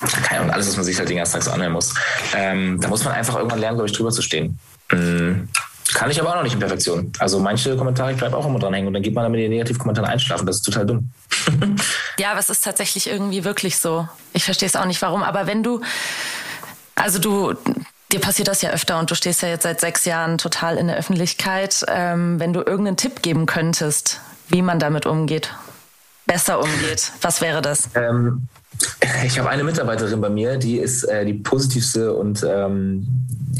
keine 0.00 0.40
Ahnung, 0.40 0.54
alles, 0.54 0.68
was 0.68 0.76
man 0.76 0.84
sich 0.84 0.98
halt 0.98 1.10
den 1.10 1.18
ganzen 1.18 1.34
Tag 1.34 1.42
so 1.42 1.50
anhören 1.50 1.72
muss. 1.72 1.94
Ähm, 2.34 2.80
da 2.80 2.88
muss 2.88 3.04
man 3.04 3.12
einfach 3.12 3.36
irgendwann 3.36 3.58
lernen, 3.58 3.76
glaube 3.76 3.90
ich, 3.90 3.96
drüber 3.96 4.10
zu 4.10 4.22
stehen. 4.22 4.58
Kann 5.94 6.10
ich 6.10 6.20
aber 6.20 6.30
auch 6.30 6.36
noch 6.36 6.42
nicht 6.42 6.54
in 6.54 6.60
Perfektion. 6.60 7.12
Also 7.18 7.40
manche 7.40 7.76
Kommentare, 7.76 8.12
ich 8.12 8.18
bleibe 8.18 8.36
auch 8.36 8.46
immer 8.46 8.58
dran 8.58 8.74
hängen 8.74 8.86
und 8.86 8.94
dann 8.94 9.02
geht 9.02 9.14
man 9.14 9.24
dann 9.24 9.32
mit 9.32 9.40
den 9.40 9.50
Negativkommentaren 9.50 10.08
einschlafen. 10.08 10.46
Das 10.46 10.56
ist 10.56 10.62
total 10.62 10.86
dumm. 10.86 11.10
ja, 12.18 12.30
aber 12.30 12.40
es 12.40 12.50
ist 12.50 12.64
tatsächlich 12.64 13.08
irgendwie 13.08 13.44
wirklich 13.44 13.78
so. 13.78 14.08
Ich 14.32 14.44
verstehe 14.44 14.68
es 14.68 14.76
auch 14.76 14.84
nicht, 14.84 15.02
warum. 15.02 15.22
Aber 15.22 15.46
wenn 15.46 15.62
du, 15.62 15.80
also 16.94 17.18
du, 17.18 17.54
dir 18.12 18.20
passiert 18.20 18.48
das 18.48 18.62
ja 18.62 18.70
öfter 18.70 18.98
und 18.98 19.10
du 19.10 19.14
stehst 19.14 19.42
ja 19.42 19.48
jetzt 19.48 19.62
seit 19.62 19.80
sechs 19.80 20.04
Jahren 20.04 20.38
total 20.38 20.76
in 20.76 20.86
der 20.86 20.96
Öffentlichkeit. 20.96 21.84
Ähm, 21.88 22.38
wenn 22.38 22.52
du 22.52 22.60
irgendeinen 22.60 22.96
Tipp 22.96 23.22
geben 23.22 23.46
könntest, 23.46 24.20
wie 24.48 24.62
man 24.62 24.78
damit 24.78 25.06
umgeht, 25.06 25.54
besser 26.26 26.60
umgeht, 26.60 27.12
was 27.22 27.40
wäre 27.40 27.62
das? 27.62 27.88
Ähm, 27.94 28.48
ich 29.24 29.38
habe 29.38 29.48
eine 29.48 29.64
Mitarbeiterin 29.64 30.20
bei 30.20 30.30
mir, 30.30 30.56
die 30.56 30.78
ist 30.78 31.04
äh, 31.04 31.24
die 31.24 31.34
positivste 31.34 32.14
und 32.14 32.44
ähm, 32.48 33.06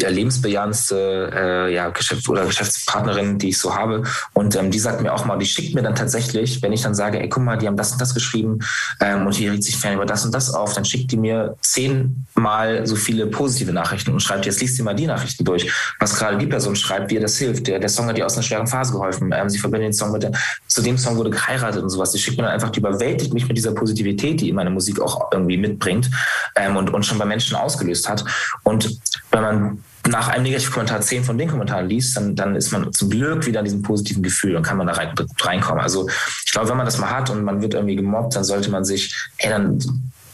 ja, 0.02 0.08
lebensbejahendste 0.08 1.30
äh, 1.34 1.74
ja, 1.74 1.90
Geschäft 1.90 2.28
oder 2.28 2.44
Geschäftspartnerin, 2.44 3.38
die 3.38 3.50
ich 3.50 3.58
so 3.58 3.74
habe. 3.74 4.02
Und 4.32 4.56
ähm, 4.56 4.70
die 4.70 4.78
sagt 4.78 5.00
mir 5.00 5.12
auch 5.12 5.24
mal, 5.24 5.38
die 5.38 5.46
schickt 5.46 5.74
mir 5.74 5.82
dann 5.82 5.94
tatsächlich, 5.94 6.62
wenn 6.62 6.72
ich 6.72 6.82
dann 6.82 6.94
sage, 6.94 7.20
ey, 7.20 7.28
guck 7.28 7.42
mal, 7.42 7.56
die 7.56 7.66
haben 7.66 7.76
das 7.76 7.92
und 7.92 8.00
das 8.00 8.14
geschrieben 8.14 8.58
ähm, 9.00 9.26
und 9.26 9.34
hier 9.34 9.52
regt 9.52 9.64
sich 9.64 9.76
fern 9.76 9.94
über 9.94 10.06
das 10.06 10.24
und 10.24 10.34
das 10.34 10.52
auf, 10.52 10.74
dann 10.74 10.84
schickt 10.84 11.12
die 11.12 11.16
mir 11.16 11.56
zehnmal 11.60 12.86
so 12.86 12.96
viele 12.96 13.26
positive 13.26 13.72
Nachrichten 13.72 14.12
und 14.12 14.20
schreibt, 14.20 14.46
jetzt 14.46 14.60
liest 14.60 14.76
sie 14.76 14.82
mal 14.82 14.94
die 14.94 15.06
Nachrichten 15.06 15.44
durch, 15.44 15.70
was 15.98 16.16
gerade 16.16 16.38
die 16.38 16.46
Person 16.46 16.76
schreibt, 16.76 17.10
wie 17.10 17.14
ihr 17.14 17.20
das 17.20 17.36
hilft. 17.36 17.66
Der, 17.66 17.78
der 17.78 17.88
Song 17.88 18.06
hat 18.06 18.18
ihr 18.18 18.26
aus 18.26 18.34
einer 18.34 18.42
schweren 18.42 18.66
Phase 18.66 18.92
geholfen. 18.92 19.32
Ähm, 19.34 19.48
sie 19.48 19.58
verbindet 19.58 19.88
den 19.88 19.92
Song 19.92 20.12
mit 20.12 20.22
der, 20.22 20.32
zu 20.66 20.82
dem 20.82 20.98
Song 20.98 21.16
wurde 21.16 21.30
geheiratet 21.30 21.82
und 21.82 21.90
sowas. 21.90 22.12
Die 22.12 22.18
schickt 22.18 22.36
mir 22.36 22.44
dann 22.44 22.52
einfach, 22.52 22.70
die 22.70 22.80
überwältigt 22.80 23.32
mich 23.34 23.46
mit 23.46 23.56
dieser 23.56 23.72
Positivität, 23.72 24.40
die 24.40 24.48
in 24.48 24.54
meine 24.54 24.70
Musik 24.70 25.00
auch 25.00 25.30
irgendwie 25.32 25.56
mitbringt 25.56 26.10
ähm, 26.56 26.76
und, 26.76 26.90
und 26.90 27.04
schon 27.04 27.18
bei 27.18 27.24
Menschen 27.24 27.56
ausgelöst 27.56 28.08
hat. 28.08 28.24
Und 28.62 28.98
wenn 29.30 29.42
man 29.42 29.84
nach 30.08 30.28
einem 30.28 30.44
Negativkommentar 30.44 31.00
zehn 31.02 31.24
von 31.24 31.38
den 31.38 31.48
Kommentaren 31.48 31.88
liest, 31.88 32.16
dann, 32.16 32.34
dann 32.34 32.56
ist 32.56 32.72
man 32.72 32.92
zum 32.92 33.10
Glück 33.10 33.46
wieder 33.46 33.60
in 33.60 33.64
diesem 33.64 33.82
positiven 33.82 34.22
Gefühl 34.22 34.56
und 34.56 34.62
kann 34.62 34.76
man 34.76 34.86
da 34.86 34.94
rein, 34.94 35.14
reinkommen. 35.40 35.82
Also 35.82 36.08
ich 36.44 36.52
glaube, 36.52 36.68
wenn 36.68 36.76
man 36.76 36.86
das 36.86 36.98
mal 36.98 37.10
hat 37.10 37.30
und 37.30 37.44
man 37.44 37.60
wird 37.60 37.74
irgendwie 37.74 37.96
gemobbt, 37.96 38.34
dann 38.34 38.44
sollte 38.44 38.70
man 38.70 38.84
sich, 38.84 39.14
ey, 39.38 39.50
dann 39.50 39.78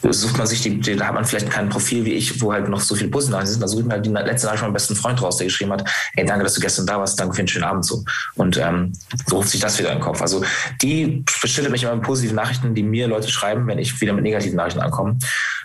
sucht 0.09 0.37
man 0.37 0.47
sich 0.47 0.61
die, 0.61 0.79
die, 0.79 0.95
da 0.95 1.07
hat 1.07 1.13
man 1.15 1.25
vielleicht 1.25 1.49
kein 1.49 1.69
Profil 1.69 2.05
wie 2.05 2.13
ich, 2.13 2.41
wo 2.41 2.53
halt 2.53 2.69
noch 2.69 2.79
so 2.79 2.95
viele 2.95 3.09
Nachrichten 3.09 3.45
sind. 3.45 3.61
Da 3.61 3.67
sucht 3.67 3.85
man 3.85 3.93
halt 3.93 4.05
die 4.05 4.09
letzte 4.09 4.47
Nachricht 4.47 4.59
von 4.59 4.69
meinem 4.69 4.73
besten 4.73 4.95
Freund 4.95 5.21
raus, 5.21 5.37
der 5.37 5.47
geschrieben 5.47 5.71
hat, 5.71 5.83
ey, 6.15 6.25
danke, 6.25 6.43
dass 6.43 6.53
du 6.53 6.61
gestern 6.61 6.85
da 6.85 6.99
warst, 6.99 7.19
danke 7.19 7.35
für 7.35 7.41
den 7.41 7.47
schönen 7.47 7.65
Abend 7.65 7.85
so. 7.85 8.03
Und 8.35 8.57
ähm, 8.57 8.93
so 9.25 9.37
ruft 9.37 9.49
sich 9.49 9.59
das 9.59 9.77
wieder 9.79 9.91
in 9.91 9.97
den 9.97 10.03
Kopf. 10.03 10.21
Also 10.21 10.43
die 10.81 11.23
bestätigt 11.41 11.71
mich 11.71 11.83
immer 11.83 11.95
mit 11.95 12.03
positiven 12.03 12.35
Nachrichten, 12.35 12.75
die 12.75 12.83
mir 12.83 13.07
Leute 13.07 13.29
schreiben, 13.29 13.67
wenn 13.67 13.79
ich 13.79 13.99
wieder 13.99 14.13
mit 14.13 14.23
negativen 14.23 14.55
Nachrichten 14.55 14.81
ankomme. 14.81 15.17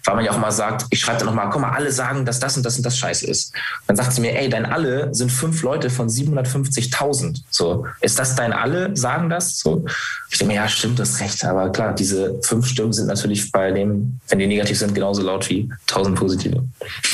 Weil 0.05 0.17
man 0.17 0.25
ja 0.25 0.33
auch 0.33 0.39
mal 0.39 0.51
sagt, 0.51 0.87
ich 0.91 1.01
schreibe 1.01 1.19
dann 1.19 1.27
nochmal, 1.27 1.51
guck 1.51 1.61
mal, 1.61 1.71
alle 1.71 1.93
sagen, 1.93 2.25
dass 2.25 2.41
das 2.41 2.57
und 2.57 2.65
das 2.65 2.77
und 2.77 2.85
das 2.85 2.99
scheiße 2.99 3.27
ist. 3.27 3.53
Dann 3.87 3.97
sagt 3.97 4.13
sie 4.13 4.21
mir, 4.21 4.37
ey, 4.39 4.49
dein 4.49 4.67
alle 4.67 5.15
sind 5.15 5.31
fünf 5.31 5.63
Leute 5.63 5.91
von 5.91 6.09
750.000. 6.09 7.43
So, 7.51 7.87
ist 8.01 8.19
das 8.19 8.35
dein 8.35 8.53
alle? 8.53 8.97
Sagen 8.97 9.31
das? 9.31 9.59
So. 9.59 9.85
Ich 10.31 10.39
denke 10.39 10.55
mir, 10.55 10.61
ja, 10.61 10.69
stimmt, 10.69 10.99
das 10.99 11.21
recht. 11.21 11.45
Aber 11.45 11.71
klar, 11.71 11.95
diese 11.95 12.41
fünf 12.43 12.67
Stimmen 12.67 12.93
sind 12.93 13.07
natürlich 13.07 13.53
bei 13.53 13.71
dem 13.71 14.21
wenn 14.29 14.39
die 14.39 14.47
negativ 14.47 14.79
sind, 14.79 14.95
genauso 14.95 15.23
laut 15.23 15.49
wie 15.51 15.69
tausend 15.87 16.17
positive. 16.17 16.63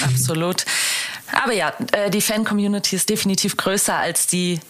Absolut. 0.04 0.64
Aber 1.42 1.52
ja, 1.52 1.72
äh, 1.92 2.10
die 2.10 2.20
Fan-Community 2.20 2.96
ist 2.96 3.08
definitiv 3.08 3.56
größer 3.56 3.94
als 3.94 4.26
die 4.26 4.60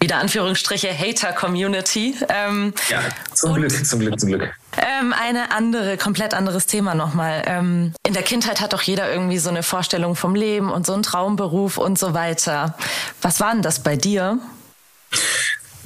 wieder 0.00 0.18
Anführungsstriche 0.18 0.96
Hater-Community. 0.96 2.14
Ähm, 2.28 2.72
ja, 2.88 3.00
zum 3.34 3.54
Glück, 3.54 3.84
zum 3.84 3.98
Glück, 3.98 4.18
zum 4.18 4.28
Glück. 4.28 4.54
Ähm, 4.80 5.12
eine 5.12 5.50
andere, 5.50 5.96
komplett 5.96 6.34
anderes 6.34 6.66
Thema 6.66 6.94
nochmal. 6.94 7.42
Ähm, 7.46 7.92
in 8.06 8.14
der 8.14 8.22
Kindheit 8.22 8.60
hat 8.60 8.72
doch 8.72 8.82
jeder 8.82 9.10
irgendwie 9.10 9.38
so 9.38 9.50
eine 9.50 9.62
Vorstellung 9.62 10.14
vom 10.14 10.34
Leben 10.34 10.70
und 10.70 10.86
so 10.86 10.92
einen 10.92 11.02
Traumberuf 11.02 11.78
und 11.78 11.98
so 11.98 12.14
weiter. 12.14 12.76
Was 13.20 13.40
war 13.40 13.52
denn 13.52 13.62
das 13.62 13.82
bei 13.82 13.96
dir? 13.96 14.38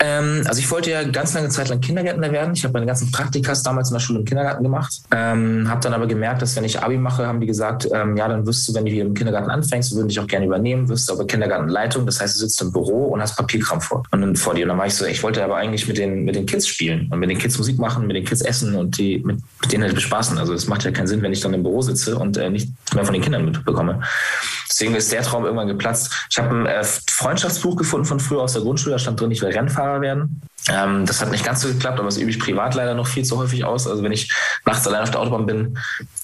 Ähm, 0.02 0.42
also 0.46 0.58
ich 0.58 0.68
wollte 0.72 0.90
ja 0.90 1.04
ganz 1.04 1.32
lange 1.32 1.48
Zeit 1.48 1.68
lang 1.68 1.80
Kindergärtner 1.80 2.32
werden. 2.32 2.54
Ich 2.54 2.64
habe 2.64 2.72
meine 2.72 2.86
ganzen 2.86 3.12
Praktikas 3.12 3.62
damals 3.62 3.90
in 3.90 3.94
der 3.94 4.00
Schule 4.00 4.18
im 4.18 4.24
Kindergarten 4.24 4.64
gemacht. 4.64 5.00
Ähm, 5.12 5.68
habe 5.68 5.80
dann 5.80 5.94
aber 5.94 6.08
gemerkt, 6.08 6.42
dass 6.42 6.56
wenn 6.56 6.64
ich 6.64 6.82
Abi 6.82 6.98
mache, 6.98 7.24
haben 7.24 7.40
die 7.40 7.46
gesagt, 7.46 7.88
ähm, 7.92 8.16
ja, 8.16 8.26
dann 8.26 8.44
wirst 8.44 8.68
du, 8.68 8.74
wenn 8.74 8.84
du 8.84 8.90
hier 8.90 9.04
im 9.04 9.14
Kindergarten 9.14 9.48
anfängst, 9.48 9.94
würden 9.94 10.08
dich 10.08 10.18
auch 10.18 10.26
gerne 10.26 10.46
übernehmen, 10.46 10.88
wirst 10.88 11.08
aber 11.08 11.24
Kindergartenleitung. 11.24 12.04
Das 12.04 12.20
heißt, 12.20 12.34
du 12.34 12.40
sitzt 12.40 12.60
im 12.62 12.72
Büro 12.72 13.04
und 13.06 13.20
hast 13.20 13.36
Papierkram 13.36 13.80
vor, 13.80 14.02
und 14.10 14.20
dann, 14.20 14.34
vor 14.34 14.54
dir. 14.54 14.64
Und 14.64 14.70
dann 14.70 14.78
war 14.78 14.86
ich 14.86 14.94
so, 14.94 15.04
ich 15.04 15.22
wollte 15.22 15.44
aber 15.44 15.56
eigentlich 15.56 15.86
mit 15.86 15.98
den, 15.98 16.24
mit 16.24 16.34
den 16.34 16.46
Kids 16.46 16.66
spielen 16.66 17.08
und 17.12 17.20
mit 17.20 17.30
den 17.30 17.38
Kids 17.38 17.56
Musik 17.58 17.78
machen, 17.78 18.08
mit 18.08 18.16
den 18.16 18.24
Kids 18.24 18.40
essen 18.40 18.74
und 18.74 18.98
die 18.98 19.18
mit, 19.18 19.38
mit 19.60 19.72
denen 19.72 19.84
halt 19.84 19.94
bespaßen. 19.94 20.36
Also 20.36 20.52
das 20.52 20.66
macht 20.66 20.82
ja 20.82 20.90
keinen 20.90 21.06
Sinn, 21.06 21.22
wenn 21.22 21.32
ich 21.32 21.40
dann 21.40 21.54
im 21.54 21.62
Büro 21.62 21.80
sitze 21.80 22.18
und 22.18 22.36
äh, 22.36 22.50
nicht 22.50 22.72
mehr 22.92 23.04
von 23.04 23.14
den 23.14 23.22
Kindern 23.22 23.44
mitbekomme. 23.44 24.00
Deswegen 24.68 24.96
ist 24.96 25.12
der 25.12 25.22
Traum 25.22 25.44
irgendwann 25.44 25.68
geplatzt. 25.68 26.26
Ich 26.28 26.38
habe 26.38 26.56
ein 26.56 26.66
äh, 26.66 26.82
Freundschaftsbuch 26.82 27.76
gefunden 27.76 28.06
von 28.06 28.18
früher 28.18 28.40
aus 28.40 28.54
der 28.54 28.62
Grundschule, 28.62 28.94
da 28.94 28.98
stand 28.98 29.20
drin, 29.20 29.30
ich 29.30 29.42
will 29.42 29.50
Rennfahrer 29.50 29.91
werden. 30.00 30.40
Ähm, 30.70 31.06
das 31.06 31.20
hat 31.20 31.30
nicht 31.30 31.44
ganz 31.44 31.60
so 31.60 31.68
geklappt, 31.68 31.98
aber 31.98 32.08
es 32.08 32.16
übe 32.16 32.30
ich 32.30 32.38
privat 32.38 32.74
leider 32.74 32.94
noch 32.94 33.06
viel 33.06 33.24
zu 33.24 33.36
häufig 33.36 33.64
aus. 33.64 33.86
Also 33.86 34.02
wenn 34.02 34.12
ich 34.12 34.32
nachts 34.64 34.86
allein 34.86 35.02
auf 35.02 35.10
der 35.10 35.20
Autobahn 35.20 35.46
bin, 35.46 35.78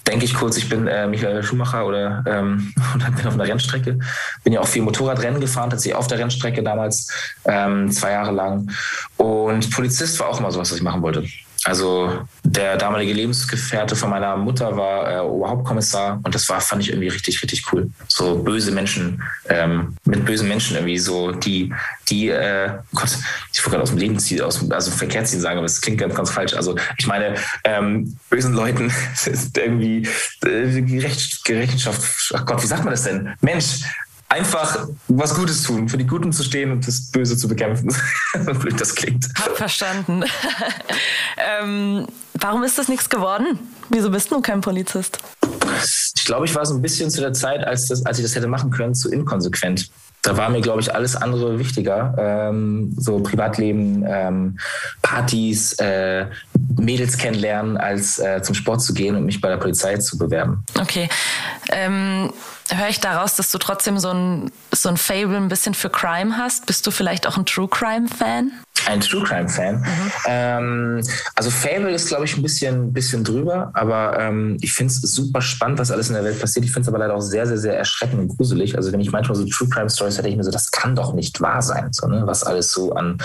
denke 0.07 0.25
ich 0.25 0.35
kurz, 0.35 0.57
ich 0.57 0.69
bin 0.69 0.87
äh, 0.87 1.09
Michael 1.09 1.43
Schumacher 1.43 1.85
oder 1.87 2.25
ähm, 2.27 2.73
und 2.95 3.17
bin 3.17 3.27
auf 3.27 3.35
einer 3.35 3.45
Rennstrecke. 3.45 3.99
Bin 4.45 4.53
ja 4.53 4.61
auch 4.61 4.69
viel 4.69 4.83
Motorradrennen 4.83 5.41
gefahren, 5.41 5.71
tatsächlich 5.71 5.97
auf 5.97 6.07
der 6.07 6.19
Rennstrecke 6.19 6.63
damals, 6.63 7.13
ähm, 7.45 7.91
zwei 7.91 8.13
Jahre 8.13 8.33
lang. 8.33 8.71
Und 9.17 9.71
Polizist 9.73 10.19
war 10.21 10.29
auch 10.29 10.39
immer 10.39 10.53
sowas, 10.53 10.71
was 10.71 10.77
ich 10.77 10.83
machen 10.83 11.03
wollte. 11.03 11.25
Also 11.64 12.27
der 12.44 12.77
damalige 12.77 13.12
Lebensgefährte 13.12 13.97
von 13.97 14.11
meiner 14.11 14.37
Mutter 14.37 14.77
war 14.77 15.11
äh, 15.11 15.21
Oberhauptkommissar 15.21 16.21
und 16.23 16.35
das 16.35 16.49
war, 16.49 16.61
fand 16.61 16.83
ich 16.83 16.90
irgendwie 16.90 17.09
richtig, 17.09 17.42
richtig 17.42 17.64
cool. 17.73 17.90
So 18.09 18.37
böse 18.37 18.71
Menschen, 18.71 19.23
ähm, 19.49 19.97
mit 20.05 20.25
bösen 20.25 20.49
Menschen 20.49 20.77
irgendwie 20.77 20.99
so, 20.99 21.33
die, 21.33 21.75
die, 22.09 22.29
äh, 22.29 22.71
Gott, 22.94 23.18
ich 23.53 23.59
wollte 23.61 23.71
gerade 23.71 23.83
aus 23.83 23.90
dem 23.90 23.99
Leben 23.99 24.18
ziehen, 24.18 24.40
aus 24.40 24.71
also 24.71 24.90
Verkehr 24.90 25.25
ziehen 25.25 25.40
sagen, 25.40 25.59
aber 25.59 25.66
es 25.66 25.81
klingt 25.81 25.99
ganz, 25.99 26.14
ganz 26.14 26.31
falsch. 26.31 26.55
Also 26.55 26.77
ich 26.97 27.07
meine, 27.07 27.35
ähm, 27.64 28.16
bösen 28.31 28.55
Leuten 28.55 28.92
ist 29.27 29.57
irgendwie 29.59 30.09
äh, 30.44 30.81
Gerecht, 30.83 31.44
Gerechenschaft, 31.44 32.33
ach 32.35 32.47
Gott, 32.47 32.62
wie 32.62 32.66
sagt 32.66 32.85
man 32.85 32.92
das 32.92 33.03
denn? 33.03 33.35
Mensch, 33.40 33.83
einfach 34.29 34.88
was 35.09 35.35
Gutes 35.35 35.62
tun, 35.62 35.88
für 35.88 35.99
die 35.99 36.07
Guten 36.07 36.33
zu 36.33 36.43
stehen 36.43 36.71
und 36.71 36.87
das 36.87 37.11
Böse 37.11 37.37
zu 37.37 37.49
bekämpfen. 37.49 37.91
so 38.45 38.55
blöd 38.55 38.81
das 38.81 38.95
klingt. 38.95 39.27
Hab 39.38 39.57
verstanden. 39.57 40.25
ähm, 41.61 42.07
warum 42.35 42.62
ist 42.62 42.79
das 42.79 42.88
nichts 42.88 43.09
geworden? 43.09 43.59
Wieso 43.88 44.11
bist 44.11 44.31
du 44.31 44.41
kein 44.41 44.61
Polizist? 44.61 45.19
Ich 46.17 46.25
glaube, 46.25 46.45
ich 46.45 46.55
war 46.55 46.67
so 46.67 46.75
ein 46.75 46.83
bisschen 46.83 47.11
zu 47.11 47.21
der 47.21 47.33
Zeit, 47.33 47.64
als, 47.64 47.88
das, 47.88 48.05
als 48.05 48.19
ich 48.19 48.25
das 48.25 48.35
hätte 48.35 48.49
machen 48.49 48.71
können, 48.71 48.95
zu 48.95 49.11
inkonsequent. 49.11 49.91
Da 50.23 50.37
war 50.37 50.51
mir, 50.51 50.61
glaube 50.61 50.81
ich, 50.81 50.95
alles 50.95 51.17
andere 51.17 51.59
wichtiger. 51.59 52.14
Ähm, 52.19 52.93
so 52.99 53.21
Privatleben, 53.21 54.05
ähm, 54.07 54.59
Partys, 55.01 55.75
äh, 55.75 56.27
Mädels 56.77 57.17
kennenlernen, 57.17 57.77
als 57.77 58.19
äh, 58.19 58.43
zum 58.43 58.55
Sport 58.55 58.83
zu 58.83 58.93
gehen 58.93 59.14
und 59.14 59.25
mich 59.25 59.41
bei 59.41 59.49
der 59.49 59.57
Polizei 59.57 59.97
zu 59.97 60.19
bewerben. 60.19 60.64
Okay. 60.79 61.09
Ähm, 61.71 62.31
Höre 62.71 62.89
ich 62.89 63.01
daraus, 63.01 63.37
dass 63.37 63.51
du 63.51 63.59
trotzdem 63.59 63.99
so 63.99 64.11
ein, 64.11 64.51
so 64.73 64.89
ein 64.89 64.97
Fable 64.97 65.37
ein 65.37 65.49
bisschen 65.49 65.75
für 65.75 65.89
Crime 65.89 66.37
hast? 66.37 66.67
Bist 66.67 66.87
du 66.87 66.91
vielleicht 66.91 67.27
auch 67.27 67.37
ein 67.37 67.47
True 67.47 67.69
Crime-Fan? 67.69 68.53
Ein 68.87 69.01
True 69.01 69.23
Crime 69.23 69.49
Fan. 69.49 69.81
Mhm. 69.81 70.13
Ähm, 70.27 71.03
also 71.35 71.51
Fable 71.51 71.91
ist, 71.91 72.09
glaube 72.09 72.25
ich, 72.25 72.37
ein 72.37 72.43
bisschen, 72.43 72.93
bisschen 72.93 73.25
drüber, 73.25 73.71
aber 73.75 74.19
ähm, 74.19 74.57
ich 74.61 74.73
finde 74.73 74.93
es 74.93 75.01
super 75.01 75.41
spannend, 75.41 75.79
was 75.79 75.91
alles 75.91 76.09
in 76.09 76.15
der 76.15 76.25
Welt 76.25 76.41
passiert. 76.41 76.65
Ich 76.65 76.73
finde 76.73 76.83
es 76.83 76.89
aber 76.89 76.99
leider 76.99 77.15
auch 77.15 77.21
sehr, 77.21 77.47
sehr, 77.47 77.59
sehr 77.59 77.77
erschreckend 77.77 78.21
und 78.21 78.37
gruselig. 78.37 78.77
Also 78.77 78.93
wenn 78.93 79.01
ich 79.01 79.11
manchmal 79.11 79.37
so 79.37 79.45
True 79.47 79.69
Crime 79.69 79.91
Stories 79.91 80.19
hätte, 80.19 80.29
ich 80.29 80.37
mir 80.37 80.45
so, 80.45 80.51
das 80.51 80.71
kann 80.71 80.95
doch 80.95 81.13
nicht 81.13 81.41
wahr 81.41 81.63
sein, 81.63 81.93
so, 81.93 82.07
ne? 82.07 82.23
was 82.25 82.45
alles 82.45 82.73
so 82.73 82.93
an, 82.93 83.19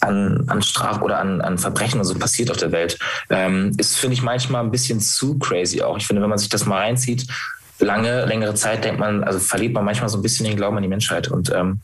an, 0.00 0.44
an 0.46 0.62
Straf 0.62 1.02
oder 1.02 1.18
an, 1.18 1.40
an 1.40 1.58
Verbrechen 1.58 2.00
und 2.00 2.06
so 2.06 2.14
passiert 2.14 2.50
auf 2.50 2.56
der 2.56 2.72
Welt. 2.72 2.98
Ähm, 3.30 3.72
ist, 3.76 3.98
finde 3.98 4.14
ich, 4.14 4.22
manchmal 4.22 4.64
ein 4.64 4.70
bisschen 4.70 5.00
zu 5.00 5.38
crazy 5.38 5.82
auch. 5.82 5.98
Ich 5.98 6.06
finde, 6.06 6.22
wenn 6.22 6.30
man 6.30 6.38
sich 6.38 6.48
das 6.48 6.66
mal 6.66 6.78
reinzieht, 6.78 7.26
lange, 7.78 8.24
längere 8.26 8.54
Zeit 8.54 8.84
denkt 8.84 9.00
man, 9.00 9.24
also 9.24 9.38
verliert 9.38 9.72
man 9.74 9.84
manchmal 9.84 10.08
so 10.08 10.18
ein 10.18 10.22
bisschen 10.22 10.46
den 10.46 10.56
Glauben 10.56 10.76
an 10.76 10.82
die 10.82 10.88
Menschheit. 10.88 11.28
Und 11.28 11.50
ähm, 11.50 11.80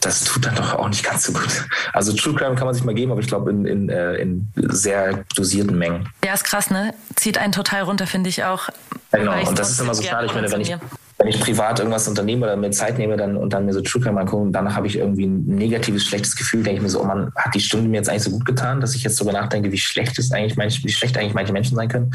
das 0.00 0.24
tut 0.24 0.46
dann 0.46 0.54
doch 0.54 0.74
auch 0.74 0.88
nicht 0.88 1.04
ganz 1.04 1.24
so 1.24 1.32
gut. 1.32 1.66
Also 1.92 2.12
True 2.12 2.34
Crime 2.34 2.54
kann 2.54 2.66
man 2.66 2.74
sich 2.74 2.84
mal 2.84 2.94
geben, 2.94 3.12
aber 3.12 3.20
ich 3.20 3.26
glaube 3.26 3.50
in, 3.50 3.66
in, 3.66 3.88
äh, 3.88 4.14
in 4.16 4.48
sehr 4.56 5.24
dosierten 5.34 5.76
Mengen. 5.78 6.08
Ja, 6.24 6.34
ist 6.34 6.44
krass, 6.44 6.70
ne? 6.70 6.94
Zieht 7.16 7.38
einen 7.38 7.52
total 7.52 7.82
runter, 7.82 8.06
finde 8.06 8.28
ich 8.28 8.44
auch. 8.44 8.68
Genau, 9.12 9.48
und 9.48 9.58
das 9.58 9.70
ist 9.70 9.80
immer 9.80 9.94
so 9.94 10.02
schade. 10.02 10.26
Ich 10.26 10.34
meine, 10.34 10.50
wenn 10.50 10.60
ich, 10.60 10.74
wenn 11.18 11.28
ich 11.28 11.40
privat 11.40 11.78
irgendwas 11.78 12.06
unternehme 12.08 12.44
oder 12.44 12.56
mir 12.56 12.70
Zeit 12.70 12.98
nehme 12.98 13.16
dann, 13.16 13.36
und 13.36 13.52
dann 13.52 13.64
mir 13.64 13.72
so 13.72 13.80
True 13.80 14.02
Crime 14.02 14.20
angucke 14.20 14.42
und 14.42 14.52
danach 14.52 14.74
habe 14.74 14.86
ich 14.86 14.96
irgendwie 14.96 15.26
ein 15.26 15.46
negatives, 15.46 16.04
schlechtes 16.04 16.36
Gefühl, 16.36 16.62
denke 16.62 16.78
ich 16.78 16.82
mir 16.82 16.90
so, 16.90 17.00
oh 17.00 17.04
man, 17.04 17.32
hat 17.36 17.54
die 17.54 17.60
Stunde 17.60 17.88
mir 17.88 17.96
jetzt 17.96 18.08
eigentlich 18.08 18.24
so 18.24 18.30
gut 18.30 18.44
getan, 18.44 18.80
dass 18.80 18.94
ich 18.94 19.02
jetzt 19.02 19.18
darüber 19.18 19.32
nachdenke, 19.32 19.72
wie 19.72 19.78
schlecht 19.78 20.18
ist 20.18 20.32
eigentlich 20.34 20.56
manch, 20.56 20.84
wie 20.84 20.92
schlecht 20.92 21.16
eigentlich 21.16 21.34
manche 21.34 21.52
Menschen 21.52 21.76
sein 21.76 21.88
können. 21.88 22.14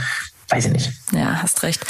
Weiß 0.49 0.65
ich 0.65 0.71
nicht. 0.71 0.91
Ja, 1.13 1.41
hast 1.41 1.63
recht. 1.63 1.83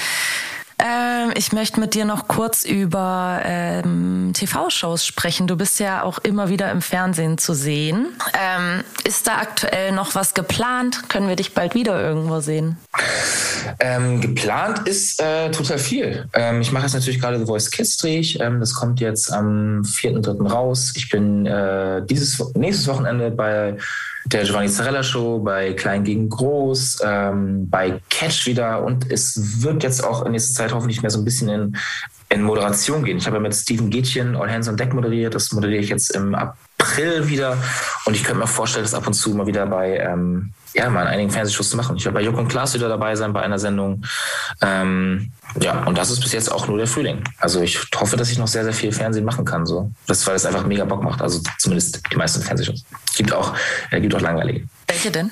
Ähm, 1.22 1.32
ich 1.36 1.52
möchte 1.52 1.80
mit 1.80 1.96
dir 1.96 2.06
noch 2.06 2.28
kurz 2.28 2.66
über 2.66 3.42
ähm, 3.44 4.32
TV-Shows 4.34 5.06
sprechen. 5.06 5.48
Du 5.48 5.56
bist 5.56 5.80
ja 5.80 6.04
auch 6.04 6.20
immer 6.20 6.50
wieder 6.50 6.72
im 6.72 6.82
Fernsehen 6.82 7.38
zu 7.38 7.54
sehen. 7.54 8.08
Ähm, 8.34 8.84
ist 9.04 9.28
da 9.28 9.38
aktuell 9.38 9.92
noch 9.92 10.16
was 10.16 10.34
geplant? 10.34 11.10
Können 11.10 11.28
wir 11.28 11.36
dich 11.36 11.54
bald 11.54 11.76
wieder 11.76 12.02
irgendwo 12.02 12.40
sehen? 12.40 12.78
Ähm, 13.80 14.22
geplant 14.22 14.88
ist 14.88 15.22
äh, 15.22 15.52
total 15.52 15.78
viel. 15.78 16.28
Ähm, 16.34 16.62
ich 16.62 16.72
mache 16.72 16.84
jetzt 16.84 16.94
natürlich 16.94 17.20
gerade 17.20 17.40
The 17.40 17.46
Voice 17.46 17.70
Kids 17.70 17.98
Dreh 17.98 18.20
ich. 18.20 18.40
Ähm, 18.40 18.60
das 18.60 18.74
kommt 18.74 19.00
jetzt 19.00 19.32
am 19.32 19.82
4.3. 19.82 20.48
raus. 20.50 20.94
Ich 20.96 21.10
bin 21.10 21.46
äh, 21.46 22.02
dieses 22.06 22.44
nächstes 22.56 22.88
Wochenende 22.88 23.32
bei 23.32 23.78
der 24.26 24.44
Giovanni 24.44 24.70
Zarella 24.70 25.04
Show, 25.04 25.40
bei 25.40 25.74
Klein 25.74 26.04
gegen 26.04 26.30
Groß, 26.30 27.02
ähm, 27.04 27.70
bei 27.70 28.00
Catch 28.10 28.46
wieder 28.46 28.84
und 28.84 29.12
es 29.12 29.62
wird 29.64 29.84
jetzt 29.84 30.04
auch 30.04 30.26
in 30.26 30.34
nächster 30.34 30.64
Zeit 30.64 30.74
hoffentlich 30.74 31.02
mehr 31.02 31.12
so 31.12 31.20
ein 31.20 31.26
bisschen 31.26 31.50
in, 31.50 31.78
in 32.30 32.44
Moderation 32.44 33.04
gehen. 33.04 33.18
Ich 33.18 33.26
habe 33.26 33.38
ja 33.38 33.42
mit 33.42 33.56
Steven 33.56 33.90
Gätchen 33.90 34.36
All 34.36 34.52
Hands 34.52 34.68
on 34.68 34.78
Deck 34.78 34.94
moderiert, 34.94 35.36
das 35.36 35.52
moderiere 35.52 35.82
ich 35.82 35.90
jetzt 35.90 36.12
im 36.16 36.36
April 36.36 37.28
wieder 37.30 37.58
und 38.06 38.16
ich 38.16 38.24
könnte 38.24 38.40
mir 38.40 38.48
vorstellen, 38.48 38.86
das 38.86 38.94
ab 38.94 39.08
und 39.08 39.14
zu 39.14 39.32
mal 39.32 39.48
wieder 39.48 39.66
bei 39.66 39.98
ähm, 39.98 40.54
ja, 40.74 40.90
mal 40.90 41.02
in 41.02 41.08
einigen 41.08 41.30
Fernsehshows 41.30 41.70
zu 41.70 41.78
machen. 41.78 41.98
Ich 41.98 42.06
werde 42.06 42.16
bei 42.16 42.22
Joko 42.22 42.40
und 42.40 42.48
Klaas 42.48 42.74
wieder 42.74 42.88
dabei 42.88 43.16
sein 43.16 43.34
bei 43.34 43.42
einer 43.42 43.60
Sendung. 43.60 44.06
Ähm, 44.62 45.32
ja, 45.60 45.84
und 45.84 45.98
das 45.98 46.10
ist 46.10 46.22
bis 46.22 46.32
jetzt 46.32 46.52
auch 46.52 46.68
nur 46.68 46.78
der 46.78 46.88
Frühling. 46.88 47.24
Also 47.40 47.62
ich 47.62 47.80
hoffe, 47.96 48.16
dass 48.16 48.32
ich 48.32 48.38
noch 48.38 48.48
sehr, 48.48 48.64
sehr 48.64 48.74
viel 48.74 48.92
Fernsehen 48.92 49.26
machen 49.26 49.44
kann, 49.44 49.66
so. 49.66 49.92
Das, 50.08 50.26
weil 50.26 50.36
es 50.36 50.46
einfach 50.46 50.66
mega 50.66 50.86
Bock 50.86 51.04
macht. 51.04 51.22
Also 51.22 51.42
zumindest 51.58 52.02
die 52.12 52.16
meisten 52.16 52.42
Fernsehshows. 52.42 52.84
Gibt 53.16 53.34
auch, 53.34 53.54
äh, 53.92 54.00
gibt 54.00 54.16
auch 54.16 54.22
langweilige. 54.22 54.68
Welche 54.88 55.12
denn? 55.12 55.32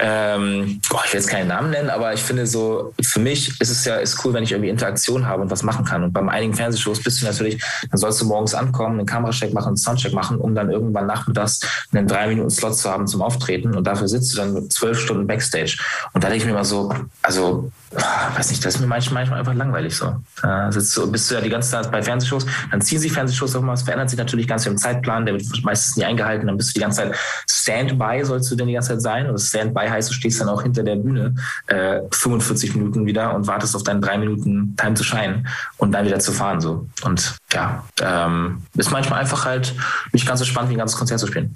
Ähm, 0.00 0.80
boah, 0.88 1.02
ich 1.04 1.12
will 1.12 1.20
jetzt 1.20 1.28
keinen 1.28 1.48
Namen 1.48 1.70
nennen, 1.70 1.90
aber 1.90 2.12
ich 2.12 2.22
finde 2.22 2.46
so, 2.46 2.94
für 3.02 3.20
mich 3.20 3.60
ist 3.60 3.70
es 3.70 3.84
ja 3.84 3.96
ist 3.96 4.24
cool, 4.24 4.34
wenn 4.34 4.42
ich 4.42 4.52
irgendwie 4.52 4.70
Interaktion 4.70 5.26
habe 5.26 5.42
und 5.42 5.50
was 5.50 5.62
machen 5.62 5.84
kann. 5.84 6.04
Und 6.04 6.12
bei 6.12 6.20
einigen 6.28 6.54
Fernsehshows 6.54 7.02
bist 7.02 7.20
du 7.20 7.26
natürlich, 7.26 7.62
dann 7.90 7.98
sollst 7.98 8.20
du 8.20 8.26
morgens 8.26 8.54
ankommen, 8.54 8.98
einen 8.98 9.06
Kameracheck 9.06 9.52
machen, 9.52 9.68
einen 9.68 9.76
Soundcheck 9.76 10.12
machen, 10.12 10.38
um 10.38 10.54
dann 10.54 10.70
irgendwann 10.70 11.06
nachmittags 11.06 11.60
einen 11.92 12.06
drei 12.06 12.26
Minuten 12.28 12.50
Slot 12.50 12.76
zu 12.76 12.90
haben 12.90 13.06
zum 13.06 13.22
Auftreten. 13.22 13.74
Und 13.74 13.86
dafür 13.86 14.08
sitzt 14.08 14.32
du 14.32 14.38
dann 14.38 14.70
zwölf 14.70 14.98
Stunden 14.98 15.26
Backstage. 15.26 15.78
Und 16.12 16.24
da 16.24 16.28
denke 16.28 16.42
ich 16.42 16.44
mir 16.44 16.52
immer 16.52 16.64
so, 16.64 16.92
also 17.22 17.70
Ah, 17.94 18.36
weiß 18.36 18.50
nicht, 18.50 18.64
das 18.64 18.74
ist 18.74 18.80
mir 18.80 18.86
manchmal, 18.86 19.25
manchmal 19.26 19.40
einfach 19.40 19.54
langweilig 19.54 19.96
so. 19.96 20.16
Da 20.42 20.70
sitzt 20.70 20.96
du, 20.96 21.10
bist 21.10 21.30
du 21.30 21.34
ja 21.34 21.40
die 21.40 21.50
ganze 21.50 21.70
Zeit 21.70 21.90
bei 21.90 22.02
Fernsehshows, 22.02 22.46
dann 22.70 22.80
ziehen 22.80 22.98
sich 22.98 23.12
Fernsehshows 23.12 23.56
auch 23.56 23.62
mal, 23.62 23.74
es 23.74 23.82
verändert 23.82 24.10
sich 24.10 24.18
natürlich 24.18 24.46
ganz 24.46 24.62
viel 24.64 24.72
im 24.72 24.78
Zeitplan, 24.78 25.26
der 25.26 25.34
wird 25.34 25.44
meistens 25.64 25.96
nie 25.96 26.04
eingehalten, 26.04 26.46
dann 26.46 26.56
bist 26.56 26.70
du 26.70 26.74
die 26.74 26.80
ganze 26.80 27.02
Zeit 27.02 27.16
Standby, 27.50 28.24
sollst 28.24 28.50
du 28.50 28.56
denn 28.56 28.68
die 28.68 28.74
ganze 28.74 28.90
Zeit 28.90 29.02
sein. 29.02 29.28
Und 29.28 29.38
Standby 29.38 29.88
heißt, 29.88 30.10
du 30.10 30.14
stehst 30.14 30.40
dann 30.40 30.48
auch 30.48 30.62
hinter 30.62 30.82
der 30.82 30.96
Bühne 30.96 31.34
äh, 31.66 32.00
45 32.12 32.76
Minuten 32.76 33.06
wieder 33.06 33.34
und 33.34 33.46
wartest 33.46 33.74
auf 33.74 33.82
deinen 33.82 34.00
drei 34.00 34.18
Minuten 34.18 34.76
Time 34.76 34.94
to 34.94 35.02
Shine 35.02 35.44
und 35.76 35.92
dann 35.92 36.06
wieder 36.06 36.18
zu 36.18 36.32
fahren. 36.32 36.60
so. 36.60 36.86
Und 37.02 37.36
ja, 37.52 37.84
ähm, 38.00 38.62
ist 38.76 38.90
manchmal 38.90 39.20
einfach 39.20 39.44
halt 39.44 39.74
nicht 40.12 40.26
ganz 40.26 40.40
so 40.40 40.46
spannend, 40.46 40.70
wie 40.70 40.74
ein 40.74 40.78
ganzes 40.78 40.96
Konzert 40.96 41.20
zu 41.20 41.26
spielen. 41.26 41.52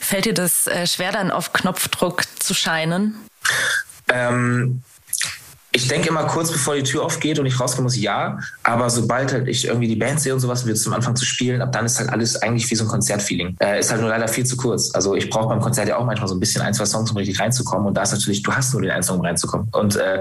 Fällt 0.00 0.26
dir 0.26 0.34
das 0.34 0.66
äh, 0.66 0.86
schwer, 0.86 1.12
dann 1.12 1.30
auf 1.30 1.52
Knopfdruck 1.52 2.22
zu 2.38 2.54
scheinen? 2.54 3.14
Ähm, 4.08 4.82
ich 5.76 5.88
denke 5.88 6.08
immer 6.08 6.24
kurz 6.24 6.50
bevor 6.50 6.74
die 6.74 6.82
Tür 6.82 7.04
aufgeht 7.04 7.38
und 7.38 7.44
ich 7.44 7.60
rausgehen 7.60 7.84
muss, 7.84 7.96
ja. 7.96 8.38
Aber 8.62 8.88
sobald 8.88 9.30
halt 9.32 9.46
ich 9.46 9.66
irgendwie 9.66 9.88
die 9.88 9.96
Band 9.96 10.18
sehe 10.18 10.32
und 10.32 10.40
sowas, 10.40 10.64
wird 10.64 10.78
zum 10.78 10.94
Anfang 10.94 11.14
zu 11.14 11.26
spielen, 11.26 11.60
ab 11.60 11.70
dann 11.70 11.84
ist 11.84 11.98
halt 11.98 12.08
alles 12.08 12.40
eigentlich 12.40 12.70
wie 12.70 12.74
so 12.74 12.84
ein 12.84 12.88
Konzertfeeling. 12.88 13.56
Äh, 13.60 13.80
ist 13.80 13.90
halt 13.90 14.00
nur 14.00 14.08
leider 14.08 14.26
viel 14.26 14.46
zu 14.46 14.56
kurz. 14.56 14.94
Also 14.94 15.14
ich 15.14 15.28
brauche 15.28 15.48
beim 15.48 15.60
Konzert 15.60 15.86
ja 15.88 15.98
auch 15.98 16.06
manchmal 16.06 16.28
so 16.28 16.34
ein 16.34 16.40
bisschen 16.40 16.62
ein, 16.62 16.72
zwei 16.72 16.86
Songs, 16.86 17.10
um 17.10 17.18
richtig 17.18 17.38
reinzukommen. 17.38 17.86
Und 17.86 17.94
da 17.94 18.04
ist 18.04 18.12
natürlich, 18.12 18.42
du 18.42 18.52
hast 18.52 18.72
nur 18.72 18.80
den 18.80 18.90
einen 18.90 19.02
Song, 19.02 19.18
um 19.18 19.24
reinzukommen. 19.26 19.68
Und 19.72 19.96
äh, 19.96 20.18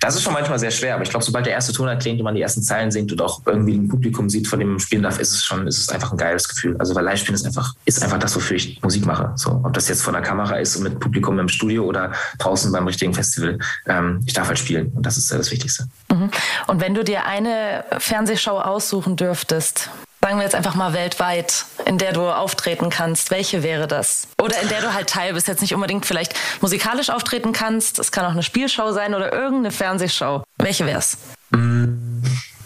das 0.00 0.14
ist 0.14 0.22
schon 0.22 0.34
manchmal 0.34 0.58
sehr 0.58 0.70
schwer. 0.70 0.94
Aber 0.94 1.04
ich 1.04 1.10
glaube, 1.10 1.24
sobald 1.24 1.46
der 1.46 1.54
erste 1.54 1.72
Ton 1.72 1.88
erklingt 1.88 2.20
und 2.20 2.24
man 2.24 2.34
die 2.34 2.42
ersten 2.42 2.62
Zeilen 2.62 2.90
singt 2.90 3.10
und 3.10 3.22
auch 3.22 3.40
irgendwie 3.46 3.78
ein 3.78 3.88
Publikum 3.88 4.28
sieht, 4.28 4.46
von 4.46 4.58
dem 4.58 4.68
man 4.68 4.78
spielen 4.78 5.02
darf, 5.02 5.18
ist 5.18 5.32
es 5.32 5.42
schon, 5.42 5.66
ist 5.66 5.78
es 5.78 5.88
einfach 5.88 6.12
ein 6.12 6.18
geiles 6.18 6.46
Gefühl. 6.46 6.76
Also 6.78 6.94
weil 6.94 7.04
Live-Spielen 7.04 7.34
ist 7.34 7.46
einfach, 7.46 7.74
ist 7.86 8.02
einfach 8.02 8.18
das, 8.18 8.36
wofür 8.36 8.58
ich 8.58 8.78
Musik 8.82 9.06
mache. 9.06 9.32
So, 9.36 9.62
ob 9.64 9.72
das 9.72 9.88
jetzt 9.88 10.02
vor 10.02 10.12
der 10.12 10.20
Kamera 10.20 10.56
ist 10.56 10.76
und 10.76 10.82
mit 10.82 11.00
Publikum 11.00 11.38
im 11.38 11.48
Studio 11.48 11.84
oder 11.84 12.12
draußen 12.36 12.70
beim 12.70 12.86
richtigen 12.86 13.14
Festival. 13.14 13.58
Ähm, 13.86 14.20
ich 14.26 14.34
darf 14.34 14.48
halt 14.48 14.58
spielen. 14.58 14.92
Und 14.98 15.06
das 15.06 15.16
ist 15.16 15.30
das 15.30 15.52
Wichtigste. 15.52 15.86
Mhm. 16.10 16.28
Und 16.66 16.80
wenn 16.80 16.92
du 16.92 17.04
dir 17.04 17.24
eine 17.24 17.84
Fernsehshow 17.98 18.58
aussuchen 18.58 19.14
dürftest, 19.14 19.90
sagen 20.20 20.38
wir 20.38 20.42
jetzt 20.42 20.56
einfach 20.56 20.74
mal 20.74 20.92
weltweit, 20.92 21.66
in 21.84 21.98
der 21.98 22.12
du 22.12 22.22
auftreten 22.22 22.90
kannst, 22.90 23.30
welche 23.30 23.62
wäre 23.62 23.86
das? 23.86 24.26
Oder 24.42 24.60
in 24.60 24.68
der 24.68 24.80
du 24.80 24.92
halt 24.92 25.08
Teil 25.08 25.34
bist, 25.34 25.46
jetzt 25.46 25.60
nicht 25.60 25.72
unbedingt 25.72 26.04
vielleicht 26.04 26.34
musikalisch 26.60 27.10
auftreten 27.10 27.52
kannst, 27.52 28.00
es 28.00 28.10
kann 28.10 28.24
auch 28.24 28.32
eine 28.32 28.42
Spielshow 28.42 28.90
sein 28.90 29.14
oder 29.14 29.32
irgendeine 29.32 29.70
Fernsehshow. 29.70 30.42
Welche 30.58 30.84
wär's? 30.84 31.18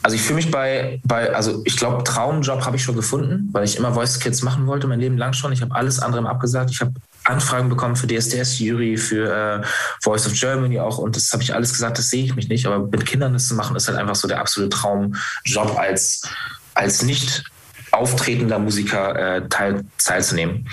Also 0.03 0.17
ich 0.17 0.23
fühle 0.23 0.37
mich 0.37 0.51
bei, 0.51 1.03
bei, 1.05 1.35
also 1.35 1.61
ich 1.67 1.77
glaube, 1.77 2.03
Traumjob 2.05 2.65
habe 2.65 2.77
ich 2.77 2.83
schon 2.83 2.97
gefunden, 2.97 3.51
weil 3.53 3.65
ich 3.65 3.77
immer 3.77 3.93
Voice 3.93 4.19
Kids 4.19 4.43
machen 4.43 4.67
wollte, 4.67 4.87
mein 4.87 5.01
Leben 5.01 5.19
lang 5.19 5.35
schon. 5.35 5.53
Ich 5.53 5.61
habe 5.61 5.75
alles 5.75 6.01
andere 6.01 6.27
abgesagt. 6.27 6.71
Ich 6.71 6.81
habe 6.81 6.93
Anfragen 7.33 7.69
bekommen 7.69 7.97
für 7.97 8.07
DSDS, 8.07 8.59
Jury, 8.59 8.97
für 8.97 9.63
äh, 9.63 9.67
Voice 10.03 10.27
of 10.27 10.35
Germany 10.35 10.79
auch 10.79 10.99
und 10.99 11.17
das 11.17 11.33
habe 11.33 11.43
ich 11.43 11.55
alles 11.55 11.73
gesagt, 11.73 11.99
das 11.99 12.11
sehe 12.11 12.25
ich 12.25 12.37
mich 12.37 12.49
nicht. 12.49 12.67
Aber 12.67 12.87
mit 12.87 13.07
Kindern 13.07 13.33
das 13.33 13.49
zu 13.49 13.55
machen, 13.55 13.77
ist 13.77 13.89
halt 13.89 13.99
einfach 13.99 14.15
so 14.15 14.29
der 14.29 14.41
absolute 14.41 14.71
Traumjob 14.71 15.79
als, 15.79 16.23
als 16.75 17.03
nicht 17.03 17.45
auftretender 17.93 18.59
Musiker 18.59 19.37
äh, 19.37 19.49
teil, 19.49 19.85
teilzunehmen. 20.03 20.67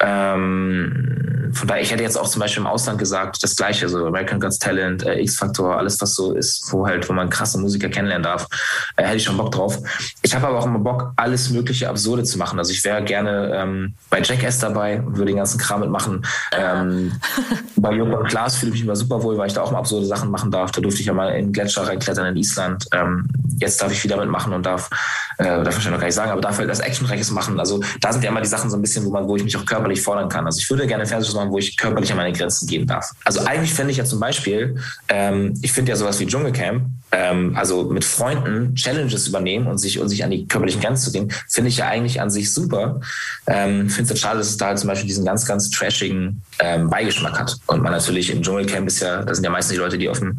Ähm, 0.00 1.50
von 1.54 1.68
daher, 1.68 1.82
ich 1.82 1.92
hätte 1.92 2.02
jetzt 2.02 2.18
auch 2.18 2.28
zum 2.28 2.40
Beispiel 2.40 2.62
im 2.62 2.66
Ausland 2.66 2.98
gesagt, 2.98 3.42
das 3.42 3.54
Gleiche, 3.54 3.88
so 3.88 4.06
American 4.06 4.40
Got 4.40 4.58
Talent, 4.58 5.04
äh, 5.04 5.20
X-Factor, 5.20 5.76
alles, 5.76 6.00
was 6.00 6.14
so 6.14 6.32
ist, 6.34 6.66
wo 6.72 6.86
halt, 6.86 7.08
wo 7.08 7.12
man 7.12 7.30
krasse 7.30 7.58
Musiker 7.58 7.88
kennenlernen 7.88 8.24
darf, 8.24 8.48
äh, 8.96 9.04
hätte 9.04 9.16
ich 9.16 9.24
schon 9.24 9.36
Bock 9.36 9.52
drauf. 9.52 9.78
Ich 10.22 10.34
habe 10.34 10.48
aber 10.48 10.58
auch 10.58 10.66
immer 10.66 10.80
Bock, 10.80 11.12
alles 11.16 11.50
mögliche 11.50 11.88
Absurde 11.88 12.24
zu 12.24 12.38
machen. 12.38 12.58
Also 12.58 12.72
ich 12.72 12.82
wäre 12.84 13.02
gerne 13.04 13.52
ähm, 13.54 13.94
bei 14.10 14.20
Jackass 14.20 14.58
dabei 14.58 15.00
und 15.00 15.16
würde 15.16 15.26
den 15.26 15.36
ganzen 15.36 15.58
Kram 15.58 15.80
mitmachen. 15.80 16.26
Ähm, 16.52 17.12
bei 17.76 17.92
Joko 17.92 18.16
und 18.16 18.28
Klaas 18.28 18.56
fühle 18.56 18.70
ich 18.70 18.80
mich 18.80 18.84
immer 18.84 18.96
super 18.96 19.22
wohl, 19.22 19.38
weil 19.38 19.46
ich 19.46 19.54
da 19.54 19.62
auch 19.62 19.70
mal 19.70 19.78
absurde 19.78 20.06
Sachen 20.06 20.30
machen 20.30 20.50
darf. 20.50 20.72
Da 20.72 20.80
durfte 20.80 21.00
ich 21.00 21.06
ja 21.06 21.12
mal 21.12 21.28
in 21.28 21.52
Gletscher 21.52 21.86
reinklettern 21.86 22.26
in 22.26 22.36
Island. 22.36 22.86
Ähm, 22.92 23.28
jetzt 23.58 23.80
darf 23.80 23.92
ich 23.92 24.02
wieder 24.02 24.16
mitmachen 24.16 24.52
und 24.52 24.66
darf, 24.66 24.90
äh, 25.38 25.62
darf 25.62 25.78
ich 25.78 25.84
noch 25.84 25.98
gar 25.98 26.06
nicht 26.06 26.14
sagen, 26.14 26.32
aber 26.32 26.40
darf 26.40 26.58
das 26.66 26.80
Actionreiches 26.80 27.30
machen. 27.30 27.58
Also 27.60 27.80
da 28.00 28.12
sind 28.12 28.22
ja 28.24 28.30
immer 28.30 28.40
die 28.40 28.48
Sachen 28.48 28.70
so 28.70 28.76
ein 28.76 28.82
bisschen, 28.82 29.04
wo 29.04 29.10
man, 29.10 29.28
wo 29.28 29.36
ich 29.36 29.44
mich 29.44 29.56
auch 29.56 29.66
körperlich 29.66 30.02
fordern 30.02 30.28
kann. 30.28 30.46
Also 30.46 30.58
ich 30.58 30.68
würde 30.70 30.86
gerne 30.86 31.06
Fernsehshows 31.06 31.36
machen, 31.36 31.50
wo 31.50 31.58
ich 31.58 31.76
körperlich 31.76 32.10
an 32.10 32.16
meine 32.16 32.32
Grenzen 32.32 32.66
gehen 32.66 32.86
darf. 32.86 33.10
Also 33.24 33.40
eigentlich 33.40 33.72
fände 33.72 33.90
ich 33.90 33.98
ja 33.98 34.04
zum 34.04 34.20
Beispiel, 34.20 34.76
ähm, 35.08 35.54
ich 35.62 35.72
finde 35.72 35.90
ja 35.90 35.96
sowas 35.96 36.18
wie 36.20 36.26
Dschungelcamp, 36.26 36.84
ähm, 37.12 37.56
also 37.56 37.84
mit 37.84 38.04
Freunden 38.04 38.74
Challenges 38.74 39.28
übernehmen 39.28 39.66
und 39.66 39.78
sich, 39.78 40.00
und 40.00 40.08
sich 40.08 40.24
an 40.24 40.30
die 40.30 40.46
körperlichen 40.46 40.80
Grenzen 40.80 41.04
zu 41.04 41.12
gehen, 41.12 41.32
finde 41.48 41.68
ich 41.68 41.76
ja 41.76 41.88
eigentlich 41.88 42.20
an 42.20 42.30
sich 42.30 42.52
super. 42.52 43.00
Ähm, 43.46 43.88
finde 43.88 44.04
es 44.04 44.10
halt 44.10 44.18
schade, 44.18 44.38
dass 44.38 44.48
es 44.48 44.56
da 44.56 44.66
halt 44.66 44.78
zum 44.78 44.88
Beispiel 44.88 45.08
diesen 45.08 45.24
ganz, 45.24 45.46
ganz 45.46 45.70
trashigen 45.70 46.42
ähm, 46.58 46.90
Beigeschmack 46.90 47.38
hat. 47.38 47.56
Und 47.66 47.82
man 47.82 47.92
natürlich 47.92 48.30
im 48.30 48.42
Dschungelcamp 48.42 48.86
ist 48.86 49.00
ja, 49.00 49.22
das 49.22 49.38
sind 49.38 49.44
ja 49.44 49.50
meistens 49.50 49.74
die 49.74 49.80
Leute, 49.80 49.98
die 49.98 50.08
auf 50.08 50.18
dem 50.18 50.38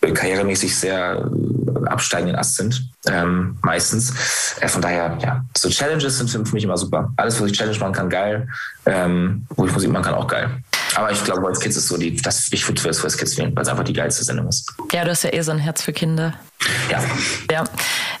karrieremäßig 0.00 0.76
sehr 0.76 1.24
äh, 1.84 1.88
absteigenden 1.88 2.36
Ast 2.36 2.56
sind, 2.56 2.90
ähm, 3.08 3.58
meistens. 3.62 4.12
Äh, 4.60 4.68
von 4.68 4.82
daher, 4.82 5.16
ja, 5.22 5.44
so 5.56 5.68
Challenges 5.68 6.18
sind 6.18 6.28
für 6.28 6.54
mich 6.54 6.64
immer 6.64 6.76
super. 6.76 7.12
Alles, 7.16 7.40
was 7.40 7.50
ich 7.50 7.56
Challenge 7.56 7.78
machen 7.78 7.92
kann, 7.92 8.10
geil. 8.10 8.48
Ähm, 8.86 9.46
wo 9.50 9.66
ich 9.66 9.72
Musik 9.72 9.90
machen 9.90 10.04
kann, 10.04 10.14
auch 10.14 10.26
geil. 10.26 10.50
Aber 10.94 11.10
ich 11.10 11.22
glaube, 11.24 11.42
Voice 11.42 11.60
Kids 11.60 11.76
ist 11.76 11.88
so 11.88 11.96
die, 11.96 12.16
das, 12.16 12.52
ich 12.52 12.66
würde 12.66 12.80
Voice 12.80 13.16
Kids 13.16 13.36
wählen, 13.36 13.54
weil 13.54 13.62
es 13.62 13.68
einfach 13.68 13.84
die 13.84 13.92
geilste 13.92 14.24
Sendung 14.24 14.48
ist. 14.48 14.72
Ja, 14.92 15.04
du 15.04 15.10
hast 15.10 15.24
ja 15.24 15.32
eh 15.32 15.42
so 15.42 15.52
ein 15.52 15.58
Herz 15.58 15.82
für 15.82 15.92
Kinder. 15.92 16.34
Ja. 16.90 17.02
Ja. 17.50 17.64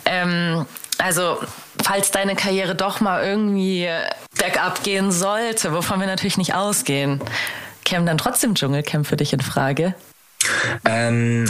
Ähm, 0.04 0.66
also, 0.98 1.38
falls 1.82 2.10
deine 2.10 2.34
Karriere 2.36 2.74
doch 2.74 3.00
mal 3.00 3.24
irgendwie 3.24 3.88
bergab 4.38 4.82
gehen 4.82 5.12
sollte, 5.12 5.72
wovon 5.72 6.00
wir 6.00 6.06
natürlich 6.06 6.38
nicht 6.38 6.54
ausgehen, 6.54 7.20
käme 7.84 8.04
dann 8.06 8.18
trotzdem 8.18 8.54
Dschungelcamp 8.54 9.06
für 9.06 9.16
dich 9.16 9.32
in 9.32 9.40
Frage? 9.40 9.94
Ähm, 10.84 11.44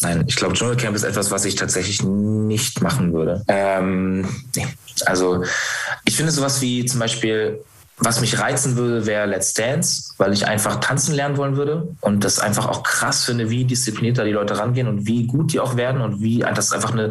nein, 0.00 0.24
ich 0.26 0.36
glaube, 0.36 0.54
Dschungelcamp 0.54 0.94
ist 0.96 1.04
etwas, 1.04 1.30
was 1.30 1.44
ich 1.44 1.54
tatsächlich 1.54 2.02
nicht 2.02 2.80
machen 2.82 3.12
würde. 3.12 3.42
Ähm, 3.48 4.28
nee. 4.56 4.66
Also, 5.06 5.44
ich 6.04 6.16
finde 6.16 6.32
sowas 6.32 6.60
wie 6.60 6.84
zum 6.84 7.00
Beispiel, 7.00 7.60
was 7.98 8.20
mich 8.20 8.38
reizen 8.38 8.76
würde, 8.76 9.06
wäre 9.06 9.26
Let's 9.26 9.54
Dance, 9.54 10.14
weil 10.18 10.32
ich 10.32 10.46
einfach 10.46 10.80
tanzen 10.80 11.14
lernen 11.14 11.36
wollen 11.36 11.56
würde 11.56 11.88
und 12.00 12.24
das 12.24 12.38
einfach 12.38 12.66
auch 12.66 12.82
krass 12.82 13.24
finde, 13.24 13.50
wie 13.50 13.64
diszipliniert 13.64 14.18
da 14.18 14.24
die 14.24 14.32
Leute 14.32 14.58
rangehen 14.58 14.88
und 14.88 15.06
wie 15.06 15.26
gut 15.26 15.52
die 15.52 15.60
auch 15.60 15.76
werden 15.76 16.00
und 16.00 16.20
wie 16.20 16.38
das 16.38 16.72
einfach 16.72 16.92
eine 16.92 17.10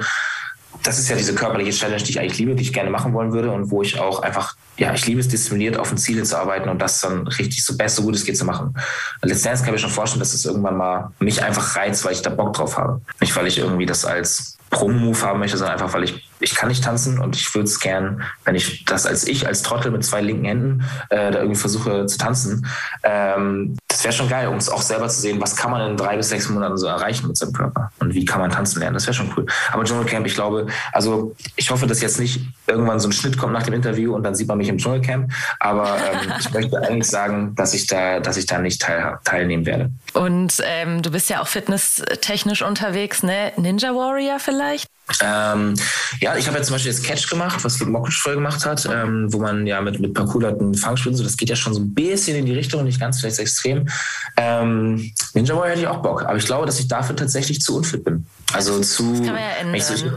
das 0.83 0.99
ist 0.99 1.09
ja 1.09 1.15
diese 1.15 1.35
körperliche 1.35 1.71
Challenge, 1.71 2.01
die 2.01 2.11
ich 2.11 2.19
eigentlich 2.19 2.37
liebe, 2.37 2.55
die 2.55 2.63
ich 2.63 2.73
gerne 2.73 2.89
machen 2.89 3.13
wollen 3.13 3.33
würde 3.33 3.51
und 3.51 3.71
wo 3.71 3.81
ich 3.81 3.99
auch 3.99 4.21
einfach, 4.21 4.55
ja, 4.77 4.93
ich 4.93 5.05
liebe 5.05 5.19
es, 5.19 5.27
diszipliniert 5.27 5.77
auf 5.77 5.91
ein 5.91 5.97
Ziel 5.97 6.23
zu 6.23 6.37
arbeiten 6.37 6.69
und 6.69 6.81
das 6.81 7.01
dann 7.01 7.27
richtig 7.27 7.63
so 7.65 7.77
best, 7.77 7.95
so 7.95 8.03
gut 8.03 8.15
es 8.15 8.25
geht 8.25 8.37
zu 8.37 8.45
machen. 8.45 8.75
Letztendlich 9.21 9.65
kann 9.65 9.73
ich 9.73 9.81
mir 9.81 9.87
schon 9.87 9.89
vorstellen, 9.89 10.19
dass 10.19 10.33
es 10.33 10.43
das 10.43 10.51
irgendwann 10.51 10.77
mal 10.77 11.11
mich 11.19 11.43
einfach 11.43 11.75
reizt, 11.75 12.05
weil 12.05 12.13
ich 12.13 12.21
da 12.21 12.29
Bock 12.29 12.53
drauf 12.53 12.77
habe. 12.77 13.01
Nicht, 13.19 13.35
weil 13.35 13.47
ich 13.47 13.57
irgendwie 13.57 13.85
das 13.85 14.05
als 14.05 14.57
Promo-Move 14.69 15.21
haben 15.21 15.39
möchte, 15.39 15.57
sondern 15.57 15.79
einfach, 15.79 15.93
weil 15.93 16.03
ich, 16.03 16.29
ich 16.39 16.55
kann 16.55 16.69
nicht 16.69 16.83
tanzen 16.83 17.19
und 17.19 17.35
ich 17.35 17.53
würde 17.53 17.65
es 17.65 17.79
gern, 17.79 18.23
wenn 18.43 18.55
ich 18.55 18.85
das 18.85 19.05
als 19.05 19.25
ich, 19.27 19.47
als 19.47 19.63
Trottel 19.63 19.91
mit 19.91 20.03
zwei 20.03 20.21
linken 20.21 20.45
Händen 20.45 20.83
äh, 21.09 21.31
da 21.31 21.39
irgendwie 21.39 21.59
versuche 21.59 22.05
zu 22.05 22.17
tanzen, 22.17 22.67
ähm, 23.03 23.77
das 23.97 24.03
wäre 24.03 24.13
schon 24.13 24.29
geil, 24.29 24.47
um 24.47 24.57
es 24.57 24.69
auch 24.69 24.83
selber 24.83 25.09
zu 25.09 25.19
sehen, 25.19 25.41
was 25.41 25.55
kann 25.55 25.71
man 25.71 25.89
in 25.89 25.97
drei 25.97 26.17
bis 26.17 26.29
sechs 26.29 26.47
Monaten 26.49 26.77
so 26.77 26.85
erreichen 26.85 27.25
mit 27.25 27.35
seinem 27.35 27.51
Körper 27.51 27.89
und 27.99 28.13
wie 28.13 28.25
kann 28.25 28.39
man 28.39 28.51
tanzen 28.51 28.79
lernen. 28.79 28.93
Das 28.93 29.07
wäre 29.07 29.15
schon 29.15 29.33
cool. 29.35 29.47
Aber 29.71 29.83
Dschungelcamp, 29.85 30.27
ich 30.27 30.35
glaube, 30.35 30.67
also 30.93 31.35
ich 31.55 31.71
hoffe, 31.71 31.87
dass 31.87 31.99
jetzt 31.99 32.19
nicht 32.19 32.41
irgendwann 32.67 32.99
so 32.99 33.09
ein 33.09 33.11
Schnitt 33.11 33.39
kommt 33.39 33.53
nach 33.53 33.63
dem 33.63 33.73
Interview 33.73 34.13
und 34.13 34.21
dann 34.21 34.35
sieht 34.35 34.47
man 34.47 34.59
mich 34.59 34.69
im 34.69 34.77
Dschungelcamp. 34.77 35.31
Aber 35.59 35.97
ähm, 35.97 36.31
ich 36.39 36.53
möchte 36.53 36.77
eigentlich 36.77 37.07
sagen, 37.07 37.55
dass 37.55 37.73
ich 37.73 37.87
da, 37.87 38.19
dass 38.19 38.37
ich 38.37 38.45
da 38.45 38.59
nicht 38.59 38.83
teil, 38.83 39.17
teilnehmen 39.23 39.65
werde. 39.65 39.89
Und 40.13 40.61
ähm, 40.63 41.01
du 41.01 41.09
bist 41.09 41.31
ja 41.31 41.41
auch 41.41 41.47
fitnesstechnisch 41.47 42.61
unterwegs, 42.61 43.23
ne? 43.23 43.51
Ninja 43.57 43.95
Warrior 43.95 44.37
vielleicht? 44.37 44.91
Ähm, 45.23 45.73
ja, 46.19 46.35
ich 46.35 46.47
habe 46.47 46.57
ja 46.57 46.63
zum 46.63 46.75
Beispiel 46.75 46.91
das 46.91 47.01
Catch 47.01 47.29
gemacht, 47.29 47.63
was 47.63 47.79
Luke 47.79 47.91
Mockridge 47.91 48.19
vorher 48.21 48.35
gemacht 48.35 48.65
hat, 48.65 48.87
ähm, 48.91 49.31
wo 49.31 49.39
man 49.39 49.65
ja 49.65 49.79
mit, 49.81 49.99
mit 49.99 50.13
Parkour-Leuten 50.13 50.73
Fangspielen, 50.73 51.15
so, 51.15 51.23
das 51.23 51.37
geht 51.37 51.49
ja 51.49 51.55
schon 51.55 51.73
so 51.73 51.79
ein 51.79 51.93
bisschen 51.93 52.35
in 52.35 52.45
die 52.45 52.53
Richtung, 52.53 52.83
nicht 52.83 52.99
ganz 52.99 53.19
vielleicht 53.19 53.39
extrem. 53.39 53.87
Ähm, 54.35 55.11
Ninja 55.33 55.55
Warrior 55.55 55.69
hätte 55.69 55.81
ich 55.81 55.87
auch 55.87 56.01
Bock, 56.01 56.23
aber 56.23 56.35
ich 56.35 56.45
glaube, 56.45 56.65
dass 56.65 56.79
ich 56.79 56.87
dafür 56.87 57.15
tatsächlich 57.15 57.61
zu 57.61 57.77
unfit 57.77 58.03
bin. 58.03 58.25
Also 58.53 58.79
zu. 58.79 59.11
Das 59.11 59.21
kann 59.25 59.33
man 59.33 59.43
ja 59.43 59.49
ändern. 59.59 59.81
So, 59.81 60.11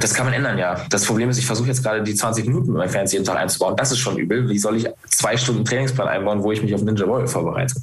das 0.00 0.14
kann 0.14 0.26
man 0.26 0.34
ändern, 0.34 0.58
ja. 0.58 0.84
Das 0.90 1.04
Problem 1.04 1.30
ist, 1.30 1.38
ich 1.38 1.46
versuche 1.46 1.68
jetzt 1.68 1.84
gerade 1.84 2.02
die 2.02 2.14
20 2.14 2.46
Minuten 2.46 2.68
mit 2.68 2.78
meinem 2.78 2.90
Fernseher 2.90 3.18
jeden 3.18 3.26
Tag 3.26 3.38
einzubauen. 3.38 3.76
Das 3.76 3.92
ist 3.92 3.98
schon 3.98 4.18
übel. 4.18 4.48
Wie 4.48 4.58
soll 4.58 4.76
ich 4.76 4.88
zwei 5.08 5.36
Stunden 5.36 5.64
Trainingsplan 5.64 6.08
einbauen, 6.08 6.42
wo 6.42 6.50
ich 6.50 6.60
mich 6.62 6.74
auf 6.74 6.82
Ninja 6.82 7.06
Warrior 7.06 7.28
vorbereite? 7.28 7.74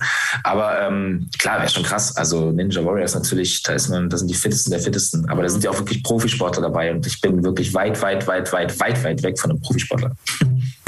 Aber 0.43 0.81
ähm, 0.81 1.29
klar, 1.39 1.59
wäre 1.59 1.69
schon 1.69 1.83
krass. 1.83 2.17
Also 2.17 2.51
Ninja 2.51 2.83
Warrior 2.83 3.05
ist 3.05 3.15
natürlich, 3.15 3.63
da 3.63 3.73
ist 3.73 3.89
man, 3.89 4.09
da 4.09 4.17
sind 4.17 4.27
die 4.29 4.33
fittesten 4.33 4.71
der 4.71 4.81
fittesten. 4.81 5.29
Aber 5.29 5.41
da 5.41 5.49
sind 5.49 5.63
ja 5.63 5.71
auch 5.71 5.79
wirklich 5.79 6.03
Profisportler 6.03 6.63
dabei 6.63 6.91
und 6.91 7.07
ich 7.07 7.21
bin 7.21 7.41
wirklich 7.43 7.73
weit, 7.73 8.01
weit, 8.01 8.27
weit, 8.27 8.51
weit, 8.51 8.77
weit, 8.79 9.03
weit 9.03 9.23
weg 9.23 9.39
von 9.39 9.51
einem 9.51 9.61
Profisportler. 9.61 10.11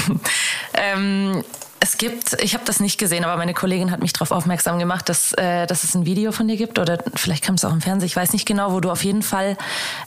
ähm, 0.74 1.42
es 1.86 1.98
gibt, 1.98 2.42
ich 2.42 2.54
habe 2.54 2.64
das 2.64 2.80
nicht 2.80 2.98
gesehen, 2.98 3.24
aber 3.24 3.36
meine 3.36 3.54
Kollegin 3.54 3.92
hat 3.92 4.00
mich 4.00 4.12
darauf 4.12 4.32
aufmerksam 4.32 4.78
gemacht, 4.80 5.08
dass, 5.08 5.32
äh, 5.34 5.66
dass 5.66 5.84
es 5.84 5.94
ein 5.94 6.04
Video 6.04 6.32
von 6.32 6.48
dir 6.48 6.56
gibt 6.56 6.80
oder 6.80 6.98
vielleicht 7.14 7.44
kam 7.44 7.54
es 7.54 7.64
auch 7.64 7.72
im 7.72 7.80
Fernsehen, 7.80 8.06
ich 8.06 8.16
weiß 8.16 8.32
nicht 8.32 8.46
genau, 8.46 8.72
wo 8.72 8.80
du 8.80 8.90
auf 8.90 9.04
jeden 9.04 9.22
Fall 9.22 9.56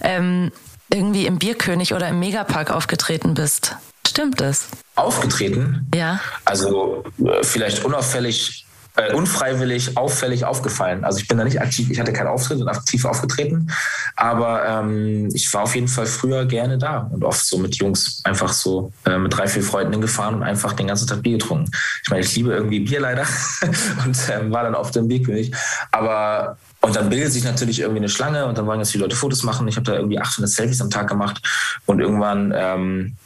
ähm, 0.02 0.52
irgendwie 0.92 1.26
im 1.26 1.40
Bierkönig 1.40 1.94
oder 1.94 2.10
im 2.10 2.20
Megapark 2.20 2.72
aufgetreten 2.72 3.34
bist. 3.34 3.78
Stimmt 4.06 4.42
das? 4.42 4.68
Aufgetreten? 4.96 5.88
Ja. 5.96 6.20
Also 6.44 7.06
äh, 7.24 7.44
vielleicht 7.44 7.86
unauffällig 7.86 8.66
äh, 8.96 9.14
unfreiwillig, 9.14 9.98
auffällig 9.98 10.46
aufgefallen. 10.46 11.04
Also 11.04 11.20
ich 11.20 11.28
bin 11.28 11.38
da 11.38 11.44
nicht 11.44 11.62
aktiv, 11.62 11.90
ich 11.90 12.00
hatte 12.00 12.14
keinen 12.14 12.28
Auftritt 12.28 12.60
und 12.60 12.68
aktiv 12.68 13.06
aufgetreten, 13.06 13.72
aber 14.16 14.66
ähm, 14.66 15.30
ich 15.34 15.54
war 15.54 15.64
auf 15.64 15.76
jeden 15.76 15.88
Fall 15.88 16.06
früher 16.06 16.46
gerne 16.46 16.78
da 16.78 17.10
und 17.12 17.24
oft 17.24 17.46
so 17.46 17.58
mit 17.58 17.76
Jungs 17.76 18.22
einfach 18.24 18.52
so 18.52 18.92
äh, 19.06 19.18
mit 19.18 19.36
drei, 19.36 19.48
vier 19.48 19.64
Freunden 19.64 19.94
hingefahren 19.94 20.36
und 20.36 20.44
einfach 20.44 20.74
den 20.74 20.88
ganzen 20.88 21.08
Tag 21.08 21.22
Bier 21.22 21.38
getrunken. 21.38 21.72
Ich 22.04 22.10
meine, 22.10 22.24
ich 22.24 22.36
liebe 22.36 22.52
irgendwie 22.52 22.80
Bier 22.80 23.02
leider 23.02 23.26
und 24.06 24.18
ähm, 24.32 24.52
war 24.52 24.64
dann 24.64 24.76
oft 24.76 24.96
im 24.98 25.08
Bierkönig, 25.08 25.54
aber 25.92 26.58
und 26.82 26.96
dann 26.96 27.10
bildet 27.10 27.34
sich 27.34 27.44
natürlich 27.44 27.82
irgendwie 27.82 28.00
eine 28.00 28.10
Schlange 28.10 28.46
und 28.46 28.58
dann 28.58 28.66
wollen 28.66 28.80
ganz 28.80 28.92
viele 28.92 29.04
Leute 29.04 29.16
Fotos 29.16 29.44
machen. 29.44 29.68
Ich 29.68 29.76
habe 29.76 29.86
da 29.86 29.96
irgendwie 29.96 30.18
800 30.20 30.50
Selfies 30.50 30.82
am 30.82 30.90
Tag 30.90 31.10
gemacht 31.10 31.42
und 31.86 32.00
irgendwann 32.00 32.54
ähm, 32.56 33.18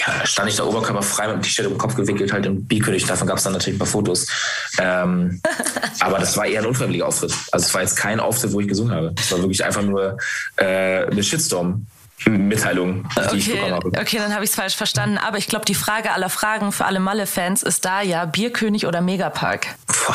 ja, 0.00 0.26
stand 0.26 0.48
ich 0.48 0.56
da 0.56 0.64
oberkörperfrei 0.64 1.26
mit 1.28 1.36
dem 1.36 1.42
T-Shirt 1.42 1.66
im 1.66 1.78
Kopf 1.78 1.94
gewickelt, 1.94 2.32
halt 2.32 2.46
im 2.46 2.64
Bierkönig. 2.64 3.04
Davon 3.04 3.26
gab 3.26 3.38
es 3.38 3.44
dann 3.44 3.52
natürlich 3.52 3.76
ein 3.76 3.78
paar 3.78 3.86
Fotos. 3.86 4.26
Ähm, 4.78 5.40
aber 6.00 6.18
das 6.18 6.36
war 6.36 6.46
eher 6.46 6.60
ein 6.60 6.66
unfreiwilliger 6.66 7.06
Auftritt. 7.06 7.32
Also 7.52 7.66
es 7.66 7.74
war 7.74 7.82
jetzt 7.82 7.96
kein 7.96 8.20
Auftritt, 8.20 8.52
wo 8.52 8.60
ich 8.60 8.68
gesungen 8.68 8.94
habe. 8.94 9.14
Es 9.18 9.30
war 9.32 9.38
wirklich 9.38 9.64
einfach 9.64 9.82
nur 9.82 10.16
äh, 10.56 11.06
eine 11.06 11.22
Shitstorm. 11.22 11.86
Mitteilung, 12.26 13.08
die 13.16 13.20
okay, 13.20 13.36
ich 13.36 13.50
bekommen 13.50 13.72
habe. 13.72 13.88
Okay, 13.98 14.18
dann 14.18 14.34
habe 14.34 14.44
ich 14.44 14.50
es 14.50 14.56
falsch 14.56 14.76
verstanden. 14.76 15.16
Aber 15.16 15.38
ich 15.38 15.46
glaube, 15.46 15.64
die 15.64 15.74
Frage 15.74 16.12
aller 16.12 16.28
Fragen 16.28 16.70
für 16.70 16.84
alle 16.84 17.00
Malle-Fans 17.00 17.62
ist 17.62 17.86
da 17.86 18.02
ja 18.02 18.26
Bierkönig 18.26 18.86
oder 18.86 19.00
Megapark. 19.00 19.68
Puh. 19.86 20.12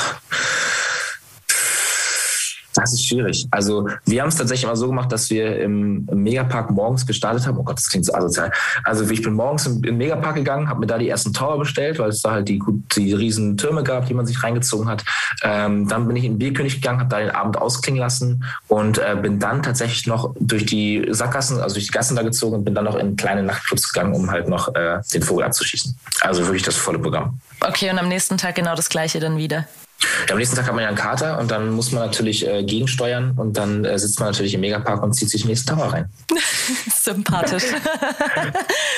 Da 2.75 2.81
Das 2.81 2.93
ist 2.93 3.07
schwierig. 3.07 3.47
Also 3.51 3.87
wir 4.05 4.21
haben 4.21 4.29
es 4.29 4.35
tatsächlich 4.35 4.65
immer 4.65 4.75
so 4.75 4.87
gemacht, 4.87 5.11
dass 5.11 5.29
wir 5.29 5.59
im, 5.59 6.07
im 6.11 6.23
Megapark 6.23 6.69
morgens 6.71 7.05
gestartet 7.05 7.47
haben. 7.47 7.57
Oh 7.57 7.63
Gott, 7.63 7.77
das 7.77 7.89
klingt 7.89 8.05
so 8.05 8.13
asozial. 8.13 8.51
Also 8.83 9.09
ich 9.09 9.21
bin 9.21 9.33
morgens 9.33 9.65
im, 9.65 9.83
im 9.83 9.97
Megapark 9.97 10.35
gegangen, 10.35 10.69
habe 10.69 10.81
mir 10.81 10.87
da 10.87 10.97
die 10.97 11.09
ersten 11.09 11.33
Tower 11.33 11.57
bestellt, 11.57 11.99
weil 11.99 12.09
es 12.09 12.21
da 12.21 12.31
halt 12.31 12.49
die, 12.49 12.61
die 12.95 13.13
riesen 13.13 13.57
Türme 13.57 13.81
gab, 13.83 14.07
die 14.07 14.13
man 14.13 14.25
sich 14.25 14.43
reingezogen 14.43 14.87
hat. 14.87 15.03
Ähm, 15.41 15.87
dann 15.87 16.05
bin 16.05 16.15
ich 16.15 16.25
in 16.25 16.33
den 16.33 16.39
Bierkönig 16.39 16.75
gegangen, 16.75 16.99
habe 16.99 17.09
da 17.09 17.19
den 17.19 17.31
Abend 17.31 17.57
ausklingen 17.57 17.99
lassen 17.99 18.43
und 18.67 18.97
äh, 18.97 19.15
bin 19.19 19.39
dann 19.39 19.63
tatsächlich 19.63 20.05
noch 20.05 20.35
durch 20.39 20.65
die 20.65 21.07
Sackgassen, 21.09 21.61
also 21.61 21.75
durch 21.75 21.85
die 21.87 21.91
Gassen 21.91 22.15
da 22.15 22.23
gezogen 22.23 22.57
und 22.57 22.65
bin 22.65 22.75
dann 22.75 22.85
noch 22.85 22.95
in 22.95 23.15
kleine 23.15 23.43
Nachtclubs 23.43 23.93
gegangen, 23.93 24.13
um 24.13 24.29
halt 24.29 24.49
noch 24.49 24.73
äh, 24.75 24.99
den 25.13 25.21
Vogel 25.23 25.45
abzuschießen. 25.45 25.97
Also 26.21 26.43
wirklich 26.43 26.63
das 26.63 26.75
volle 26.75 26.99
Programm. 26.99 27.39
Okay, 27.61 27.89
und 27.89 27.97
am 27.97 28.09
nächsten 28.09 28.37
Tag 28.37 28.55
genau 28.55 28.75
das 28.75 28.89
gleiche 28.89 29.19
dann 29.19 29.37
wieder. 29.37 29.65
Ja, 30.27 30.33
am 30.33 30.37
nächsten 30.37 30.55
Tag 30.55 30.67
hat 30.67 30.73
man 30.73 30.83
ja 30.83 30.89
einen 30.89 30.97
Kater 30.97 31.39
und 31.39 31.51
dann 31.51 31.71
muss 31.71 31.91
man 31.91 32.03
natürlich 32.03 32.47
äh, 32.47 32.63
gegensteuern 32.63 33.33
und 33.37 33.57
dann 33.57 33.85
äh, 33.85 33.97
sitzt 33.97 34.19
man 34.19 34.29
natürlich 34.29 34.53
im 34.53 34.61
Megapark 34.61 35.03
und 35.03 35.13
zieht 35.13 35.29
sich 35.29 35.41
den 35.41 35.49
nächsten 35.49 35.75
Tower 35.75 35.93
rein. 35.93 36.09
Sympathisch. 37.03 37.63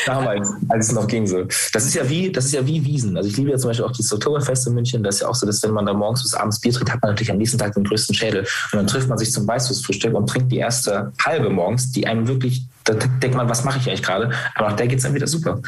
Damals, 0.05 0.49
als 0.69 0.87
es 0.87 0.93
noch 0.93 1.07
ging 1.07 1.27
so. 1.27 1.45
Das 1.73 1.85
ist 1.85 1.93
ja 1.93 2.07
wie, 2.09 2.31
das 2.31 2.45
ist 2.45 2.53
ja 2.53 2.65
wie 2.65 2.83
Wiesen. 2.85 3.17
Also 3.17 3.29
ich 3.29 3.37
liebe 3.37 3.51
ja 3.51 3.57
zum 3.57 3.69
Beispiel 3.69 3.85
auch 3.85 3.91
dieses 3.91 4.13
Oktoberfest 4.13 4.67
in 4.67 4.73
München. 4.73 5.03
Das 5.03 5.15
ist 5.15 5.21
ja 5.21 5.27
auch 5.27 5.35
so, 5.35 5.45
dass 5.45 5.61
wenn 5.63 5.71
man 5.71 5.85
da 5.85 5.93
morgens 5.93 6.23
bis 6.23 6.33
abends 6.33 6.59
Bier 6.61 6.71
trinkt, 6.71 6.91
hat 6.91 7.01
man 7.01 7.11
natürlich 7.11 7.31
am 7.31 7.37
nächsten 7.37 7.57
Tag 7.57 7.73
den 7.73 7.83
größten 7.83 8.15
Schädel. 8.15 8.41
Und 8.71 8.77
dann 8.77 8.87
trifft 8.87 9.09
man 9.09 9.17
sich 9.17 9.31
zum 9.31 9.47
Weißwurstfrühstück 9.47 10.13
und 10.13 10.27
trinkt 10.27 10.51
die 10.51 10.57
erste 10.57 11.11
halbe 11.25 11.49
morgens, 11.49 11.91
die 11.91 12.07
einem 12.07 12.27
wirklich 12.27 12.65
da 12.93 13.07
denkt 13.21 13.35
man, 13.35 13.49
was 13.49 13.63
mache 13.63 13.79
ich 13.79 13.87
eigentlich 13.87 14.03
gerade? 14.03 14.31
Aber 14.55 14.69
nach 14.69 14.75
der 14.75 14.87
geht 14.87 14.99
es 14.99 15.03
dann 15.03 15.13
wieder 15.13 15.27
super. 15.27 15.59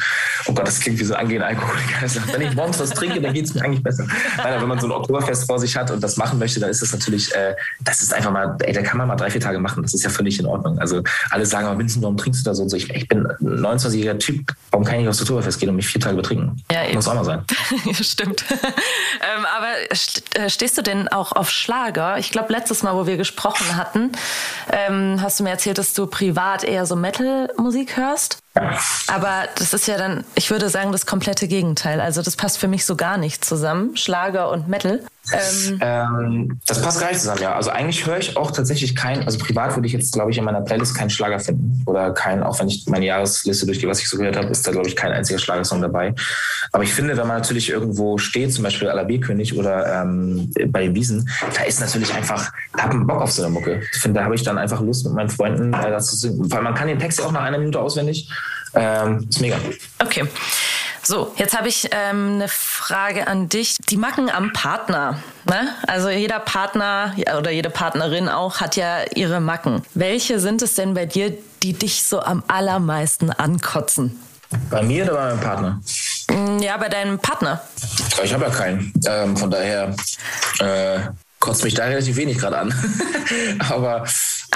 Oh 0.46 0.52
Gott, 0.52 0.66
das 0.66 0.80
klingt 0.80 0.98
wie 0.98 1.04
so 1.04 1.14
angehende 1.14 1.46
Alkoholiker. 1.46 1.80
Also, 2.00 2.20
wenn 2.32 2.40
ich 2.40 2.54
morgens 2.54 2.80
was 2.80 2.90
trinke, 2.90 3.20
dann 3.20 3.34
geht 3.34 3.44
es 3.44 3.54
mir 3.54 3.62
eigentlich 3.62 3.82
besser. 3.82 4.06
Nein, 4.38 4.60
wenn 4.60 4.68
man 4.68 4.80
so 4.80 4.86
ein 4.86 4.92
Oktoberfest 4.92 5.46
vor 5.46 5.58
sich 5.58 5.76
hat 5.76 5.90
und 5.90 6.02
das 6.02 6.16
machen 6.16 6.38
möchte, 6.38 6.58
dann 6.58 6.70
ist 6.70 6.80
das 6.80 6.92
natürlich, 6.92 7.34
äh, 7.34 7.54
das 7.80 8.00
ist 8.00 8.14
einfach 8.14 8.30
mal, 8.30 8.56
ey, 8.60 8.72
da 8.72 8.82
kann 8.82 8.96
man 8.98 9.06
mal 9.06 9.16
drei, 9.16 9.30
vier 9.30 9.40
Tage 9.40 9.58
machen. 9.58 9.82
Das 9.82 9.92
ist 9.92 10.02
ja 10.02 10.10
völlig 10.10 10.38
in 10.40 10.46
Ordnung. 10.46 10.78
Also 10.78 11.02
alle 11.30 11.44
sagen, 11.44 11.66
aber 11.66 11.78
Vincent, 11.78 12.02
warum 12.02 12.16
trinkst 12.16 12.40
du 12.40 12.50
da 12.50 12.54
so 12.54 12.62
und 12.62 12.70
so? 12.70 12.76
Ich, 12.76 12.90
ich 12.90 13.06
bin 13.06 13.26
ein 13.26 13.64
29-jähriger 13.64 14.18
Typ, 14.18 14.54
warum 14.70 14.84
kann 14.84 14.94
ich 14.94 15.00
nicht 15.00 15.08
aufs 15.08 15.20
Oktoberfest 15.20 15.60
gehen 15.60 15.68
und 15.68 15.76
mich 15.76 15.86
vier 15.86 16.00
Tage 16.00 16.16
betrinken? 16.16 16.62
Ja, 16.72 16.84
eben. 16.84 16.94
Muss 16.94 17.06
auch 17.06 17.14
mal 17.14 17.24
sein. 17.24 17.44
Stimmt. 17.92 18.44
ähm, 18.50 19.46
aber 19.56 20.42
äh, 20.42 20.48
stehst 20.48 20.78
du 20.78 20.82
denn 20.82 21.08
auch 21.08 21.32
auf 21.32 21.50
Schlager? 21.50 22.18
Ich 22.18 22.30
glaube, 22.30 22.52
letztes 22.52 22.82
Mal, 22.82 22.94
wo 22.94 23.06
wir 23.06 23.16
gesprochen 23.16 23.76
hatten, 23.76 24.12
ähm, 24.72 25.18
hast 25.20 25.38
du 25.38 25.44
mir 25.44 25.50
erzählt, 25.50 25.78
dass 25.78 25.92
du 25.92 26.06
privat 26.06 26.64
eher 26.64 26.86
so 26.86 26.96
Metal-Musik 27.10 27.96
hörst. 27.96 28.38
Aber 29.08 29.48
das 29.56 29.74
ist 29.74 29.86
ja 29.86 29.96
dann, 29.98 30.24
ich 30.34 30.50
würde 30.50 30.68
sagen, 30.68 30.92
das 30.92 31.06
komplette 31.06 31.48
Gegenteil. 31.48 32.00
Also 32.00 32.22
das 32.22 32.36
passt 32.36 32.58
für 32.58 32.68
mich 32.68 32.84
so 32.84 32.96
gar 32.96 33.16
nicht 33.16 33.44
zusammen, 33.44 33.96
Schlager 33.96 34.50
und 34.50 34.68
Metal. 34.68 35.02
Ähm, 35.32 35.80
Ähm, 35.80 36.60
das 36.66 36.82
passt 36.82 37.00
gar 37.00 37.08
nicht 37.08 37.20
zusammen, 37.20 37.42
ja. 37.42 37.54
Also 37.54 37.70
eigentlich 37.70 38.06
höre 38.06 38.18
ich 38.18 38.36
auch 38.36 38.50
tatsächlich 38.50 38.94
kein, 38.94 39.24
also 39.24 39.38
privat 39.38 39.74
würde 39.76 39.86
ich 39.86 39.92
jetzt, 39.92 40.12
glaube 40.12 40.30
ich, 40.30 40.38
in 40.38 40.44
meiner 40.44 40.60
Playlist 40.60 40.94
keinen 40.94 41.10
Schlager 41.10 41.40
finden. 41.40 41.82
Oder 41.86 42.12
kein, 42.12 42.42
auch 42.42 42.58
wenn 42.60 42.68
ich 42.68 42.86
meine 42.86 43.06
Jahresliste 43.06 43.66
durchgehe, 43.66 43.88
was 43.88 44.00
ich 44.00 44.08
so 44.08 44.16
gehört 44.16 44.36
habe, 44.36 44.48
ist 44.48 44.66
da, 44.66 44.70
glaube 44.70 44.88
ich, 44.88 44.96
kein 44.96 45.12
einziger 45.12 45.38
Schlagersong 45.38 45.80
dabei. 45.80 46.14
Aber 46.72 46.82
ich 46.84 46.92
finde, 46.92 47.16
wenn 47.16 47.26
man 47.26 47.38
natürlich 47.38 47.70
irgendwo 47.70 48.18
steht, 48.18 48.52
zum 48.52 48.64
Beispiel 48.64 48.88
à 48.88 49.04
B-König 49.04 49.56
oder 49.56 50.02
ähm, 50.02 50.52
bei 50.68 50.94
Wiesen, 50.94 51.28
da 51.54 51.64
ist 51.64 51.80
natürlich 51.80 52.12
einfach, 52.14 52.52
da 52.76 52.84
hat 52.84 52.92
man 52.92 53.06
Bock 53.06 53.22
auf 53.22 53.32
so 53.32 53.42
eine 53.42 53.52
Mucke. 53.52 53.82
Ich 53.92 54.00
finde, 54.00 54.20
da 54.20 54.24
habe 54.24 54.34
ich 54.34 54.42
dann 54.42 54.58
einfach 54.58 54.80
Lust 54.80 55.04
mit 55.04 55.14
meinen 55.14 55.30
Freunden 55.30 55.72
äh, 55.72 55.90
dazu 55.90 56.10
zu 56.10 56.28
singen. 56.28 56.50
Weil 56.52 56.62
man 56.62 56.74
kann 56.74 56.88
den 56.88 56.98
Text 56.98 57.18
ja 57.18 57.26
auch 57.26 57.32
nach 57.32 57.42
einer 57.42 57.58
Minute 57.58 57.80
auswendig. 57.80 58.30
Ähm, 58.74 59.26
ist 59.28 59.40
mega. 59.40 59.56
okay. 59.98 60.24
So, 61.02 61.32
jetzt 61.36 61.56
habe 61.56 61.68
ich 61.68 61.88
ähm, 61.92 62.34
eine 62.34 62.48
Frage 62.48 63.26
an 63.26 63.48
dich. 63.48 63.76
Die 63.88 63.96
Macken 63.96 64.30
am 64.30 64.52
Partner. 64.52 65.22
Ne? 65.48 65.68
Also 65.86 66.10
jeder 66.10 66.38
Partner 66.40 67.14
oder 67.38 67.50
jede 67.50 67.70
Partnerin 67.70 68.28
auch 68.28 68.60
hat 68.60 68.76
ja 68.76 68.98
ihre 69.14 69.40
Macken. 69.40 69.82
Welche 69.94 70.38
sind 70.40 70.62
es 70.62 70.74
denn 70.74 70.94
bei 70.94 71.06
dir, 71.06 71.36
die 71.62 71.72
dich 71.72 72.02
so 72.04 72.20
am 72.20 72.42
allermeisten 72.48 73.30
ankotzen? 73.30 74.20
Bei 74.68 74.82
mir 74.82 75.04
oder 75.04 75.14
bei 75.14 75.28
meinem 75.30 75.40
Partner? 75.40 75.80
Mm, 76.30 76.58
Ja, 76.60 76.76
bei 76.76 76.88
deinem 76.88 77.18
Partner. 77.18 77.62
Ich 78.22 78.32
habe 78.34 78.44
ja 78.44 78.50
keinen. 78.50 78.92
Ähm, 79.06 79.36
von 79.36 79.50
daher 79.50 79.94
äh, 80.58 81.00
kotzt 81.38 81.64
mich 81.64 81.74
da 81.74 81.84
relativ 81.84 82.16
wenig 82.16 82.38
gerade 82.38 82.58
an. 82.58 82.74
Aber, 83.70 84.04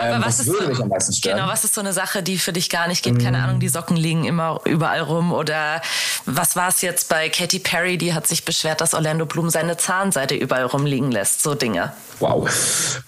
ähm, 0.01 0.15
Aber 0.15 0.27
was, 0.27 0.45
würde 0.47 0.65
so, 0.65 0.69
mich 0.69 0.81
am 0.81 0.89
meisten 0.89 1.13
stören? 1.13 1.37
Genau, 1.37 1.49
was 1.49 1.65
ist 1.65 1.75
so 1.75 1.81
eine 1.81 1.93
Sache, 1.93 2.23
die 2.23 2.39
für 2.39 2.53
dich 2.53 2.69
gar 2.69 2.89
nicht 2.89 3.05
geht? 3.05 3.23
Keine 3.23 3.39
Ahnung, 3.39 3.61
die 3.61 3.69
Socken 3.69 3.97
liegen 3.97 4.25
immer 4.25 4.61
überall 4.65 5.01
rum. 5.01 5.33
Oder 5.33 5.83
was 6.27 6.57
war 6.57 6.69
es 6.69 6.81
jetzt 6.83 7.09
bei 7.09 7.29
Katy 7.29 7.61
Perry? 7.61 7.97
Die 7.99 8.15
hat 8.15 8.27
sich 8.27 8.45
beschwert, 8.45 8.81
dass 8.81 8.95
Orlando 8.95 9.27
Bloom 9.27 9.51
seine 9.51 9.77
Zahnseide 9.77 10.35
überall 10.35 10.65
rumliegen 10.65 11.13
lässt. 11.13 11.43
So 11.43 11.55
Dinge. 11.55 11.93
Wow. 12.21 12.49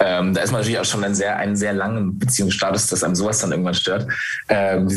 Ähm, 0.00 0.34
da 0.34 0.42
ist 0.42 0.52
man 0.52 0.60
natürlich 0.60 0.78
auch 0.78 0.84
schon 0.84 1.02
einen 1.04 1.14
sehr, 1.14 1.36
einen 1.36 1.56
sehr 1.56 1.72
langen 1.72 2.18
Beziehungsstatus, 2.18 2.86
dass 2.88 3.02
einem 3.02 3.14
sowas 3.14 3.38
dann 3.38 3.50
irgendwann 3.50 3.74
stört. 3.74 4.06
Ähm, 4.48 4.88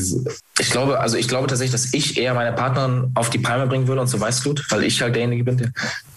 ich 0.60 0.72
glaube, 0.72 1.00
also 1.00 1.18
ich 1.18 1.28
glaube 1.28 1.48
tatsächlich, 1.48 1.72
dass 1.72 1.94
ich 1.94 2.18
eher 2.18 2.34
meine 2.34 2.54
Partnerin 2.54 3.12
auf 3.16 3.30
die 3.30 3.40
Palme 3.40 3.68
bringen 3.68 3.88
würde 3.88 4.02
und 4.02 4.08
so 4.08 4.20
Weißglut, 4.20 4.66
weil 4.70 4.84
ich 4.84 5.02
halt 5.02 5.16
derjenige 5.16 5.44
bin, 5.44 5.58
der 5.58 5.72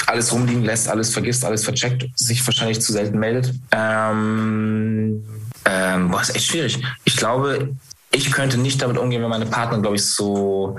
alles 0.07 0.33
rumliegen 0.33 0.64
lässt, 0.64 0.89
alles 0.89 1.11
vergisst, 1.11 1.45
alles 1.45 1.64
vercheckt, 1.64 2.07
sich 2.16 2.45
wahrscheinlich 2.47 2.81
zu 2.81 2.93
selten 2.93 3.18
meldet. 3.18 3.55
Ähm, 3.70 5.23
ähm, 5.65 6.11
boah, 6.11 6.21
ist 6.21 6.35
echt 6.35 6.47
schwierig. 6.47 6.83
Ich 7.05 7.17
glaube, 7.17 7.75
ich 8.11 8.31
könnte 8.31 8.59
nicht 8.59 8.81
damit 8.83 8.99
umgehen, 8.99 9.23
wenn 9.23 9.31
meine 9.31 9.47
Partnerin, 9.47 9.83
glaube 9.83 9.97
ich, 9.97 10.05
so 10.05 10.77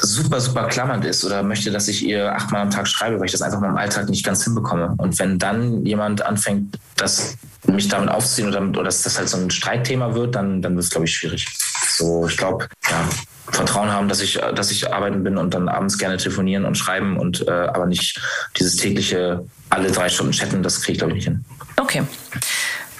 super, 0.00 0.40
super 0.40 0.66
klammernd 0.68 1.04
ist 1.04 1.24
oder 1.24 1.42
möchte, 1.42 1.70
dass 1.70 1.88
ich 1.88 2.04
ihr 2.04 2.32
achtmal 2.32 2.62
am 2.62 2.70
Tag 2.70 2.86
schreibe, 2.86 3.18
weil 3.18 3.26
ich 3.26 3.32
das 3.32 3.42
einfach 3.42 3.60
mal 3.60 3.70
im 3.70 3.76
Alltag 3.76 4.08
nicht 4.08 4.24
ganz 4.24 4.44
hinbekomme. 4.44 4.94
Und 4.98 5.18
wenn 5.18 5.38
dann 5.38 5.84
jemand 5.84 6.22
anfängt, 6.22 6.78
das, 6.96 7.36
mich 7.66 7.88
damit 7.88 8.08
aufzuziehen 8.08 8.48
oder, 8.48 8.62
oder 8.62 8.84
dass 8.84 9.02
das 9.02 9.18
halt 9.18 9.28
so 9.28 9.36
ein 9.36 9.50
Streitthema 9.50 10.14
wird, 10.14 10.34
dann, 10.34 10.62
dann 10.62 10.74
wird 10.74 10.84
es, 10.84 10.90
glaube 10.90 11.06
ich, 11.06 11.16
schwierig. 11.16 11.46
So, 11.96 12.26
ich 12.28 12.36
glaube, 12.36 12.68
ja, 12.88 13.08
Vertrauen 13.50 13.90
haben, 13.90 14.08
dass 14.08 14.20
ich, 14.20 14.38
dass 14.54 14.70
ich 14.70 14.92
arbeiten 14.92 15.24
bin 15.24 15.36
und 15.36 15.54
dann 15.54 15.68
abends 15.68 15.98
gerne 15.98 16.16
telefonieren 16.16 16.64
und 16.64 16.76
schreiben 16.76 17.18
und 17.18 17.46
äh, 17.48 17.50
aber 17.50 17.86
nicht 17.86 18.20
dieses 18.58 18.76
tägliche 18.76 19.44
alle 19.70 19.90
drei 19.90 20.08
Stunden 20.08 20.32
chatten, 20.32 20.62
das 20.62 20.80
kriege 20.80 20.92
ich, 20.92 20.98
glaube 20.98 21.12
ich, 21.12 21.16
nicht 21.16 21.24
hin. 21.24 21.44
Okay. 21.76 22.02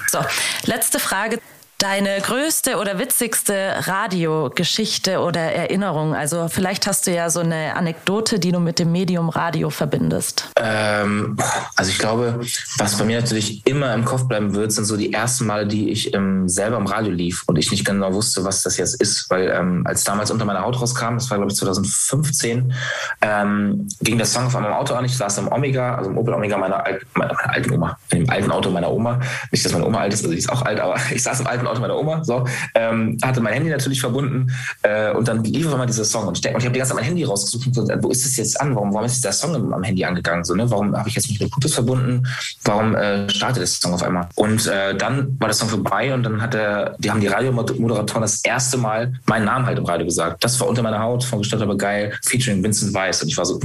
So, 0.08 0.24
letzte 0.64 0.98
Frage. 0.98 1.38
Deine 1.80 2.20
größte 2.20 2.76
oder 2.78 2.98
witzigste 2.98 3.74
Radiogeschichte 3.86 5.20
oder 5.20 5.40
Erinnerung? 5.40 6.12
Also 6.12 6.48
vielleicht 6.48 6.88
hast 6.88 7.06
du 7.06 7.12
ja 7.12 7.30
so 7.30 7.38
eine 7.38 7.76
Anekdote, 7.76 8.40
die 8.40 8.50
du 8.50 8.58
mit 8.58 8.80
dem 8.80 8.90
Medium 8.90 9.28
Radio 9.28 9.70
verbindest. 9.70 10.50
Ähm, 10.56 11.36
also 11.76 11.92
ich 11.92 11.98
glaube, 12.00 12.40
was 12.78 12.98
bei 12.98 13.04
mir 13.04 13.20
natürlich 13.20 13.64
immer 13.64 13.94
im 13.94 14.04
Kopf 14.04 14.26
bleiben 14.26 14.54
wird, 14.54 14.72
sind 14.72 14.86
so 14.86 14.96
die 14.96 15.12
ersten 15.12 15.46
Male, 15.46 15.68
die 15.68 15.90
ich 15.90 16.12
ähm, 16.14 16.48
selber 16.48 16.78
im 16.78 16.86
Radio 16.86 17.12
lief 17.12 17.44
und 17.46 17.56
ich 17.58 17.70
nicht 17.70 17.84
genau 17.84 18.12
wusste, 18.12 18.42
was 18.42 18.64
das 18.64 18.76
jetzt 18.76 19.00
ist, 19.00 19.30
weil 19.30 19.48
ähm, 19.48 19.84
als 19.86 20.02
damals 20.02 20.32
unter 20.32 20.46
meiner 20.46 20.62
Haut 20.62 20.80
rauskam, 20.80 21.14
das 21.14 21.30
war 21.30 21.36
glaube 21.36 21.52
ich 21.52 21.58
2015, 21.58 22.74
ähm, 23.20 23.86
ging 24.00 24.16
der 24.16 24.26
Song 24.26 24.46
auf 24.46 24.54
im 24.56 24.64
Auto 24.64 24.94
an. 24.94 25.04
Ich 25.04 25.16
saß 25.16 25.38
im 25.38 25.52
Omega, 25.52 25.94
also 25.94 26.10
im 26.10 26.18
Opel 26.18 26.34
Omega 26.34 26.58
meiner, 26.58 26.84
Al 26.84 26.98
meiner, 27.14 27.34
meiner 27.34 27.54
alten 27.54 27.72
Oma, 27.72 27.96
dem 28.10 28.28
alten 28.28 28.50
Auto 28.50 28.68
meiner 28.68 28.90
Oma. 28.90 29.20
Nicht, 29.52 29.64
dass 29.64 29.72
meine 29.72 29.86
Oma 29.86 30.00
alt 30.00 30.12
ist, 30.12 30.24
also 30.24 30.32
die 30.32 30.38
ist 30.38 30.50
auch 30.50 30.62
alt, 30.62 30.80
aber 30.80 30.96
ich 31.12 31.22
saß 31.22 31.38
im 31.38 31.46
alten 31.46 31.67
Auto 31.70 31.80
meiner 31.80 31.96
Oma, 31.96 32.22
so, 32.24 32.44
ähm, 32.74 33.16
hatte 33.22 33.40
mein 33.40 33.52
Handy 33.54 33.70
natürlich 33.70 34.00
verbunden 34.00 34.50
äh, 34.82 35.12
und 35.12 35.26
dann 35.28 35.42
lief 35.44 35.66
auf 35.66 35.72
einmal 35.72 35.86
dieser 35.86 36.04
Song 36.04 36.26
und, 36.28 36.38
ich- 36.38 36.44
ich 36.44 36.52
habe 36.54 36.72
die 36.72 36.78
ganze 36.78 36.90
Zeit 36.90 36.96
mein 36.96 37.04
Handy 37.04 37.24
rausgesucht 37.24 37.66
und 37.66 37.74
so, 37.74 37.88
äh, 37.88 38.02
wo 38.02 38.08
ist 38.10 38.24
das 38.24 38.36
jetzt 38.36 38.60
an? 38.60 38.74
Warum, 38.74 38.92
warum 38.92 39.06
ist 39.06 39.24
der 39.24 39.32
Song 39.32 39.54
am- 39.72 39.82
Handy 39.82 40.04
angegangen? 40.04 40.44
So, 40.44 40.54
ne? 40.54 40.70
Warum 40.70 40.96
habe 40.96 41.08
ich 41.08 41.14
jetzt 41.14 41.28
nicht 41.28 41.40
mit 41.40 41.50
Bluetooth 41.50 41.72
verbunden? 41.72 42.26
Warum 42.64 42.94
äh, 42.94 43.28
startet 43.30 43.58
der 43.60 43.66
Song 43.66 43.94
auf 43.94 44.02
einmal? 44.02 44.28
Und 44.34 44.66
äh, 44.66 44.94
dann 44.96 45.36
war 45.40 45.48
der 45.48 45.54
Song 45.54 45.68
vorbei 45.68 46.12
und 46.14 46.22
dann 46.22 46.42
hat 46.42 46.54
der, 46.54 46.96
die 46.98 47.10
haben 47.10 47.20
die 47.20 47.26
Radiomoderatoren 47.28 48.22
das 48.22 48.44
erste 48.44 48.76
Mal 48.78 49.12
meinen 49.26 49.44
Namen 49.44 49.66
halt 49.66 49.78
im 49.78 49.84
Radio 49.84 50.06
gesagt. 50.06 50.42
Das 50.44 50.58
war 50.60 50.68
unter 50.68 50.82
meiner 50.82 51.00
Haut 51.00 51.24
von 51.24 51.38
Gestellt 51.38 51.62
aber 51.62 51.76
geil, 51.76 52.12
featuring 52.24 52.62
Vincent 52.62 52.92
Weiss. 52.94 53.22
Und 53.22 53.28
ich 53.28 53.36
war 53.36 53.44
so, 53.46 53.60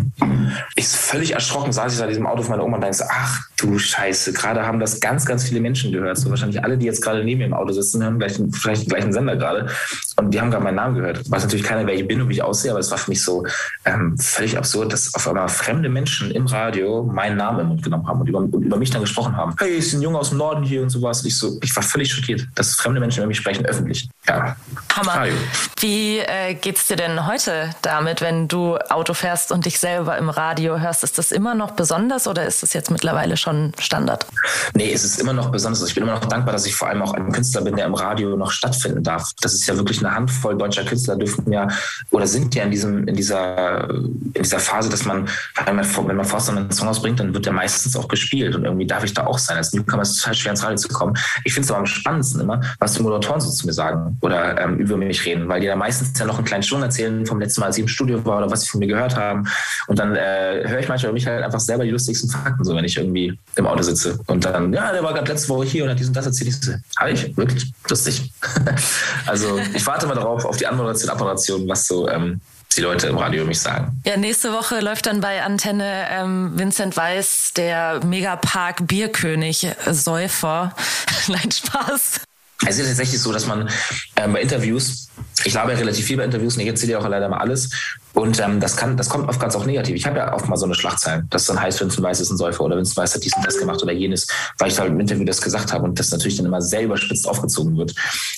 ich 0.75 0.87
völlig 0.87 1.31
erschrocken 1.33 1.71
saß 1.71 1.93
ich 1.93 1.97
da 1.99 2.05
in 2.05 2.09
diesem 2.09 2.25
Auto 2.27 2.41
von 2.43 2.51
meiner 2.51 2.63
Oma 2.63 2.77
und 2.77 2.81
dachte 2.83 3.05
ach 3.09 3.41
du 3.57 3.77
Scheiße, 3.79 4.33
gerade 4.33 4.65
haben 4.65 4.79
das 4.79 4.99
ganz, 4.99 5.25
ganz 5.25 5.43
viele 5.43 5.59
Menschen 5.61 5.91
gehört. 5.91 6.17
So 6.17 6.29
wahrscheinlich 6.29 6.63
alle, 6.63 6.77
die 6.77 6.85
jetzt 6.85 7.01
gerade 7.01 7.23
neben 7.23 7.39
mir 7.39 7.45
im 7.45 7.53
Auto 7.53 7.71
sitzen, 7.71 7.92
hören 8.01 8.17
gleich, 8.17 8.39
vielleicht 8.51 8.83
den 8.83 8.89
gleichen 8.89 9.13
Sender 9.13 9.35
gerade. 9.35 9.67
Und 10.15 10.31
die 10.33 10.39
haben 10.39 10.51
gerade 10.51 10.63
meinen 10.63 10.75
Namen 10.75 10.95
gehört. 10.95 11.29
Weiß 11.29 11.43
natürlich 11.43 11.65
keiner, 11.65 11.85
wer 11.85 11.95
ich 11.95 12.07
bin 12.07 12.21
und 12.21 12.29
wie 12.29 12.33
ich 12.33 12.43
aussehe, 12.43 12.71
aber 12.71 12.79
es 12.79 12.89
war 12.91 12.97
für 12.97 13.11
mich 13.11 13.23
so 13.23 13.45
ähm, 13.85 14.17
völlig 14.17 14.57
absurd, 14.57 14.93
dass 14.93 15.13
auf 15.13 15.27
einmal 15.27 15.49
fremde 15.49 15.89
Menschen 15.89 16.31
im 16.31 16.45
Radio 16.45 17.03
meinen 17.03 17.37
Namen 17.37 17.59
im 17.59 17.67
Mund 17.67 17.83
genommen 17.83 18.07
haben 18.07 18.21
und 18.21 18.29
über, 18.29 18.39
und 18.39 18.53
über 18.53 18.77
mich 18.77 18.89
dann 18.89 19.01
gesprochen 19.01 19.35
haben. 19.35 19.55
Hey, 19.59 19.77
ist 19.77 19.93
ein 19.93 20.01
Junge 20.01 20.19
aus 20.19 20.29
dem 20.29 20.37
Norden 20.37 20.63
hier 20.63 20.81
und 20.81 20.89
sowas. 20.89 21.21
Und 21.21 21.27
ich 21.27 21.37
so, 21.37 21.57
ich 21.61 21.75
war 21.75 21.83
völlig 21.83 22.11
schockiert, 22.11 22.47
dass 22.55 22.75
fremde 22.75 22.99
Menschen 22.99 23.19
über 23.19 23.27
mich 23.27 23.37
sprechen 23.37 23.65
öffentlich. 23.65 24.09
Ja. 24.27 24.55
Hammer. 24.95 25.13
Radio. 25.13 25.33
Wie 25.79 26.19
äh, 26.19 26.53
geht's 26.53 26.87
dir 26.87 26.95
denn 26.95 27.27
heute 27.27 27.69
damit, 27.81 28.21
wenn 28.21 28.47
du 28.47 28.77
Auto 28.77 29.13
fährst 29.13 29.51
und 29.51 29.65
dich 29.65 29.79
selber 29.79 30.17
im 30.17 30.29
Radio 30.29 30.79
hörst? 30.79 31.03
Ist 31.03 31.17
das 31.17 31.31
immer 31.31 31.55
noch 31.55 31.71
besonders 31.71 32.27
oder 32.27 32.45
ist 32.45 32.63
das 32.63 32.73
jetzt 32.73 32.91
mittlerweile 32.91 33.37
schon 33.37 33.73
Standard? 33.79 34.25
Nee, 34.73 34.91
es 34.91 35.03
ist 35.03 35.19
immer 35.19 35.33
noch 35.33 35.51
besonders. 35.51 35.85
Ich 35.87 35.95
bin 35.95 36.03
immer 36.03 36.13
noch 36.13 36.25
dankbar, 36.25 36.53
dass 36.53 36.65
ich 36.65 36.75
vor 36.75 36.87
allem 36.87 37.01
auch 37.01 37.13
ein 37.13 37.31
Künstler 37.31 37.61
bin, 37.61 37.75
der 37.75 37.82
im 37.85 37.93
Radio 37.93 38.35
noch 38.35 38.51
stattfinden 38.51 39.03
darf. 39.03 39.31
Das 39.41 39.53
ist 39.53 39.67
ja 39.67 39.75
wirklich 39.75 39.99
eine 39.99 40.13
Handvoll 40.15 40.57
deutscher 40.57 40.83
Künstler 40.83 41.15
dürfen 41.15 41.51
ja 41.51 41.67
oder 42.11 42.27
sind 42.27 42.53
ja 42.55 42.63
in 42.63 42.71
diesem 42.71 43.07
in 43.07 43.15
dieser 43.15 43.89
in 43.89 44.43
dieser 44.43 44.59
Phase, 44.59 44.89
dass 44.89 45.05
man 45.05 45.27
wenn 45.65 45.75
man 45.75 45.85
wenn 46.07 46.15
man 46.15 46.25
Forster 46.25 46.55
einen 46.55 46.71
Song 46.71 46.87
ausbringt, 46.87 47.19
dann 47.19 47.33
wird 47.33 47.45
der 47.45 47.53
meistens 47.53 47.95
auch 47.95 48.07
gespielt 48.07 48.55
und 48.55 48.65
irgendwie 48.65 48.87
darf 48.87 49.03
ich 49.03 49.13
da 49.13 49.25
auch 49.25 49.37
sein. 49.37 49.57
Als 49.57 49.73
Newcomer 49.73 50.03
ist 50.03 50.11
es 50.11 50.19
total 50.19 50.35
schwer 50.35 50.51
ins 50.51 50.63
Radio 50.63 50.77
zu 50.77 50.87
kommen. 50.87 51.15
Ich 51.43 51.53
finde 51.53 51.65
es 51.65 51.71
aber 51.71 51.79
am 51.79 51.85
spannendsten 51.85 52.41
immer, 52.41 52.61
was 52.79 52.93
die 52.93 53.03
Moderatoren 53.03 53.41
so 53.41 53.49
zu 53.49 53.65
mir 53.65 53.73
sagen 53.73 54.17
oder 54.21 54.59
ähm, 54.59 54.77
über 54.77 54.97
mich 54.97 55.25
reden, 55.25 55.47
weil 55.47 55.61
die 55.61 55.67
da 55.67 55.75
meistens 55.75 56.17
ja 56.17 56.25
noch 56.25 56.37
einen 56.37 56.45
kleinen 56.45 56.63
Sturm 56.63 56.83
erzählen 56.83 57.25
vom 57.25 57.39
letzten 57.39 57.61
Mal, 57.61 57.67
als 57.67 57.77
ich 57.77 57.83
im 57.83 57.87
Studio 57.87 58.23
war 58.25 58.37
oder 58.37 58.51
was 58.51 58.61
sie 58.61 58.69
von 58.69 58.79
mir 58.79 58.87
gehört 58.87 59.15
haben. 59.15 59.47
Und 59.87 59.99
dann 59.99 60.15
äh, 60.15 60.63
höre 60.65 60.79
ich 60.79 60.87
manchmal 60.87 61.09
über 61.09 61.13
mich 61.13 61.27
halt 61.27 61.43
einfach 61.43 61.59
selber 61.59 61.83
die 61.83 61.91
lustigsten 61.91 62.29
Fakten, 62.29 62.63
so 62.63 62.75
wenn 62.75 62.85
ich 62.85 62.97
irgendwie 62.97 63.37
im 63.55 63.67
Auto 63.67 63.83
sitze. 63.83 64.19
Und 64.27 64.45
dann, 64.45 64.73
ja, 64.73 64.91
der 64.91 65.03
war 65.03 65.13
gerade 65.13 65.31
letzte 65.31 65.49
Woche 65.49 65.65
hier 65.65 65.83
und 65.83 65.89
hat 65.89 65.99
dies 65.99 66.07
und 66.07 66.15
das 66.15 66.25
erzählt. 66.25 66.79
Habe 66.97 67.11
ich? 67.11 67.35
Wirklich? 67.35 67.72
Lustig. 67.89 68.31
also 69.25 69.59
ich 69.73 69.85
warte 69.85 70.07
mal 70.07 70.15
darauf, 70.15 70.45
auf 70.45 70.57
die 70.57 70.67
Anmoderation, 70.67 71.09
Abmoderation, 71.09 71.67
was 71.67 71.87
so 71.87 72.07
ähm, 72.07 72.41
die 72.75 72.81
Leute 72.81 73.07
im 73.07 73.17
Radio 73.17 73.45
mich 73.45 73.59
sagen. 73.59 74.01
Ja, 74.05 74.17
nächste 74.17 74.53
Woche 74.53 74.79
läuft 74.79 75.05
dann 75.05 75.21
bei 75.21 75.43
Antenne 75.43 76.07
ähm, 76.09 76.51
Vincent 76.55 76.97
Weiss, 76.97 77.51
der 77.55 78.03
Megapark 78.03 78.87
Bierkönig 78.87 79.65
äh, 79.65 79.93
Säufer. 79.93 80.75
Nein, 81.27 81.51
Spaß. 81.51 82.21
Es 82.65 82.79
ist 82.79 82.87
tatsächlich 82.87 83.21
so, 83.21 83.31
dass 83.31 83.45
man 83.45 83.69
ähm, 84.15 84.33
bei 84.33 84.41
Interviews, 84.41 85.09
ich 85.43 85.51
glaube 85.51 85.71
ja 85.71 85.77
relativ 85.77 86.05
viel 86.05 86.17
bei 86.17 86.23
Interviews 86.23 86.55
und 86.55 86.61
ich 86.61 86.67
erzähle 86.67 86.93
ja 86.93 86.99
auch 86.99 87.07
leider 87.07 87.29
mal 87.29 87.37
alles. 87.37 87.69
Und 88.13 88.39
ähm, 88.39 88.59
das 88.59 88.77
kann, 88.77 88.95
das 88.95 89.09
kommt 89.09 89.27
oft 89.27 89.39
ganz 89.39 89.55
auch 89.55 89.65
negativ. 89.65 89.95
Ich 89.95 90.05
habe 90.05 90.19
ja 90.19 90.33
oft 90.33 90.47
mal 90.47 90.55
so 90.55 90.65
eine 90.65 90.75
Schlagzeile, 90.75 91.25
dass 91.31 91.45
dann 91.45 91.59
heißt, 91.59 91.81
Vincent 91.81 92.03
Weiss 92.03 92.19
ist 92.19 92.29
ein 92.29 92.37
Säufer 92.37 92.63
oder 92.63 92.77
Vincent 92.77 92.95
Weiss 92.95 93.15
hat 93.15 93.23
dies 93.23 93.35
und 93.35 93.45
das 93.45 93.57
gemacht 93.57 93.81
oder 93.81 93.91
jenes, 93.91 94.27
weil 94.59 94.69
ich 94.69 94.79
halt 94.79 94.91
im 94.91 94.99
Interview 94.99 95.25
das 95.25 95.41
gesagt 95.41 95.73
habe 95.73 95.83
und 95.83 95.97
das 95.99 96.11
natürlich 96.11 96.37
dann 96.37 96.45
immer 96.45 96.61
sehr 96.61 96.83
überspitzt 96.83 97.27
aufgezogen 97.27 97.75
wird. 97.75 97.95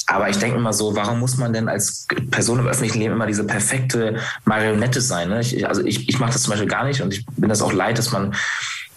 Aber 0.07 0.29
ich 0.29 0.37
denke 0.37 0.57
immer 0.57 0.71
so, 0.71 0.95
warum 0.95 1.19
muss 1.19 1.37
man 1.37 1.51
denn 1.51 1.67
als 1.67 2.07
Person 2.31 2.59
im 2.59 2.67
öffentlichen 2.67 2.99
Leben 2.99 3.13
immer 3.15 3.27
diese 3.27 3.43
perfekte 3.43 4.17
Marionette 4.45 5.01
sein? 5.01 5.29
Ne? 5.29 5.41
Ich, 5.41 5.67
also 5.67 5.83
ich, 5.83 6.07
ich 6.07 6.19
mache 6.19 6.31
das 6.31 6.43
zum 6.43 6.51
Beispiel 6.51 6.69
gar 6.69 6.85
nicht 6.85 7.01
und 7.01 7.13
ich 7.13 7.25
bin 7.35 7.49
das 7.49 7.61
auch 7.61 7.73
leid, 7.73 7.97
dass 7.97 8.11
man 8.11 8.33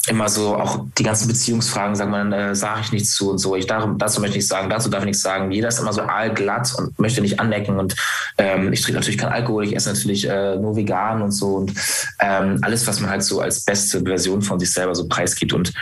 immer 0.07 0.29
so 0.29 0.57
auch 0.57 0.85
die 0.97 1.03
ganzen 1.03 1.29
Beziehungsfragen 1.29 1.95
sagt 1.95 2.11
man, 2.11 2.33
äh, 2.33 2.55
sage 2.55 2.81
ich 2.83 2.93
nichts 2.93 3.13
zu 3.13 3.31
und 3.31 3.39
so. 3.39 3.57
Ich 3.57 3.67
darum, 3.67 3.99
dazu 3.99 4.21
möchte 4.21 4.33
ich 4.33 4.43
nichts 4.43 4.49
sagen, 4.49 4.71
dazu 4.71 4.89
darf 4.89 5.03
ich 5.03 5.07
nichts 5.07 5.23
sagen. 5.23 5.51
Jeder 5.51 5.69
ist 5.69 5.81
immer 5.81 5.93
so 5.93 6.03
allglatt 6.03 6.75
und 6.79 6.99
möchte 6.99 7.21
nicht 7.21 7.41
anecken 7.41 7.79
und 7.79 7.95
ähm, 8.39 8.73
ich 8.73 8.81
trinke 8.81 8.99
natürlich 8.99 9.19
keinen 9.19 9.33
Alkohol, 9.33 9.65
ich 9.65 9.77
esse 9.77 9.93
natürlich 9.93 10.29
äh, 10.29 10.57
nur 10.57 10.77
vegan 10.77 11.23
und 11.23 11.33
so 11.33 11.57
und 11.57 11.73
ähm, 12.21 12.59
alles, 12.63 12.87
was 12.87 13.01
man 13.01 13.11
halt 13.11 13.23
so 13.23 13.41
als 13.41 13.65
beste 13.65 14.03
Version 14.03 14.43
von 14.43 14.59
sich 14.59 14.73
selber 14.73 14.95
so 14.95 15.07
preisgibt 15.09 15.53
und 15.53 15.73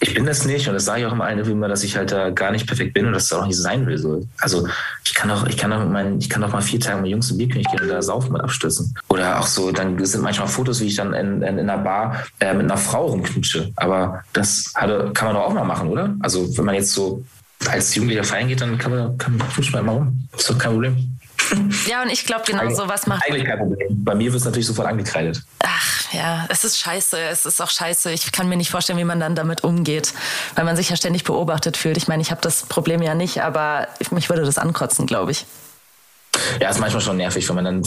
ich 0.00 0.14
bin 0.14 0.26
das 0.26 0.44
nicht 0.44 0.68
und 0.68 0.74
das 0.74 0.84
sage 0.84 1.00
ich 1.00 1.06
auch 1.06 1.12
immer 1.12 1.24
allen 1.24 1.38
immer, 1.38 1.68
dass 1.68 1.84
ich 1.84 1.96
halt 1.96 2.12
da 2.12 2.30
gar 2.30 2.50
nicht 2.50 2.66
perfekt 2.66 2.94
bin 2.94 3.06
und 3.06 3.12
dass 3.12 3.28
das 3.28 3.38
auch 3.38 3.46
nicht 3.46 3.56
sein 3.56 3.86
will. 3.86 3.96
So. 3.96 4.26
Also 4.38 4.66
ich 5.04 5.14
kann 5.14 5.30
auch, 5.30 5.46
ich 5.46 5.56
kann 5.56 5.72
auch 5.72 5.88
meinen, 5.88 6.18
ich 6.18 6.28
kann 6.28 6.42
auch 6.44 6.52
mal 6.52 6.62
vier 6.62 6.80
Tage 6.80 7.00
mit 7.00 7.10
Jungs 7.10 7.30
im 7.30 7.38
Bierkönig 7.38 7.66
gehen 7.68 7.80
und 7.80 7.88
da 7.88 8.02
saufen 8.02 8.34
und 8.34 8.40
abstürzen. 8.40 8.94
Oder 9.08 9.40
auch 9.40 9.46
so, 9.46 9.70
dann 9.70 10.02
sind 10.04 10.22
manchmal 10.22 10.48
Fotos, 10.48 10.80
wie 10.80 10.86
ich 10.86 10.96
dann 10.96 11.14
in, 11.14 11.42
in, 11.42 11.58
in 11.58 11.70
einer 11.70 11.82
Bar 11.82 12.24
äh, 12.40 12.52
mit 12.52 12.64
einer 12.64 12.76
Frau 12.76 13.06
rumknutsche. 13.06 13.72
Aber 13.76 14.22
das 14.32 14.72
hatte, 14.74 15.10
kann 15.14 15.28
man 15.28 15.36
doch 15.36 15.44
auch 15.44 15.54
mal 15.54 15.64
machen, 15.64 15.88
oder? 15.88 16.14
Also 16.20 16.56
wenn 16.56 16.64
man 16.64 16.74
jetzt 16.74 16.92
so 16.92 17.24
als 17.68 17.94
Jugendlicher 17.94 18.24
feiern 18.24 18.48
geht, 18.48 18.60
dann 18.60 18.76
kann 18.78 18.94
man, 18.94 19.16
kann 19.18 19.38
knutscht 19.38 19.72
man 19.72 19.82
immer 19.82 19.92
rum. 19.92 20.28
ist 20.36 20.50
doch 20.50 20.58
kein 20.58 20.72
Problem. 20.72 21.18
Ja, 21.86 22.02
und 22.02 22.10
ich 22.10 22.24
glaube, 22.24 22.44
genau 22.46 22.68
so 22.70 22.88
was 22.88 23.06
macht. 23.06 23.24
Eigentlich 23.26 23.44
kein 23.44 23.58
Problem. 23.58 23.88
Bei 23.90 24.14
mir 24.14 24.32
wird 24.32 24.40
es 24.40 24.44
natürlich 24.44 24.66
sofort 24.66 24.88
angekreidet. 24.88 25.42
Ach 25.60 26.12
ja, 26.12 26.46
es 26.48 26.64
ist 26.64 26.78
scheiße. 26.78 27.18
Es 27.18 27.44
ist 27.44 27.60
auch 27.60 27.70
scheiße. 27.70 28.10
Ich 28.12 28.32
kann 28.32 28.48
mir 28.48 28.56
nicht 28.56 28.70
vorstellen, 28.70 28.98
wie 28.98 29.04
man 29.04 29.20
dann 29.20 29.34
damit 29.34 29.64
umgeht, 29.64 30.14
weil 30.54 30.64
man 30.64 30.76
sich 30.76 30.90
ja 30.90 30.96
ständig 30.96 31.24
beobachtet 31.24 31.76
fühlt. 31.76 31.96
Ich 31.96 32.08
meine, 32.08 32.22
ich 32.22 32.30
habe 32.30 32.40
das 32.40 32.62
Problem 32.64 33.02
ja 33.02 33.14
nicht, 33.14 33.42
aber 33.42 33.88
mich 34.10 34.28
würde 34.28 34.44
das 34.44 34.58
ankotzen, 34.58 35.06
glaube 35.06 35.32
ich. 35.32 35.46
Ja, 36.60 36.70
ist 36.70 36.80
manchmal 36.80 37.02
schon 37.02 37.16
nervig, 37.16 37.48
wenn 37.48 37.56
man 37.56 37.64
dann 37.64 37.82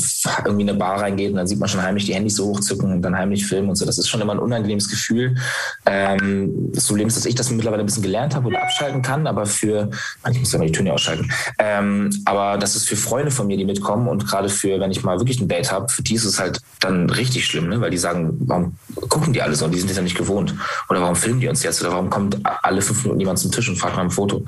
irgendwie 0.46 0.64
in 0.64 0.70
eine 0.70 0.78
Bar 0.78 1.02
reingeht 1.02 1.32
und 1.32 1.38
dann 1.38 1.48
sieht 1.48 1.60
man 1.60 1.70
schon 1.70 1.82
heimlich 1.82 2.06
die 2.06 2.14
Handys 2.14 2.36
so 2.36 2.48
hochzücken 2.48 2.92
und 2.92 3.02
dann 3.02 3.18
heimlich 3.18 3.46
filmen 3.46 3.70
und 3.70 3.76
so. 3.76 3.86
Das 3.86 3.98
ist 3.98 4.10
schon 4.10 4.22
immer 4.22 4.34
ein 4.34 4.40
unangenehmes 4.40 4.90
Gefühl. 4.90 5.36
Ähm, 5.86 6.72
das 6.74 6.88
Problem 6.88 7.08
ist, 7.08 7.18
dass 7.18 7.26
ich 7.26 7.36
das 7.36 7.50
mittlerweile 7.52 7.84
ein 7.84 7.86
bisschen 7.86 8.04
gelernt 8.04 8.36
habe 8.36 8.48
oder 8.48 8.62
abschalten 8.62 9.02
kann, 9.02 9.28
aber 9.28 9.46
für, 9.46 9.90
ich 10.32 10.40
muss 10.40 10.52
ja 10.52 10.60
mal 10.60 10.66
die 10.66 10.72
Töne 10.72 10.94
ausschalten, 10.94 11.32
ähm, 11.60 12.10
aber 12.26 12.58
das 12.58 12.76
ist 12.76 12.88
für 12.88 12.96
Freunde 12.96 13.32
von 13.32 13.48
mir, 13.48 13.58
die 13.58 13.66
mitkommen 13.66 14.08
und 14.08 14.28
gerade 14.28 14.50
für, 14.50 14.80
wenn 14.80 14.92
ich 14.92 15.04
mal 15.04 15.20
wirklich 15.20 15.40
ein 15.40 15.48
Date 15.48 15.72
habe, 15.72 15.90
für 15.90 16.02
die 16.02 16.16
ist 16.16 16.26
es 16.26 16.40
halt 16.40 16.62
dann 16.80 17.10
richtig 17.10 17.46
schlimm, 17.46 17.70
ne? 17.70 17.82
weil 17.82 17.92
die 17.92 17.98
sagen, 17.98 18.34
warum 18.40 18.78
gucken 19.10 19.34
die 19.34 19.42
alle 19.42 19.56
so? 19.56 19.68
Die 19.68 19.80
sind 19.80 19.90
das 19.90 19.98
ja 19.98 20.04
nicht 20.04 20.18
gewohnt. 20.18 20.54
Oder 20.90 21.02
warum 21.02 21.16
filmen 21.16 21.40
die 21.40 21.48
uns 21.48 21.64
jetzt? 21.64 21.82
Oder 21.82 21.92
warum 21.92 22.10
kommt 22.10 22.38
alle 22.64 22.82
fünf 22.82 23.04
Minuten 23.04 23.20
jemand 23.20 23.40
zum 23.40 23.52
Tisch 23.52 23.70
und 23.70 23.78
fragt 23.78 23.96
nach 23.96 24.02
einem 24.02 24.12
Foto? 24.12 24.40
Mhm. 24.40 24.46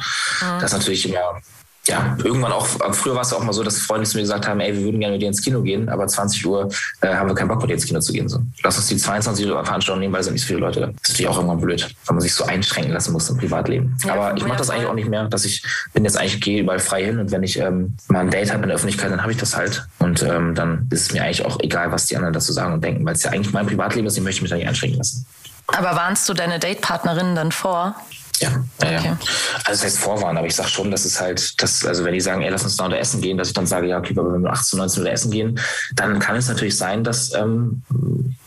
Das 0.59 0.71
ist 0.71 0.77
natürlich 0.77 1.07
immer 1.07 1.41
ja, 1.89 2.15
irgendwann 2.23 2.51
auch, 2.51 2.67
früher 2.93 3.15
war 3.15 3.23
es 3.23 3.33
auch 3.33 3.43
mal 3.43 3.53
so, 3.53 3.63
dass 3.63 3.79
Freunde 3.79 4.07
zu 4.07 4.17
mir 4.17 4.21
gesagt 4.21 4.47
haben, 4.47 4.59
ey, 4.59 4.75
wir 4.75 4.83
würden 4.83 4.99
gerne 4.99 5.13
mit 5.13 5.21
dir 5.21 5.27
ins 5.27 5.41
Kino 5.41 5.61
gehen, 5.61 5.89
aber 5.89 6.07
20 6.07 6.45
Uhr 6.45 6.69
äh, 7.01 7.07
haben 7.07 7.27
wir 7.27 7.35
keinen 7.35 7.47
Bock 7.47 7.61
mit 7.61 7.69
dir 7.69 7.73
ins 7.73 7.85
Kino 7.85 7.99
zu 7.99 8.13
gehen. 8.13 8.29
So. 8.29 8.39
Lass 8.63 8.77
uns 8.77 8.87
die 8.87 8.97
22 8.97 9.47
Uhr 9.47 9.65
Veranstaltung 9.65 9.99
nehmen, 9.99 10.13
weil 10.13 10.19
es 10.19 10.27
sind 10.27 10.33
nicht 10.33 10.43
so 10.43 10.47
viele 10.47 10.59
Leute 10.59 10.81
da. 10.81 10.85
Das 10.87 10.95
ist 10.95 11.09
natürlich 11.09 11.27
auch 11.29 11.37
irgendwann 11.37 11.61
blöd, 11.61 11.95
wenn 12.05 12.15
man 12.15 12.21
sich 12.21 12.33
so 12.33 12.45
einschränken 12.45 12.93
lassen 12.93 13.11
muss 13.11 13.29
im 13.29 13.37
Privatleben. 13.37 13.97
Ja, 14.05 14.13
aber 14.13 14.37
ich 14.37 14.45
mache 14.45 14.57
das 14.57 14.69
eigentlich 14.69 14.87
auch 14.87 14.93
nicht 14.93 15.09
mehr, 15.09 15.25
dass 15.25 15.45
ich 15.45 15.63
bin 15.93 16.03
jetzt 16.03 16.17
eigentlich, 16.17 16.41
gehe 16.41 16.61
überall 16.61 16.79
frei 16.79 17.03
hin 17.03 17.19
und 17.19 17.31
wenn 17.31 17.43
ich 17.43 17.57
ähm, 17.57 17.95
mal 18.07 18.19
ein 18.19 18.29
Date 18.29 18.51
habe 18.51 18.63
in 18.63 18.69
der 18.69 18.75
Öffentlichkeit, 18.75 19.11
dann 19.11 19.21
habe 19.21 19.31
ich 19.31 19.37
das 19.37 19.55
halt. 19.55 19.87
Und 19.97 20.21
ähm, 20.21 20.53
dann 20.53 20.87
ist 20.91 21.01
es 21.01 21.13
mir 21.13 21.23
eigentlich 21.23 21.45
auch 21.45 21.59
egal, 21.61 21.91
was 21.91 22.05
die 22.05 22.15
anderen 22.15 22.33
dazu 22.33 22.53
sagen 22.53 22.73
und 22.73 22.83
denken, 22.83 23.05
weil 23.05 23.15
es 23.15 23.23
ja 23.23 23.31
eigentlich 23.31 23.53
mein 23.53 23.65
Privatleben 23.65 24.07
ist, 24.07 24.17
ich 24.17 24.23
möchte 24.23 24.41
mich 24.41 24.51
da 24.51 24.57
nicht 24.57 24.67
einschränken 24.67 24.97
lassen. 24.99 25.25
Aber 25.67 25.95
warnst 25.95 26.27
du 26.27 26.33
deine 26.33 26.59
Datepartnerinnen 26.59 27.35
dann 27.35 27.51
vor? 27.51 27.95
Ja, 28.39 28.49
ja, 28.81 28.97
okay. 28.97 29.05
ja. 29.05 29.17
Also 29.65 29.71
das 29.71 29.83
heißt 29.83 29.99
vorwarnen, 29.99 30.37
aber 30.37 30.47
ich 30.47 30.55
sage 30.55 30.69
schon, 30.69 30.91
dass 30.91 31.05
es 31.05 31.19
halt, 31.19 31.61
dass, 31.61 31.85
also 31.85 32.05
wenn 32.05 32.13
die 32.13 32.21
sagen, 32.21 32.41
ey, 32.41 32.49
lass 32.49 32.63
uns 32.63 32.77
da 32.77 32.85
unter 32.85 32.97
Essen 32.97 33.21
gehen, 33.21 33.37
dass 33.37 33.49
ich 33.49 33.53
dann 33.53 33.67
sage, 33.67 33.87
ja, 33.87 33.97
okay, 33.97 34.13
aber 34.17 34.33
wenn 34.33 34.43
wir 34.43 34.51
18, 34.51 34.79
19 34.79 35.03
Uhr 35.03 35.11
essen 35.11 35.31
gehen, 35.31 35.59
dann 35.95 36.19
kann 36.19 36.35
es 36.35 36.47
natürlich 36.47 36.77
sein, 36.77 37.03
dass 37.03 37.33
ähm, 37.33 37.83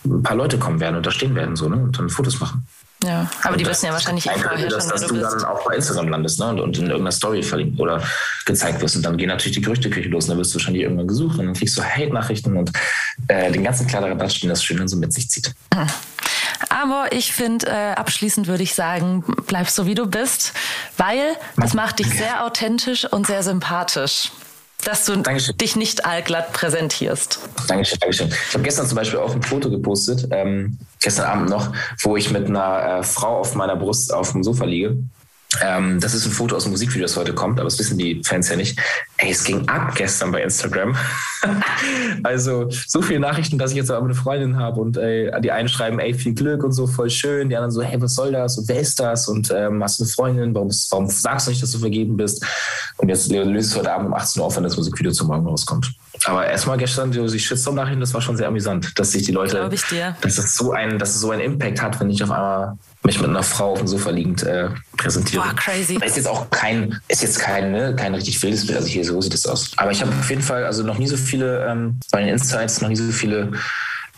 ein 0.05 0.23
paar 0.23 0.37
Leute 0.37 0.59
kommen 0.59 0.81
werden 0.81 0.97
und 0.97 1.07
da 1.07 1.11
stehen 1.11 1.35
werden 1.35 1.57
so, 1.57 1.69
ne? 1.69 1.77
Und 1.77 1.99
dann 1.99 2.09
Fotos 2.09 2.41
machen. 2.41 2.67
Ja, 3.05 3.29
aber 3.43 3.55
und 3.55 3.61
die 3.61 3.67
wissen 3.67 3.87
ja 3.87 3.93
wahrscheinlich 3.93 4.27
eh 4.27 4.39
vorher 4.39 4.69
dass, 4.69 4.85
schon, 4.85 4.93
dass 4.93 5.07
du, 5.07 5.15
du 5.15 5.21
dann 5.21 5.45
auch 5.45 5.65
bei 5.65 5.75
Instagram 5.75 6.09
landest 6.09 6.39
ne? 6.39 6.49
und, 6.49 6.61
und 6.61 6.79
in 6.79 6.85
irgendeiner 6.85 7.13
Story 7.13 7.43
verlinkt 7.43 7.81
oder 7.81 8.03
gezeigt 8.47 8.81
wirst. 8.81 8.97
Und 8.97 9.03
dann 9.05 9.17
gehen 9.17 9.29
natürlich 9.29 9.57
die 9.57 9.63
Gerüchteküche 9.63 10.09
los 10.09 10.25
und 10.25 10.31
dann 10.31 10.39
wirst 10.39 10.53
du 10.53 10.59
wahrscheinlich 10.59 10.85
irgendwann 10.85 11.09
gesucht 11.09 11.39
und 11.39 11.47
dann 11.47 11.55
kriegst 11.55 11.77
du 11.77 11.83
Hate-Nachrichten 11.83 12.57
und 12.57 12.71
äh, 13.29 13.51
den 13.51 13.65
ganzen 13.65 13.87
Kladderadatsch, 13.87 14.41
den 14.43 14.51
das 14.51 14.63
schön 14.63 14.77
dann 14.77 14.89
so 14.89 14.97
mit 14.97 15.13
sich 15.13 15.29
zieht. 15.29 15.53
Hm. 15.75 15.87
Aber 16.73 17.13
ich 17.13 17.35
finde, 17.35 17.67
äh, 17.67 17.93
abschließend 17.93 18.47
würde 18.47 18.63
ich 18.63 18.75
sagen, 18.75 19.25
bleib 19.47 19.69
so 19.69 19.85
wie 19.85 19.95
du 19.95 20.07
bist, 20.07 20.55
weil 20.97 21.37
das 21.57 21.75
macht 21.75 21.99
dich 21.99 22.09
sehr 22.09 22.45
authentisch 22.47 23.05
und 23.05 23.27
sehr 23.27 23.43
sympathisch. 23.43 24.33
Dass 24.85 25.05
du 25.05 25.17
Dankeschön. 25.17 25.57
dich 25.59 25.77
nicht 25.77 26.07
allglatt 26.07 26.53
präsentierst. 26.53 27.39
Dankeschön, 27.69 27.99
Dankeschön. 28.01 28.29
Ich 28.49 28.55
habe 28.55 28.65
gestern 28.65 28.87
zum 28.87 28.97
Beispiel 28.97 29.21
auch 29.21 29.33
ein 29.33 29.43
Foto 29.43 29.71
gepostet, 29.71 30.27
ähm, 30.33 30.77
gestern 31.01 31.27
Abend 31.27 31.51
noch, 31.51 31.73
wo 32.03 32.17
ich 32.17 32.31
mit 32.31 32.49
einer 32.49 32.99
äh, 32.99 33.03
Frau 33.05 33.39
auf 33.39 33.55
meiner 33.55 33.77
Brust 33.77 34.13
auf 34.13 34.33
dem 34.33 34.43
Sofa 34.43 34.65
liege. 34.65 34.97
Ähm, 35.61 36.01
das 36.01 36.15
ist 36.15 36.25
ein 36.25 36.33
Foto 36.33 36.57
aus 36.57 36.65
dem 36.65 36.73
Musikvideo, 36.73 37.03
das 37.03 37.17
heute 37.17 37.35
kommt, 37.35 37.61
aber 37.61 37.69
das 37.69 37.79
wissen 37.79 37.99
die 37.99 38.23
Fans 38.25 38.49
ja 38.49 38.57
nicht. 38.57 38.79
Ey, 39.19 39.33
es 39.33 39.45
ging 39.45 39.69
ab 39.69 39.95
gestern 39.95 40.33
bei 40.33 40.43
Instagram. 40.43 40.97
also 42.23 42.71
so 42.71 43.03
viele 43.03 43.21
Nachrichten, 43.21 43.59
dass 43.59 43.73
ich 43.73 43.77
jetzt 43.77 43.91
aber 43.91 44.07
eine 44.07 44.15
Freundin 44.15 44.57
habe 44.57 44.81
und 44.81 44.97
ey, 44.97 45.31
die 45.43 45.53
einen 45.53 45.69
schreiben, 45.69 45.99
ey, 45.99 46.15
viel 46.15 46.35
Glück 46.35 46.65
und 46.65 46.73
so, 46.73 46.87
voll 46.87 47.11
schön. 47.11 47.51
Die 47.51 47.57
anderen 47.57 47.71
so, 47.71 47.83
hey, 47.83 48.01
was 48.01 48.15
soll 48.15 48.33
das 48.33 48.57
und 48.57 48.69
wer 48.69 48.81
ist 48.81 48.99
das 48.99 49.29
und 49.29 49.53
ähm, 49.55 49.83
hast 49.83 49.99
du 49.99 50.05
eine 50.05 50.11
Freundin? 50.11 50.55
Warum, 50.55 50.71
warum 50.91 51.09
sagst 51.09 51.47
du 51.47 51.51
nicht, 51.51 51.63
dass 51.63 51.73
du 51.73 51.79
vergeben 51.79 52.17
bist? 52.17 52.45
Und 52.97 53.09
jetzt 53.09 53.31
löse 53.31 53.73
ich 53.73 53.79
heute 53.79 53.93
Abend 53.93 54.07
um 54.07 54.15
18 54.15 54.41
Uhr 54.41 54.47
auf, 54.47 54.57
wenn 54.57 54.65
das 54.65 54.77
Musikvideo 54.77 55.13
zum 55.13 55.29
Morgen 55.29 55.47
rauskommt. 55.47 55.93
Aber 56.25 56.47
erstmal 56.47 56.79
gestern 56.79 57.11
die 57.11 57.39
Shitstorm-Nachrichten, 57.39 58.01
das 58.01 58.15
war 58.15 58.21
schon 58.21 58.37
sehr 58.37 58.49
amüsant, 58.49 58.99
dass 58.99 59.13
sich 59.13 59.25
die 59.25 59.33
Leute, 59.33 59.69
dass 60.21 60.39
es 60.39 60.57
so 60.57 60.73
ein, 60.73 60.99
dass 60.99 61.11
es 61.11 61.21
so 61.21 61.31
einen 61.31 61.43
Impact 61.43 61.83
hat, 61.83 62.01
wenn 62.01 62.11
ich 62.11 62.23
auf 62.23 62.31
einmal 62.31 62.79
mich 63.05 63.21
mit 63.21 63.31
einer 63.31 63.43
Frau 63.43 63.73
auf 63.73 63.79
dem 63.79 63.89
Sofa 63.89 64.11
liegend 64.11 64.43
äh, 64.43 64.69
präsentiere. 64.97 65.43
Boah, 65.43 65.55
crazy. 65.55 65.99
Ist 66.05 66.17
jetzt 66.17 66.29
auch 66.29 66.49
kein, 66.51 67.01
ist 67.09 67.23
jetzt 67.23 67.39
kein, 67.39 67.73
ne, 67.73 67.97
kein 67.97 68.15
richtig 68.15 68.41
wildes 68.43 68.67
Bild. 68.67 68.79
Also 68.79 68.89
hier 68.89 69.05
so 69.05 69.21
sieht 69.21 69.35
es 69.35 69.47
aus. 69.47 69.73
Aber 69.77 69.91
ich 69.91 70.01
habe 70.01 70.13
auf 70.13 70.31
jeden 70.31 70.43
Fall 70.43 70.65
also 70.65 70.83
noch 70.83 70.99
nie 70.99 71.09
so 71.09 71.17
viele 71.17 71.67
ähm, 71.67 71.99
bei 72.11 72.21
den 72.21 72.29
Insights 72.29 72.81
noch 72.81 72.89
nie 72.89 72.97
so 72.97 73.11
viele 73.11 73.53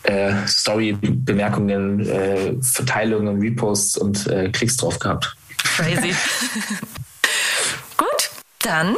äh, 0.03 0.33
Story-Bemerkungen, 0.47 2.07
äh, 2.07 2.53
Verteilungen, 2.61 3.39
Reposts 3.39 3.97
und 3.97 4.27
äh, 4.27 4.49
Klicks 4.49 4.77
drauf 4.77 4.99
gehabt. 4.99 5.35
Crazy. 5.57 6.13
Gut, 7.97 8.29
dann 8.59 8.95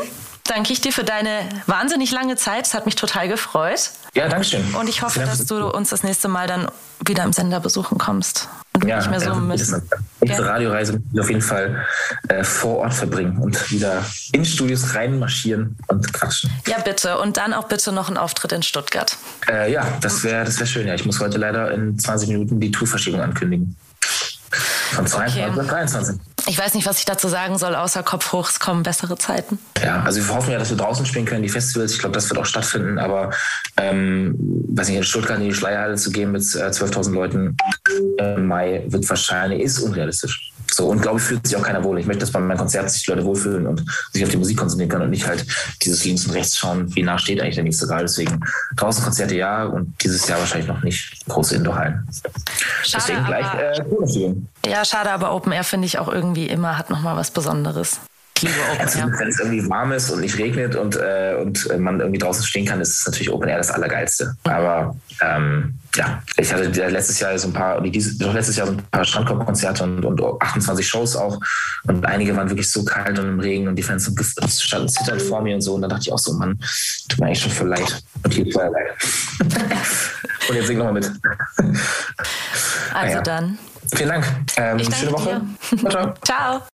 danke 0.50 0.74
ich 0.74 0.82
dir 0.82 0.92
für 0.92 1.04
deine 1.04 1.48
wahnsinnig 1.66 2.12
lange 2.12 2.36
Zeit. 2.36 2.66
Es 2.66 2.74
hat 2.74 2.86
mich 2.86 2.96
total 2.96 3.28
gefreut. 3.28 3.92
Ja, 4.14 4.28
danke 4.28 4.46
schön. 4.46 4.76
Und 4.76 4.90
ich 4.90 5.02
hoffe, 5.02 5.20
dass 5.20 5.46
du 5.46 5.68
uns 5.68 5.90
das 5.90 6.04
nächste 6.04 6.28
Mal 6.28 6.48
dann 6.48 6.70
wieder 7.06 7.24
im 7.24 7.34
Sender 7.34 7.60
besuchen 7.60 7.98
kommst. 7.98 8.50
Und 8.74 8.86
ja, 8.86 8.98
nicht 8.98 9.10
mehr 9.10 9.20
so 9.20 9.32
also, 9.32 9.42
mit. 9.42 10.30
Ja. 10.30 10.40
Radioreise 10.40 11.02
auf 11.20 11.30
jeden 11.30 11.42
Fall 11.42 11.86
äh, 12.28 12.44
vor 12.44 12.78
Ort 12.78 12.94
verbringen 12.94 13.38
und 13.38 13.72
wieder 13.72 14.04
in 14.34 14.46
Studios 14.46 14.94
reinmarschieren 14.94 15.78
und 15.88 16.14
quatschen. 16.14 16.52
Ja, 16.68 16.80
bitte. 16.80 17.18
Und 17.20 17.38
dann 17.38 17.54
auch 17.54 17.68
bitte 17.68 17.92
noch 17.92 18.08
einen 18.08 18.18
Auftritt 18.18 18.52
in 18.52 18.64
Stuttgart. 18.64 19.16
Äh, 19.50 19.72
ja, 19.72 19.88
das 20.02 20.24
wäre 20.24 20.46
das 20.46 20.60
wär 20.60 20.68
schön. 20.68 20.88
Ja, 20.88 20.96
ich 20.96 21.06
muss 21.06 21.20
heute 21.20 21.38
leider 21.38 21.72
in 21.72 21.98
20 21.98 22.30
Minuten 22.30 22.60
die 22.60 22.72
Tourverschiebung 22.72 23.22
ankündigen. 23.22 23.76
Von 24.92 25.08
22 25.08 25.52
okay. 25.52 25.60
auf 25.60 25.68
23. 25.68 26.20
ich 26.48 26.58
weiß 26.58 26.74
nicht, 26.74 26.88
was 26.88 27.00
ich 27.00 27.06
dazu 27.06 27.28
sagen 27.28 27.58
soll, 27.58 27.76
außer 27.76 28.04
Kopf 28.04 28.32
hoch, 28.32 28.50
es 28.50 28.60
kommen 28.60 28.84
bessere 28.84 29.18
Zeiten. 29.18 29.60
Ja, 29.84 30.02
also 30.04 30.26
wir 30.26 30.36
hoffen 30.36 30.52
ja, 30.52 30.60
dass 30.60 30.70
wir 30.70 30.78
draußen 30.78 31.06
spielen 31.06 31.26
können, 31.26 31.44
die 31.44 31.50
Festivals. 31.50 31.94
Ich 31.94 32.00
glaube, 32.00 32.14
das 32.14 32.30
wird 32.30 32.40
auch 32.40 32.46
stattfinden, 32.46 32.98
aber 32.98 33.32
ähm, 33.76 34.36
weiß 34.70 34.88
nicht, 34.88 34.98
in 34.98 35.04
Stuttgart 35.04 35.38
in 35.40 35.46
die 35.46 35.54
Schleierhalle 35.54 35.96
zu 35.96 36.12
gehen 36.12 36.32
mit 36.32 36.44
äh, 36.56 36.70
12.000 36.70 37.12
Leuten 37.12 37.58
im 38.20 38.48
Mai 38.48 38.84
wird 38.88 39.08
wahrscheinlich, 39.10 39.62
ist 39.62 39.80
unrealistisch. 39.80 40.52
So, 40.72 40.88
und 40.88 41.02
glaube 41.02 41.18
ich, 41.18 41.24
fühlt 41.24 41.48
sich 41.48 41.56
auch 41.58 41.64
keiner 41.64 41.84
wohl. 41.84 41.98
Ich 42.00 42.06
möchte, 42.06 42.22
dass 42.22 42.32
bei 42.32 42.40
meinem 42.40 42.58
Konzert 42.58 42.90
sich 42.92 43.04
die 43.04 43.12
Leute 43.12 43.24
wohlfühlen 43.24 43.66
und 43.68 43.84
sich 44.14 44.24
auf 44.24 44.30
die 44.30 44.38
Musik 44.38 44.58
konzentrieren 44.58 44.90
können 44.90 45.04
und 45.06 45.10
nicht 45.12 45.26
halt 45.28 45.46
dieses 45.82 46.04
links 46.06 46.26
und 46.26 46.34
rechts 46.34 46.58
schauen, 46.58 46.94
wie 46.96 47.04
nah 47.04 47.18
steht 47.18 47.42
eigentlich 47.42 47.56
der 47.56 47.64
nächste 47.64 47.86
Saal. 47.88 48.02
Deswegen 48.02 48.40
draußen 48.76 49.04
Konzerte 49.04 49.36
ja 49.36 49.64
und 49.66 49.94
dieses 50.04 50.28
Jahr 50.28 50.40
wahrscheinlich 50.40 50.68
noch 50.68 50.84
nicht 50.84 51.26
große 51.28 51.56
Indoor-Hallen. 51.56 52.08
Schade, 52.84 53.04
Deswegen 53.08 53.26
gleich 53.26 53.46
aber- 53.46 53.64
äh, 53.78 53.84
Corona-Feeling. 53.84 54.48
Ja, 54.66 54.86
schade, 54.86 55.12
aber 55.12 55.34
Open 55.34 55.52
Air 55.52 55.64
finde 55.64 55.86
ich 55.88 55.98
auch 56.00 56.10
irgendwie 56.10 56.48
immer 56.48 56.78
hat 56.78 56.90
nochmal 56.90 57.16
was 57.16 57.32
Besonderes. 57.32 58.00
Open 58.44 58.80
Also, 58.80 59.00
wenn 59.20 59.28
es 59.28 59.40
irgendwie 59.40 59.70
warm 59.70 59.92
ist 59.92 60.10
und 60.10 60.22
nicht 60.22 60.38
regnet 60.38 60.76
und, 60.76 60.96
äh, 60.96 61.36
und 61.42 61.70
äh, 61.70 61.78
man 61.78 62.00
irgendwie 62.00 62.20
draußen 62.20 62.44
stehen 62.44 62.66
kann, 62.66 62.82
ist 62.82 63.00
es 63.00 63.06
natürlich 63.06 63.32
Open 63.32 63.50
Air 63.50 63.58
das 63.58 63.72
Allergeilste. 63.72 64.36
Aber 64.44 64.96
ähm, 65.22 65.76
ja, 65.96 66.22
ich 66.38 66.54
hatte 66.54 66.68
letztes 66.90 67.20
Jahr 67.20 67.38
so 67.38 67.48
ein 67.48 67.54
paar, 67.54 67.82
dieses, 67.82 68.18
doch 68.18 68.34
letztes 68.34 68.58
Jahr 68.58 68.68
so 68.68 68.74
ein 68.74 68.84
paar 68.92 69.04
Strandkorb-Konzerte 69.04 69.84
und, 69.84 70.06
und 70.06 70.22
28 70.42 70.88
Shows 70.88 71.16
auch. 71.16 71.40
Und 71.88 72.06
einige 72.06 72.36
waren 72.36 72.50
wirklich 72.50 72.70
so 72.70 72.84
kalt 72.84 73.18
und 73.18 73.28
im 73.28 73.40
Regen 73.40 73.68
und 73.68 73.76
die 73.76 73.84
Fans 73.84 74.12
standen 74.60 74.90
zitternd 74.90 75.22
vor 75.22 75.42
mir 75.42 75.56
und 75.56 75.62
so. 75.62 75.76
Und 75.76 75.82
da 75.82 75.88
dachte 75.88 76.04
ich 76.04 76.14
auch 76.14 76.20
so, 76.20 76.34
Mann, 76.34 76.60
tut 77.10 77.20
mir 77.20 77.28
eigentlich 77.28 77.42
schon 77.42 77.52
voll 77.52 77.70
leid. 77.70 78.04
Und 78.24 78.34
hier 78.34 78.46
war 78.54 78.70
leid. 78.70 78.92
und 80.50 80.56
jetzt 80.56 80.68
sing 80.68 80.78
nochmal 80.78 80.94
mit. 80.94 81.12
Also 82.94 83.16
ja. 83.16 83.22
dann. 83.22 83.58
Vielen 83.96 84.10
Dank. 84.10 84.26
Ähm, 84.58 84.80
schöne 84.80 85.12
Woche. 85.14 85.42
Ciao, 85.90 86.14
ciao. 86.24 86.62